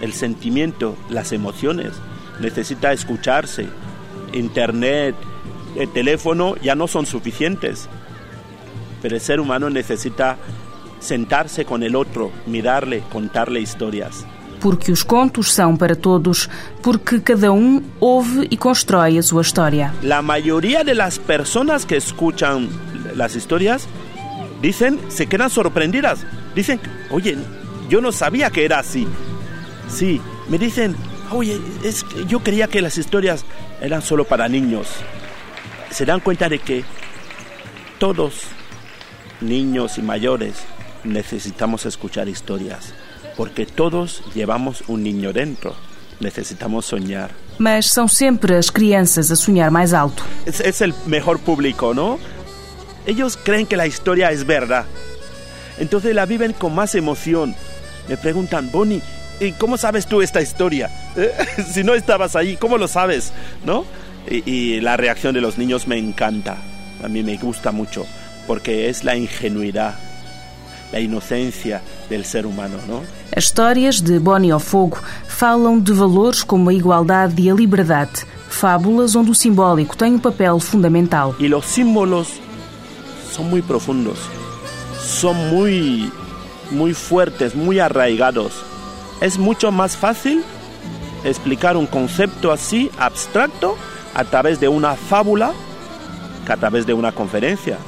el 0.00 0.12
sentimiento, 0.12 0.96
las 1.08 1.32
emociones. 1.32 1.92
Necesita 2.40 2.92
escucharse. 2.92 3.66
Internet, 4.32 5.14
el 5.76 5.92
teléfono 5.92 6.56
ya 6.56 6.74
no 6.74 6.88
son 6.88 7.06
suficientes, 7.06 7.88
pero 9.00 9.14
el 9.16 9.20
ser 9.20 9.40
humano 9.40 9.70
necesita 9.70 10.38
sentarse 11.00 11.64
con 11.64 11.82
el 11.82 11.96
otro, 11.96 12.30
mirarle, 12.46 13.02
contarle 13.12 13.60
historias. 13.60 14.24
Porque 14.62 14.92
os 14.92 15.02
contos 15.02 15.52
são 15.52 15.76
para 15.76 15.96
todos, 15.96 16.48
porque 16.80 17.18
cada 17.18 17.52
um 17.52 17.82
ouve 17.98 18.46
e 18.48 18.56
constrói 18.56 19.18
a 19.18 19.22
sua 19.22 19.42
história. 19.42 19.92
A 20.08 20.22
maioria 20.22 20.84
das 20.84 21.18
pessoas 21.18 21.84
que 21.84 21.96
escutam 21.96 22.68
as 23.20 23.34
histórias 23.34 23.88
dizem, 24.60 25.00
se 25.10 25.26
quedam 25.26 25.48
surpreendidas. 25.48 26.24
Dizem, 26.54 26.78
oye, 27.10 27.36
eu 27.90 28.00
não 28.00 28.12
sabia 28.12 28.48
que 28.50 28.60
era 28.60 28.78
assim. 28.78 29.08
Sí, 29.88 30.20
me 30.48 30.58
dicen, 30.58 30.94
oye, 31.32 31.60
es, 31.82 32.06
yo 32.28 32.38
creía 32.38 32.68
que 32.68 32.80
las 32.80 32.96
historias 32.96 33.44
eran 33.80 34.00
solo 34.00 34.24
para 34.24 34.48
niños. 34.48 34.86
Se 35.90 36.04
dan 36.06 36.20
cuenta 36.20 36.48
de 36.48 36.60
que 36.60 36.84
todos, 37.98 38.44
niños 39.40 39.98
y 39.98 40.02
mayores, 40.02 40.62
necesitamos 41.02 41.84
escuchar 41.84 42.28
historias. 42.28 42.94
Porque 43.36 43.66
todos 43.66 44.22
llevamos 44.34 44.82
um 44.88 44.96
niño 44.96 45.32
dentro. 45.32 45.74
Necesitamos 46.20 46.86
soñar. 46.86 47.30
Mas 47.58 47.86
são 47.86 48.06
sempre 48.06 48.56
as 48.56 48.70
crianças 48.70 49.30
a 49.30 49.36
sonhar 49.36 49.70
mais 49.70 49.92
alto. 49.92 50.22
Es, 50.46 50.60
es 50.60 50.80
el 50.80 50.94
mejor 51.06 51.38
público, 51.40 51.94
¿no? 51.94 52.18
Ellos 53.06 53.36
creen 53.36 53.66
que 53.66 53.76
la 53.76 53.86
historia 53.86 54.30
es 54.30 54.46
verdad. 54.46 54.86
Entonces 55.78 56.14
la 56.14 56.26
viven 56.26 56.52
con 56.52 56.74
más 56.74 56.94
emoción. 56.94 57.54
Me 58.08 58.16
preguntan, 58.16 58.70
Bonnie, 58.70 59.02
¿y 59.40 59.52
cómo 59.52 59.76
sabes 59.76 60.06
tú 60.06 60.22
esta 60.22 60.40
historia? 60.40 60.90
si 61.72 61.82
no 61.82 61.94
estabas 61.94 62.36
ahí, 62.36 62.56
¿cómo 62.56 62.78
lo 62.78 62.86
sabes? 62.86 63.32
¿No? 63.64 63.84
Y, 64.30 64.48
y 64.48 64.80
la 64.80 64.96
reacción 64.96 65.34
de 65.34 65.40
los 65.40 65.58
niños 65.58 65.88
me 65.88 65.98
encanta. 65.98 66.56
A 67.02 67.08
mí 67.08 67.22
me 67.22 67.36
gusta 67.36 67.72
mucho 67.72 68.06
porque 68.46 68.88
es 68.88 69.04
la 69.04 69.16
ingenuidad 69.16 69.94
a 70.92 71.00
inocência 71.00 71.80
do 72.08 72.24
ser 72.24 72.44
humano, 72.44 72.78
não? 72.86 73.02
As 73.34 73.44
histórias 73.44 74.00
de 74.00 74.18
Bonnie 74.18 74.50
ao 74.50 74.60
Fogo 74.60 74.98
falam 75.26 75.80
de 75.80 75.92
valores 75.92 76.42
como 76.42 76.68
a 76.68 76.74
igualdade 76.74 77.40
e 77.40 77.50
a 77.50 77.54
liberdade, 77.54 78.26
fábulas 78.48 79.16
onde 79.16 79.30
o 79.30 79.34
simbólico 79.34 79.96
tem 79.96 80.14
um 80.14 80.18
papel 80.18 80.60
fundamental. 80.60 81.34
E 81.38 81.52
os 81.52 81.64
símbolos 81.64 82.40
são 83.32 83.44
muito 83.44 83.66
profundos, 83.66 84.18
são 85.00 85.32
muito, 85.32 86.12
muito 86.70 86.96
fortes, 86.96 87.54
muito 87.54 87.80
arraigados. 87.80 88.52
É 89.20 89.28
muito 89.38 89.70
mais 89.72 89.94
fácil 89.94 90.44
explicar 91.24 91.76
um 91.76 91.86
conceito 91.86 92.50
assim 92.50 92.90
abstracto 92.98 93.78
a 94.14 94.24
través 94.24 94.58
de 94.58 94.68
uma 94.68 94.94
fábula 94.94 95.54
que 96.44 96.52
a 96.52 96.56
través 96.56 96.84
de 96.84 96.92
uma 96.92 97.12
conferência. 97.12 97.78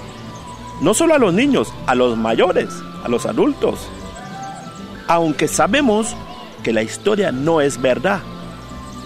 No 0.81 0.95
solo 0.95 1.15
a 1.15 1.19
los 1.19 1.35
niños, 1.35 1.73
a 1.87 1.95
los 1.95 2.17
mayores. 2.17 2.73
a 3.05 3.09
los 3.09 3.27
adultos. 3.27 3.79
Aunque 5.07 5.49
sabemos 5.49 6.15
que 6.63 6.73
la 6.73 6.83
historia 6.83 7.31
no 7.31 7.61
es 7.61 7.81
verdad, 7.81 8.21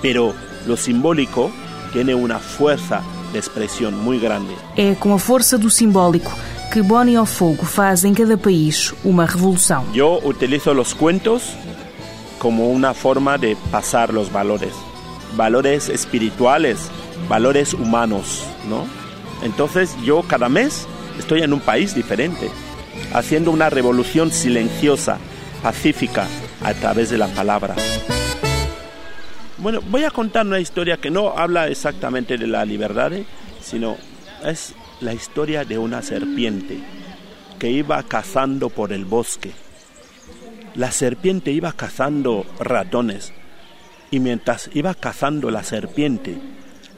pero 0.01 0.35
lo 0.67 0.77
simbólico 0.77 1.51
tiene 1.93 2.15
una 2.15 2.39
fuerza 2.39 3.03
de 3.33 3.39
expresión 3.39 3.99
muy 3.99 4.19
grande. 4.19 4.55
É 4.77 4.95
com 4.95 5.13
a 5.15 5.19
força 5.19 5.59
do 5.59 5.71
simbólico 5.71 6.33
que 6.73 6.83
Bonnie 6.83 7.17
ao 7.17 7.27
Fogo 7.27 7.65
faz 7.65 8.05
em 8.05 8.15
cada 8.15 8.37
país 8.37 8.95
uma 9.05 9.27
revolução. 9.27 9.85
Eu 9.95 10.21
utilizo 10.25 10.71
os 10.73 10.93
cuentos 10.93 11.43
como 12.39 12.71
una 12.71 12.95
forma 12.95 13.37
de 13.37 13.57
pasar 13.71 14.13
los 14.13 14.31
valores, 14.31 14.73
valores 15.35 15.89
espirituales, 15.89 16.79
valores 17.29 17.75
humanos, 17.75 18.45
¿no? 18.69 18.87
Entonces 19.43 19.97
yo 20.05 20.23
cada 20.23 20.49
mes 20.49 20.87
estoy 21.19 21.43
en 21.43 21.53
un 21.53 21.61
país 21.61 21.95
diferente, 21.95 22.51
haciendo 23.13 23.51
una 23.51 23.71
revolución 23.71 24.31
silenciosa, 24.31 25.19
pacífica, 25.63 26.27
a 26.63 26.75
través 26.75 27.11
de 27.11 27.19
la 27.19 27.29
palabra. 27.29 27.75
Bueno, 29.59 29.81
voy 29.91 30.05
a 30.05 30.11
contar 30.11 30.47
una 30.47 30.61
historia 30.61 30.99
que 30.99 31.11
no 31.11 31.37
habla 31.37 31.69
exactamente 31.69 32.39
de 32.39 32.47
la 32.47 32.65
libertad, 32.65 33.13
sino 33.61 33.97
es 34.45 34.75
la 35.01 35.13
historia 35.13 35.65
de 35.65 35.79
una 35.79 36.03
serpiente 36.03 36.79
que 37.59 37.71
iba 37.71 38.03
cazando 38.05 38.69
por 38.69 38.93
el 38.93 39.05
bosque. 39.05 39.53
La 40.75 40.93
serpiente 40.93 41.51
iba 41.51 41.73
cazando 41.73 42.47
ratones 42.61 43.33
y 44.11 44.21
mientras 44.21 44.71
iba 44.75 44.95
cazando 44.95 45.51
la 45.51 45.65
serpiente, 45.65 46.39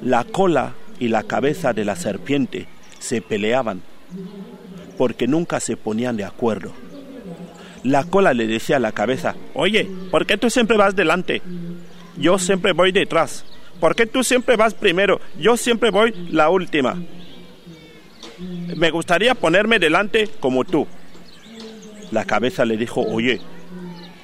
la 0.03 0.25
cola 0.25 0.75
y 0.99 1.09
la 1.09 1.23
cabeza 1.23 1.73
de 1.73 1.85
la 1.87 1.97
serpiente 1.97 2.67
se 2.99 3.23
peleaban 3.23 3.81
porque 4.99 5.27
nunca 5.27 5.61
se 5.61 5.79
ponían 5.79 6.19
de 6.19 6.25
acuerdo. 6.25 6.73
La 7.83 8.05
cola 8.05 8.35
le 8.35 8.47
decía 8.47 8.77
a 8.77 8.81
la 8.81 8.93
cabeza, 8.93 9.35
oye, 9.55 9.89
¿por 10.11 10.27
qué 10.27 10.37
tú 10.37 10.51
siempre 10.51 10.77
vas 10.77 10.95
delante? 10.95 11.43
Yo 12.17 12.39
siempre 12.39 12.73
voy 12.73 12.93
detrás. 12.93 13.45
¿Por 13.81 13.95
qué 13.95 14.07
tú 14.07 14.23
siempre 14.23 14.57
vas 14.57 14.75
primero? 14.75 15.21
Yo 15.39 15.57
siempre 15.57 15.91
voy 15.91 16.13
la 16.31 16.51
última. 16.51 16.97
Me 18.77 18.91
gustaría 18.91 19.35
ponerme 19.35 19.79
delante 19.79 20.29
como 20.41 20.65
tú. 20.65 20.87
La 22.11 22.25
cabeza 22.27 22.65
le 22.65 22.77
dijo, 22.77 23.01
oye, 23.01 23.41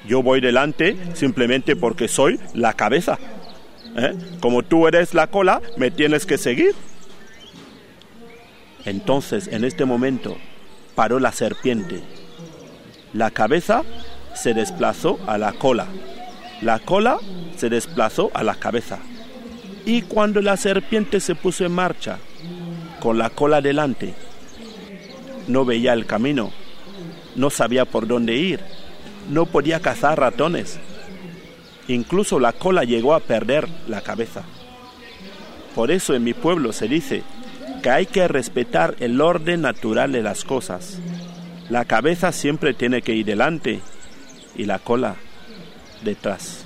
yo 0.07 0.21
voy 0.21 0.41
delante 0.41 0.95
simplemente 1.13 1.75
porque 1.75 2.07
soy 2.07 2.39
la 2.53 2.73
cabeza. 2.73 3.17
¿Eh? 3.95 4.13
Como 4.39 4.63
tú 4.63 4.87
eres 4.87 5.15
la 5.15 5.27
cola, 5.27 5.61
me 5.77 5.89
tienes 5.89 6.25
que 6.25 6.37
seguir. 6.37 6.75
Entonces, 8.85 9.47
en 9.47 9.63
este 9.63 9.85
momento, 9.85 10.37
paró 10.95 11.19
la 11.19 11.31
serpiente. 11.31 12.01
La 13.13 13.31
cabeza 13.31 13.83
se 14.35 14.53
desplazó 14.53 15.19
a 15.27 15.37
la 15.37 15.53
cola. 15.53 15.87
La 16.61 16.79
cola 16.79 17.19
se 17.55 17.69
desplazó 17.69 18.31
a 18.33 18.43
la 18.43 18.55
cabeza. 18.55 18.99
Y 19.85 20.01
cuando 20.01 20.41
la 20.41 20.57
serpiente 20.57 21.19
se 21.19 21.35
puso 21.35 21.65
en 21.65 21.71
marcha, 21.71 22.17
con 22.99 23.17
la 23.17 23.29
cola 23.29 23.61
delante, 23.61 24.13
no 25.47 25.63
veía 25.63 25.93
el 25.93 26.05
camino, 26.05 26.51
no 27.35 27.49
sabía 27.49 27.85
por 27.85 28.07
dónde 28.07 28.35
ir, 28.35 28.59
no 29.29 29.45
podía 29.45 29.79
cazar 29.79 30.19
ratones. 30.19 30.79
Incluso 31.87 32.39
la 32.39 32.51
cola 32.51 32.83
llegó 32.83 33.13
a 33.13 33.21
perder 33.21 33.67
la 33.87 34.01
cabeza. 34.01 34.43
Por 35.73 35.91
eso 35.91 36.13
en 36.15 36.23
mi 36.23 36.33
pueblo 36.33 36.73
se 36.73 36.87
dice 36.87 37.23
que 37.81 37.89
hay 37.89 38.05
que 38.07 38.27
respetar 38.27 38.95
el 38.99 39.21
orden 39.21 39.61
natural 39.61 40.11
de 40.11 40.23
las 40.23 40.43
cosas. 40.43 40.99
La 41.69 41.83
cabeza 41.83 42.31
siempre 42.31 42.73
tiene 42.73 43.01
que 43.01 43.13
ir 43.13 43.25
delante 43.25 43.81
y 44.55 44.65
la 44.65 44.79
cola 44.79 45.15
detrás. 46.03 46.65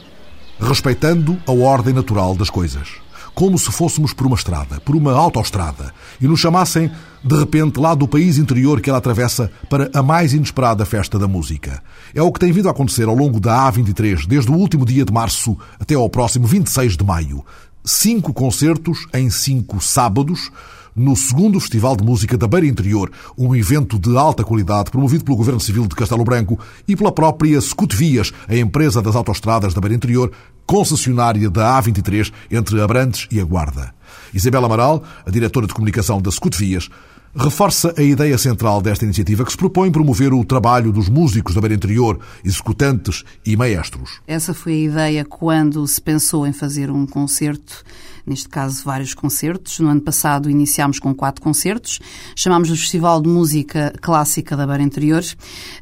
Respeitando 0.59 1.37
a 1.47 1.51
ordem 1.51 1.93
natural 1.93 2.35
das 2.37 2.51
coisas. 2.51 2.87
Como 3.33 3.57
se 3.57 3.71
fôssemos 3.71 4.13
por 4.13 4.27
uma 4.27 4.35
estrada, 4.35 4.79
por 4.81 4.95
uma 4.95 5.13
autoestrada, 5.13 5.93
e 6.19 6.27
nos 6.27 6.39
chamassem, 6.39 6.91
de 7.23 7.39
repente, 7.39 7.79
lá 7.79 7.95
do 7.95 8.07
país 8.07 8.37
interior 8.37 8.81
que 8.81 8.89
ela 8.89 8.99
atravessa 8.99 9.49
para 9.69 9.89
a 9.93 10.03
mais 10.03 10.33
inesperada 10.33 10.85
festa 10.85 11.17
da 11.17 11.27
música. 11.27 11.81
É 12.13 12.21
o 12.21 12.31
que 12.31 12.39
tem 12.39 12.51
vindo 12.51 12.67
a 12.67 12.71
acontecer 12.71 13.07
ao 13.07 13.15
longo 13.15 13.39
da 13.39 13.71
A23, 13.71 14.27
desde 14.27 14.51
o 14.51 14.55
último 14.55 14.85
dia 14.85 15.05
de 15.05 15.13
março 15.13 15.57
até 15.79 15.95
ao 15.95 16.09
próximo 16.09 16.45
26 16.45 16.97
de 16.97 17.03
maio. 17.03 17.43
Cinco 17.83 18.33
concertos 18.33 19.07
em 19.13 19.29
cinco 19.29 19.81
sábados, 19.81 20.51
no 20.95 21.15
segundo 21.15 21.59
Festival 21.59 21.95
de 21.95 22.03
Música 22.03 22.37
da 22.37 22.47
Beira 22.47 22.67
Interior, 22.67 23.11
um 23.37 23.55
evento 23.55 23.97
de 23.97 24.15
alta 24.17 24.43
qualidade 24.43 24.91
promovido 24.91 25.23
pelo 25.23 25.37
Governo 25.37 25.59
Civil 25.59 25.87
de 25.87 25.95
Castelo 25.95 26.23
Branco 26.23 26.59
e 26.87 26.95
pela 26.95 27.11
própria 27.11 27.59
Scootvias, 27.59 28.31
a 28.47 28.55
empresa 28.55 29.01
das 29.01 29.15
autoestradas 29.15 29.73
da 29.73 29.81
Beira 29.81 29.95
Interior, 29.95 30.31
concessionária 30.65 31.49
da 31.49 31.81
A23 31.81 32.31
entre 32.49 32.81
Abrantes 32.81 33.27
e 33.31 33.39
a 33.39 33.43
Guarda. 33.43 33.93
Isabel 34.33 34.65
Amaral, 34.65 35.03
a 35.25 35.29
diretora 35.29 35.67
de 35.67 35.73
comunicação 35.73 36.21
da 36.21 36.31
Scootvias, 36.31 36.89
reforça 37.35 37.93
a 37.97 38.01
ideia 38.01 38.37
central 38.37 38.81
desta 38.81 39.05
iniciativa 39.05 39.45
que 39.45 39.51
se 39.51 39.57
propõe 39.57 39.91
promover 39.91 40.33
o 40.33 40.43
trabalho 40.43 40.91
dos 40.91 41.09
músicos 41.09 41.55
da 41.55 41.61
Beira 41.61 41.75
Interior, 41.75 42.19
executantes 42.43 43.23
e 43.45 43.55
maestros. 43.55 44.21
Essa 44.27 44.53
foi 44.53 44.73
a 44.73 44.79
ideia 44.79 45.25
quando 45.25 45.87
se 45.87 46.01
pensou 46.01 46.45
em 46.45 46.53
fazer 46.53 46.89
um 46.91 47.05
concerto 47.05 47.83
neste 48.25 48.47
caso 48.49 48.83
vários 48.83 49.13
concertos. 49.13 49.79
No 49.79 49.89
ano 49.89 50.01
passado 50.01 50.49
iniciámos 50.49 50.99
com 50.99 51.13
quatro 51.13 51.41
concertos, 51.41 51.99
chamámos 52.35 52.69
o 52.69 52.75
Festival 52.75 53.21
de 53.21 53.29
Música 53.29 53.93
Clássica 54.01 54.55
da 54.55 54.67
Beira 54.67 54.83
Interior, 54.83 55.23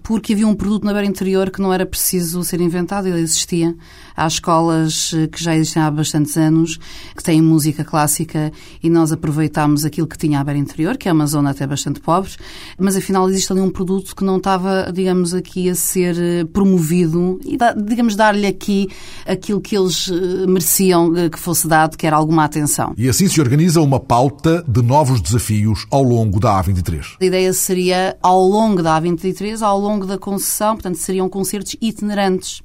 porque 0.04 0.34
havia 0.34 0.48
um 0.48 0.56
produto 0.56 0.86
na 0.86 0.94
Beira 0.94 1.08
Interior 1.08 1.52
que 1.52 1.62
não 1.62 1.74
era 1.74 1.86
preciso 1.86 2.44
ser 2.44 2.62
inventado, 2.62 3.08
ele 3.08 3.20
existia. 3.20 3.76
Há 4.20 4.28
escolas 4.28 5.14
eh, 5.16 5.28
que 5.28 5.42
já 5.42 5.56
existem 5.56 5.82
há 5.82 5.90
bastantes 5.90 6.36
anos, 6.36 6.78
que 7.16 7.24
têm 7.24 7.42
música 7.42 7.86
clássica 7.86 8.52
e 8.84 8.90
nós 8.90 9.14
aproveitámos 9.14 9.86
aquilo 9.86 10.06
que 10.06 10.18
tinha 10.18 10.42
a 10.42 10.44
Beira 10.44 10.60
Interior, 10.60 10.98
que 10.98 11.08
é 11.08 11.14
uma 11.14 11.26
zona 11.26 11.52
até 11.52 11.66
bastante 11.66 12.02
pobre, 12.02 12.32
mas 12.78 12.98
afinal 12.98 13.30
existe 13.30 13.50
ali 13.54 13.62
um 13.62 13.70
produto 13.70 14.14
que 14.14 14.26
não 14.26 14.36
estava, 14.36 14.92
digamos, 14.94 15.34
aqui 15.34 15.70
a 15.70 15.76
ser 15.76 16.18
eh, 16.20 16.44
promovido 16.44 17.40
e, 17.46 17.58
digamos, 17.82 18.18
dar-lhe 18.18 18.46
aqui 18.46 18.90
aquilo 19.26 19.62
que 19.62 19.78
eles 19.78 20.12
eh, 20.12 20.46
mereciam 20.46 21.14
que 21.30 21.40
fosse 21.40 21.66
dado, 21.66 21.98
que 21.98 22.06
era 22.06 22.18
alguma 22.18 22.44
atenção. 22.44 22.94
E 22.98 23.08
assim 23.08 23.30
se 23.30 23.40
organiza 23.40 23.80
uma 23.80 24.02
pauta 24.02 24.62
de 24.68 24.82
novos 24.82 25.22
desafios 25.22 25.88
ao 25.90 26.04
longo 26.04 26.42
da 26.42 26.62
A23. 26.62 27.16
A 27.22 27.24
ideia 27.26 27.54
seria, 27.54 28.18
ao 28.22 28.46
longo 28.46 28.84
da 28.84 29.00
A23, 29.00 29.62
ao 29.62 29.80
longo 29.80 30.06
da 30.06 30.18
concessão, 30.18 30.76
portanto, 30.76 30.98
seriam 30.98 31.30
concertos 31.30 31.78
itinerantes 31.80 32.62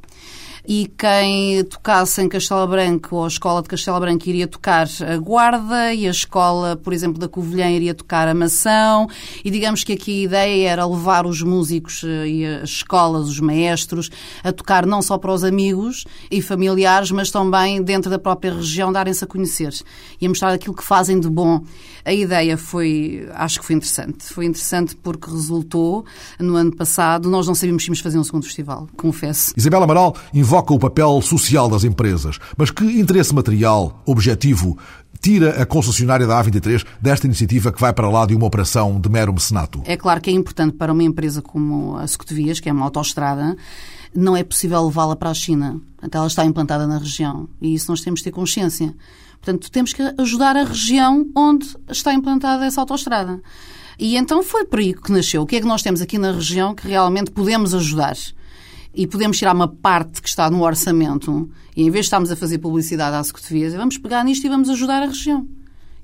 e 0.67 0.91
quem 0.97 1.63
tocasse 1.65 2.23
em 2.23 2.29
Castelo 2.29 2.67
Branco 2.67 3.17
ou 3.17 3.25
a 3.25 3.29
escola 3.29 3.63
de 3.63 3.69
Castelo 3.69 4.01
Branco 4.01 4.29
iria 4.29 4.49
tocar 4.49 4.89
a 5.07 5.17
Guarda 5.19 5.93
e 5.93 6.07
a 6.07 6.11
escola, 6.11 6.75
por 6.77 6.93
exemplo, 6.93 7.19
da 7.19 7.29
Covilhã 7.29 7.71
iria 7.71 7.95
tocar 7.95 8.27
a 8.29 8.35
Mação 8.35 9.07
e 9.45 9.51
digamos 9.51 9.85
que 9.85 9.93
aqui 9.93 10.23
a 10.23 10.25
ideia 10.25 10.71
era 10.71 10.87
levar 10.87 11.27
os 11.27 11.43
músicos 11.43 12.03
eh, 12.05 12.29
e 12.29 12.47
as 12.47 12.71
escolas, 12.71 13.29
os 13.29 13.41
maestros, 13.41 14.11
a 14.43 14.53
tocar 14.53 14.87
não 14.87 15.03
só 15.03 15.19
para 15.19 15.33
os 15.33 15.45
amigos 15.45 16.05
e 16.31 16.41
familiares, 16.41 17.11
mas 17.11 17.31
também 17.31 17.83
dentro 17.83 18.11
da 18.11 18.19
própria 18.19 18.55
região 18.55 18.91
darem-se 18.91 19.23
a 19.23 19.27
conhecer 19.27 19.75
e 20.21 20.27
a 20.27 20.29
mostrar 20.29 20.53
aquilo 20.53 20.75
que 20.75 20.85
fazem 20.85 21.21
de 21.21 21.29
bom. 21.29 21.63
A 22.05 22.13
ideia 22.13 22.59
foi, 22.59 23.27
acho 23.33 23.61
que 23.61 23.65
foi 23.65 23.77
interessante. 23.77 24.25
Foi 24.25 24.45
interessante 24.45 24.95
porque 24.95 25.31
resultou 25.31 26.05
no 26.39 26.55
ano 26.55 26.75
passado, 26.75 27.31
nós 27.31 27.47
não 27.47 27.55
sabíamos 27.55 27.83
se 27.83 27.89
íamos 27.89 28.01
fazer 28.01 28.19
um 28.19 28.25
segundo 28.25 28.45
festival, 28.45 28.89
confesso. 28.97 29.55
Isabel 29.57 29.83
Amaral 29.83 30.15
invoca 30.55 30.73
o 30.73 30.79
papel 30.79 31.21
social 31.21 31.69
das 31.69 31.83
empresas, 31.83 32.39
mas 32.57 32.71
que 32.71 32.85
interesse 32.85 33.35
material, 33.35 34.01
objetivo, 34.07 34.79
tira 35.21 35.61
a 35.61 35.67
concessionária 35.67 36.29
da 36.29 36.41
A23 36.41 36.87
desta 37.01 37.27
iniciativa 37.27 37.73
que 37.73 37.81
vai 37.81 37.93
para 37.93 38.09
lá 38.09 38.25
de 38.25 38.37
uma 38.37 38.47
operação 38.47 39.01
de 39.01 39.09
mero 39.09 39.33
mecenato? 39.33 39.83
É 39.85 39.97
claro 39.97 40.21
que 40.21 40.31
é 40.31 40.33
importante 40.33 40.77
para 40.77 40.93
uma 40.93 41.03
empresa 41.03 41.43
como 41.43 41.97
a 41.97 42.07
Secotovias, 42.07 42.61
que 42.61 42.69
é 42.69 42.73
uma 42.73 42.85
autoestrada, 42.85 43.57
não 44.15 44.37
é 44.37 44.45
possível 44.45 44.87
levá-la 44.87 45.17
para 45.17 45.31
a 45.31 45.35
China. 45.35 45.81
Portanto, 45.97 46.15
ela 46.15 46.27
está 46.29 46.45
implantada 46.45 46.87
na 46.87 46.99
região 46.99 47.49
e 47.61 47.75
isso 47.75 47.91
nós 47.91 48.01
temos 48.01 48.21
de 48.21 48.25
ter 48.25 48.31
consciência. 48.31 48.95
Portanto, 49.41 49.69
temos 49.73 49.93
que 49.93 50.03
ajudar 50.19 50.57
a 50.57 50.63
região 50.63 51.27
onde 51.35 51.67
está 51.91 52.15
implantada 52.15 52.65
essa 52.65 52.81
autoestrada. 52.81 53.43
E 53.99 54.17
então 54.17 54.41
foi 54.45 54.65
por 54.65 54.79
aí 54.79 54.95
que 54.95 55.11
nasceu. 55.11 55.43
O 55.43 55.47
que 55.47 55.57
é 55.57 55.61
que 55.61 55.67
nós 55.67 55.83
temos 55.83 56.01
aqui 56.01 56.17
na 56.17 56.31
região 56.31 56.77
que 56.77 56.87
realmente 56.87 57.33
podemos 57.33 57.75
ajudar? 57.75 58.15
E 58.95 59.07
podemos 59.07 59.39
tirar 59.39 59.55
uma 59.55 59.69
parte 59.69 60.23
que 60.23 60.29
está 60.29 60.51
no 60.51 60.63
orçamento 60.63 61.51
e 61.77 61.83
em 61.83 61.91
vez 61.91 62.05
de 62.05 62.09
estarmos 62.09 62.31
a 62.31 62.37
fazer 62.37 62.59
publicidade 62.59 63.17
à 63.17 63.25
Secretaria, 63.25 63.71
vamos 63.77 63.99
pegar 63.99 64.25
nisto 64.25 64.45
e 64.45 64.49
vamos 64.49 64.69
ajudar 64.69 65.03
a 65.03 65.07
região. 65.07 65.47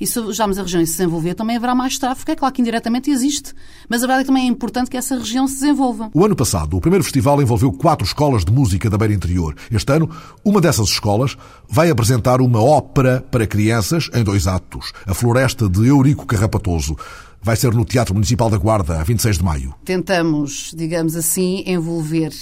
E 0.01 0.07
se 0.07 0.19
ajudarmos 0.19 0.59
a 0.59 0.63
região 0.63 0.83
a 0.83 0.87
se 0.87 0.93
desenvolver, 0.93 1.35
também 1.35 1.57
haverá 1.57 1.75
mais 1.75 1.99
tráfego. 1.99 2.31
É 2.31 2.35
claro 2.35 2.55
que 2.55 2.63
indiretamente 2.63 3.11
existe, 3.11 3.53
mas 3.87 4.03
a 4.03 4.07
verdade 4.07 4.21
é 4.21 4.25
que 4.25 4.29
também 4.29 4.45
é 4.45 4.47
importante 4.47 4.91
que 4.91 4.97
essa 4.97 5.15
região 5.19 5.47
se 5.47 5.61
desenvolva. 5.61 6.11
O 6.15 6.25
ano 6.25 6.35
passado, 6.35 6.75
o 6.75 6.81
primeiro 6.81 7.05
festival 7.05 7.41
envolveu 7.43 7.71
quatro 7.71 8.07
escolas 8.07 8.43
de 8.43 8.51
música 8.51 8.89
da 8.89 8.97
Beira 8.97 9.13
Interior. 9.13 9.55
Este 9.71 9.93
ano, 9.93 10.09
uma 10.43 10.59
dessas 10.59 10.89
escolas 10.89 11.37
vai 11.69 11.91
apresentar 11.91 12.41
uma 12.41 12.63
ópera 12.63 13.23
para 13.31 13.47
crianças 13.47 14.09
em 14.15 14.25
dois 14.25 14.47
atos, 14.47 14.91
A 15.07 15.13
Floresta 15.13 15.69
de 15.69 15.87
Eurico 15.87 16.25
Carrapatoso. 16.25 16.97
vai 17.43 17.57
ser 17.57 17.73
no 17.73 17.85
Teatro 17.85 18.15
Municipal 18.15 18.49
da 18.51 18.59
Guarda, 18.59 19.01
a 19.01 19.03
26 19.03 19.39
de 19.39 19.45
maio. 19.45 19.75
Tentamos, 19.85 20.73
digamos 20.77 21.17
assim, 21.17 21.63
envolver 21.67 22.33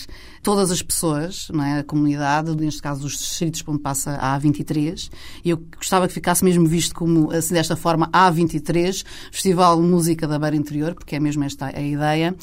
todas 0.49 0.71
as 0.71 0.81
pessoas, 0.81 1.47
não 1.53 1.63
é? 1.63 1.81
a 1.81 1.85
comunidade, 1.85 2.57
neste 2.57 2.81
caso 2.81 3.07
os 3.07 3.19
distritos 3.19 3.63
onde 3.67 3.81
passa 3.81 4.13
a 4.13 4.41
A23, 4.41 5.11
e 5.45 5.51
eu 5.51 5.59
gostava 5.77 6.09
que 6.09 6.15
ficasse 6.15 6.43
mesmo 6.43 6.67
visto 6.67 6.95
como, 6.95 7.31
assim, 7.31 7.53
desta 7.53 7.77
forma, 7.77 8.09
A23, 8.09 9.05
Festival 9.31 9.79
Música 9.83 10.27
da 10.27 10.39
Beira 10.39 10.57
Interior, 10.57 10.95
porque 10.95 11.17
é 11.17 11.21
mesmo 11.21 11.45
esta 11.45 11.67
a 11.67 11.83
ideia, 11.83 12.35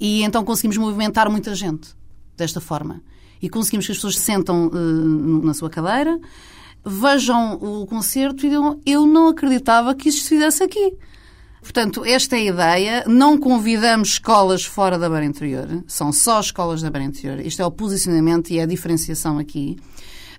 e 0.00 0.22
então 0.22 0.42
conseguimos 0.42 0.78
movimentar 0.78 1.28
muita 1.30 1.54
gente 1.54 1.90
desta 2.34 2.62
forma. 2.62 3.02
E 3.42 3.50
conseguimos 3.50 3.84
que 3.84 3.92
as 3.92 3.98
pessoas 3.98 4.16
se 4.16 4.22
sentam 4.22 4.68
uh, 4.68 5.44
na 5.44 5.52
sua 5.52 5.68
cadeira, 5.68 6.18
vejam 6.82 7.56
o 7.60 7.86
concerto 7.86 8.46
e 8.46 8.48
digam, 8.48 8.80
eu 8.86 9.06
não 9.06 9.28
acreditava 9.28 9.94
que 9.94 10.08
isto 10.08 10.22
se 10.22 10.30
fizesse 10.30 10.62
aqui. 10.62 10.96
Portanto, 11.60 12.04
esta 12.04 12.36
é 12.36 12.40
a 12.40 12.44
ideia. 12.44 13.04
Não 13.06 13.38
convidamos 13.38 14.10
escolas 14.10 14.64
fora 14.64 14.98
da 14.98 15.08
Beira 15.08 15.24
Interior. 15.24 15.84
São 15.86 16.12
só 16.12 16.40
escolas 16.40 16.82
da 16.82 16.90
Beira 16.90 17.06
Interior. 17.06 17.40
Isto 17.40 17.62
é 17.62 17.66
o 17.66 17.70
posicionamento 17.70 18.50
e 18.50 18.58
é 18.58 18.62
a 18.62 18.66
diferenciação 18.66 19.38
aqui 19.38 19.76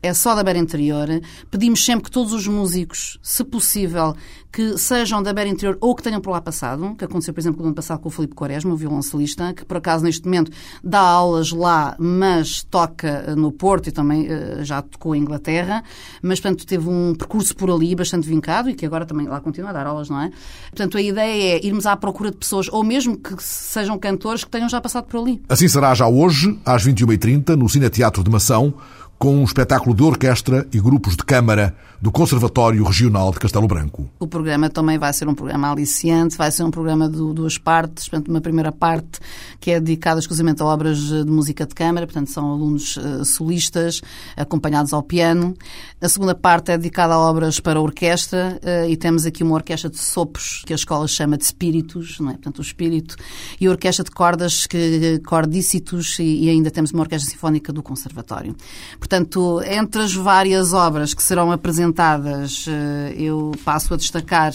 é 0.02 0.14
só 0.14 0.36
da 0.36 0.44
Beira 0.44 0.60
Interior. 0.60 1.08
Pedimos 1.50 1.84
sempre 1.84 2.06
que 2.06 2.12
todos 2.12 2.34
os 2.34 2.48
músicos, 2.48 3.20
se 3.22 3.44
possível, 3.44 4.16
que 4.52 4.78
sejam 4.78 5.24
da 5.24 5.32
Beira 5.32 5.50
Interior 5.50 5.78
ou 5.80 5.96
que 5.96 6.04
tenham 6.04 6.20
por 6.20 6.32
lá 6.32 6.42
passado, 6.42 6.94
que 6.96 7.06
aconteceu, 7.06 7.34
por 7.34 7.40
exemplo, 7.40 7.62
no 7.62 7.68
ano 7.68 7.76
passado 7.76 8.00
com 8.00 8.10
o 8.10 8.12
Filipe 8.12 8.36
Quaresma, 8.36 8.74
o 8.74 8.76
violoncelista, 8.76 9.54
que 9.54 9.64
por 9.64 9.78
acaso 9.78 10.04
neste 10.04 10.26
momento 10.26 10.52
dá 10.84 11.00
aulas 11.00 11.52
lá, 11.52 11.96
mas 11.98 12.64
toca 12.64 13.08
eh, 13.08 13.36
no 13.36 13.52
Porto 13.52 13.88
e 13.88 13.92
também 13.92 14.28
uh, 14.28 14.64
já 14.64 14.82
tocou 14.82 15.16
em 15.16 15.22
Inglaterra, 15.22 15.84
mas, 16.22 16.40
portanto, 16.40 16.66
teve 16.66 16.90
um 16.90 17.16
percurso 17.16 17.56
por 17.56 17.72
ali 17.72 17.96
bastante 17.96 18.28
vincado 18.28 18.70
e 18.70 18.74
que 18.74 18.86
agora 18.86 19.06
também 19.06 19.28
lá 19.28 19.40
continua 19.40 19.70
a 19.70 19.74
dar 19.74 19.88
aulas, 19.88 20.10
não 20.10 20.20
é? 20.20 20.32
Portanto, 20.70 20.98
a 20.98 21.02
ideia 21.02 21.56
é 21.56 21.66
irmos 21.66 21.86
à 21.86 21.96
procura 21.96 22.30
de 22.30 22.38
pessoas, 22.38 22.68
ou 22.70 22.84
mesmo 22.84 23.18
que 23.18 23.42
sejam 23.42 23.98
cantores 23.98 24.44
que 24.44 24.50
tenham 24.50 24.68
já 24.68 24.82
passado 24.82 25.06
por 25.06 25.22
ali. 25.22 25.42
Assim 25.48 25.68
será 25.68 25.94
já 25.94 26.08
hoje, 26.08 26.60
às 26.66 26.86
21h30, 26.86 27.56
no 27.56 27.70
Cine 27.70 27.90
Teatro 27.90 28.24
de 28.24 28.30
Mação, 28.30 28.74
com 29.22 29.36
um 29.36 29.44
espetáculo 29.44 29.94
de 29.94 30.02
orquestra 30.02 30.66
e 30.74 30.80
grupos 30.80 31.16
de 31.16 31.24
câmara 31.24 31.76
do 32.02 32.12
Conservatório 32.12 32.84
Regional 32.84 33.32
de 33.32 33.38
Castelo 33.38 33.68
Branco. 33.68 34.10
O 34.20 34.26
programa 34.26 34.72
também 34.72 34.98
vai 34.98 35.14
ser 35.14 35.28
um 35.28 35.36
programa 35.36 35.72
aliciante, 35.72 36.36
vai 36.36 36.50
ser 36.50 36.64
um 36.64 36.72
programa 36.72 37.08
de 37.08 37.18
duas 37.18 37.60
partes, 37.60 38.10
portanto, 38.10 38.30
uma 38.30 38.42
primeira 38.42 38.72
parte 38.72 39.20
que 39.60 39.70
é 39.70 39.80
dedicada 39.80 40.20
exclusivamente 40.20 40.64
a 40.64 40.66
obras 40.66 40.98
de 40.98 41.24
música 41.26 41.64
de 41.64 41.76
câmara, 41.76 42.08
portanto, 42.08 42.32
são 42.32 42.52
alunos 42.52 42.98
uh, 42.98 43.24
solistas 43.24 44.02
acompanhados 44.36 44.94
ao 44.94 45.04
piano. 45.04 45.56
A 46.02 46.10
segunda 46.10 46.34
parte 46.34 46.72
é 46.72 46.78
dedicada 46.78 47.14
a 47.14 47.20
obras 47.20 47.60
para 47.60 47.78
a 47.78 47.82
orquestra 47.84 48.60
uh, 48.64 48.90
e 48.90 48.98
temos 48.98 49.28
aqui 49.28 49.44
uma 49.44 49.54
orquestra 49.54 49.88
de 49.88 50.00
sopros 50.00 50.64
que 50.66 50.74
a 50.74 50.76
escola 50.76 51.08
chama 51.08 51.38
de 51.38 51.44
espíritos, 51.44 52.20
não 52.20 52.32
é? 52.32 52.34
portanto, 52.34 52.58
o 52.58 52.62
espírito, 52.64 53.16
e 53.60 53.68
a 53.68 53.70
orquestra 53.70 54.04
de 54.04 54.10
cordas, 54.10 54.66
que 54.66 55.20
cordícitos, 55.20 56.18
e, 56.18 56.46
e 56.46 56.50
ainda 56.50 56.72
temos 56.72 56.90
uma 56.90 57.04
orquestra 57.04 57.30
sinfónica 57.30 57.72
do 57.72 57.84
Conservatório. 57.84 58.56
Portanto, 58.98 59.62
entre 59.68 60.02
as 60.02 60.16
várias 60.16 60.74
obras 60.74 61.14
que 61.14 61.22
serão 61.22 61.52
apresentadas, 61.52 61.91
eh, 62.00 63.14
eu 63.18 63.52
passo 63.64 63.94
a 63.94 63.98
destacar 63.98 64.54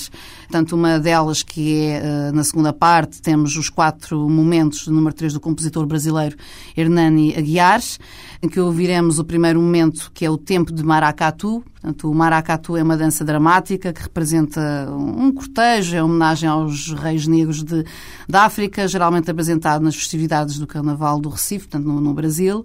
tanto 0.51 0.76
uma 0.76 0.99
delas 0.99 1.43
que 1.43 1.74
é 1.74 2.01
eh, 2.03 2.32
na 2.32 2.45
segunda 2.45 2.72
parte, 2.72 3.20
temos 3.20 3.57
os 3.57 3.68
quatro 3.68 4.28
momentos 4.28 4.87
do 4.87 4.93
número 4.93 5.14
3 5.14 5.34
do 5.34 5.41
compositor 5.41 5.84
brasileiro 5.87 6.37
Hernani 6.76 7.34
Aguiar, 7.37 7.80
em 8.43 8.49
que 8.49 8.61
ouviremos 8.61 9.18
o 9.18 9.24
primeiro 9.24 9.61
momento, 9.61 10.11
que 10.14 10.24
é 10.24 10.30
o 10.30 10.37
tempo 10.37 10.72
de 10.72 10.82
Maracatu. 10.82 11.64
Portanto, 11.74 12.11
o 12.11 12.14
Maracatu 12.14 12.76
é 12.76 12.82
uma 12.82 12.97
dança 12.97 13.24
dramática 13.24 13.93
que 13.93 14.03
representa 14.03 14.89
um 14.91 15.32
cortejo, 15.32 15.97
é 15.97 16.03
homenagem 16.03 16.49
aos 16.49 16.93
reis 16.93 17.26
negros 17.26 17.62
de, 17.62 17.84
da 18.28 18.45
África, 18.45 18.87
geralmente 18.87 19.30
apresentado 19.30 19.82
nas 19.82 19.97
festividades 19.97 20.59
do 20.59 20.66
Carnaval 20.66 21.20
do 21.20 21.28
Recife, 21.28 21.68
portanto, 21.68 21.87
no, 21.87 22.01
no 22.01 22.14
Brasil. 22.14 22.64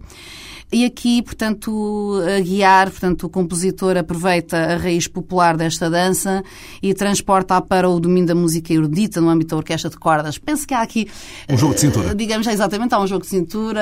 E 0.73 0.85
aqui, 0.85 1.21
portanto, 1.21 2.21
a 2.25 2.39
guiar, 2.39 2.89
portanto, 2.89 3.25
o 3.25 3.29
compositor 3.29 3.97
aproveita 3.97 4.55
a 4.55 4.77
raiz 4.77 5.05
popular 5.05 5.57
desta 5.57 5.89
dança 5.89 6.41
e 6.81 6.93
transporta-a 6.93 7.59
para 7.59 7.89
o 7.89 7.99
domínio 7.99 8.27
da 8.27 8.35
música 8.35 8.73
erudita 8.73 9.19
no 9.19 9.27
âmbito 9.27 9.49
da 9.49 9.57
orquestra 9.57 9.89
de 9.89 9.97
cordas. 9.97 10.37
Penso 10.37 10.65
que 10.65 10.73
há 10.73 10.81
aqui... 10.81 11.09
Um 11.49 11.57
jogo 11.57 11.73
de 11.73 11.81
cintura. 11.81 12.11
Uh, 12.11 12.15
digamos, 12.15 12.47
exatamente, 12.47 12.95
há 12.95 13.01
um 13.01 13.05
jogo 13.05 13.23
de 13.23 13.27
cintura. 13.27 13.81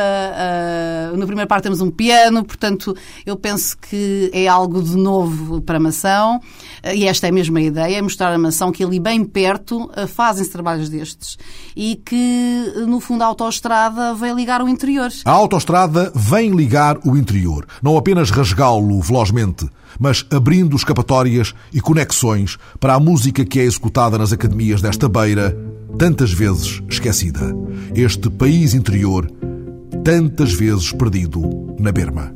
Uh, 1.14 1.18
na 1.18 1.28
primeira 1.28 1.46
parte 1.48 1.66
temos 1.66 1.80
um 1.80 1.92
piano, 1.92 2.44
portanto, 2.44 2.96
eu 3.24 3.38
penso 3.38 3.78
que 3.78 4.32
é 4.34 4.48
algo 4.48 4.82
de 4.82 4.98
novo 4.98 5.62
para 5.62 5.78
a 5.78 5.80
Mação. 5.80 6.38
Uh, 6.84 6.96
e 6.96 7.06
esta 7.06 7.28
é 7.28 7.30
a 7.32 7.62
ideia, 7.62 7.98
é 7.98 8.02
mostrar 8.02 8.34
a 8.34 8.38
Mação 8.40 8.72
que 8.72 8.84
ali 8.84 9.00
bem 9.00 9.24
perto 9.24 9.84
uh, 9.84 10.08
fazem-se 10.08 10.50
trabalhos 10.50 10.90
destes. 10.90 11.38
E 11.76 11.98
que, 11.98 12.74
no 12.88 13.00
fundo, 13.00 13.24
a 13.24 13.28
autoestrada 13.28 14.16
vem 14.16 14.34
ligar 14.34 14.60
o 14.64 14.68
interior. 14.68 15.12
A 15.24 15.32
autoestrada 15.32 16.12
vem 16.16 16.50
ligar 16.50 16.79
o 17.04 17.18
interior, 17.18 17.66
não 17.82 17.98
apenas 17.98 18.30
rasgá-lo 18.30 19.02
velozmente, 19.02 19.68
mas 20.00 20.26
abrindo 20.32 20.76
escapatórias 20.76 21.54
e 21.74 21.82
conexões 21.82 22.58
para 22.80 22.94
a 22.94 23.00
música 23.00 23.44
que 23.46 23.60
é 23.60 23.64
executada 23.64 24.18
nas 24.18 24.32
academias 24.32 24.82
desta 24.82 25.10
beira, 25.10 25.56
tantas 25.98 26.32
vezes 26.32 26.82
esquecida. 26.90 27.54
Este 27.94 28.30
país 28.30 28.74
interior, 28.74 29.30
tantas 30.04 30.54
vezes 30.54 30.92
perdido 30.92 31.42
na 31.80 31.92
berma. 31.92 32.34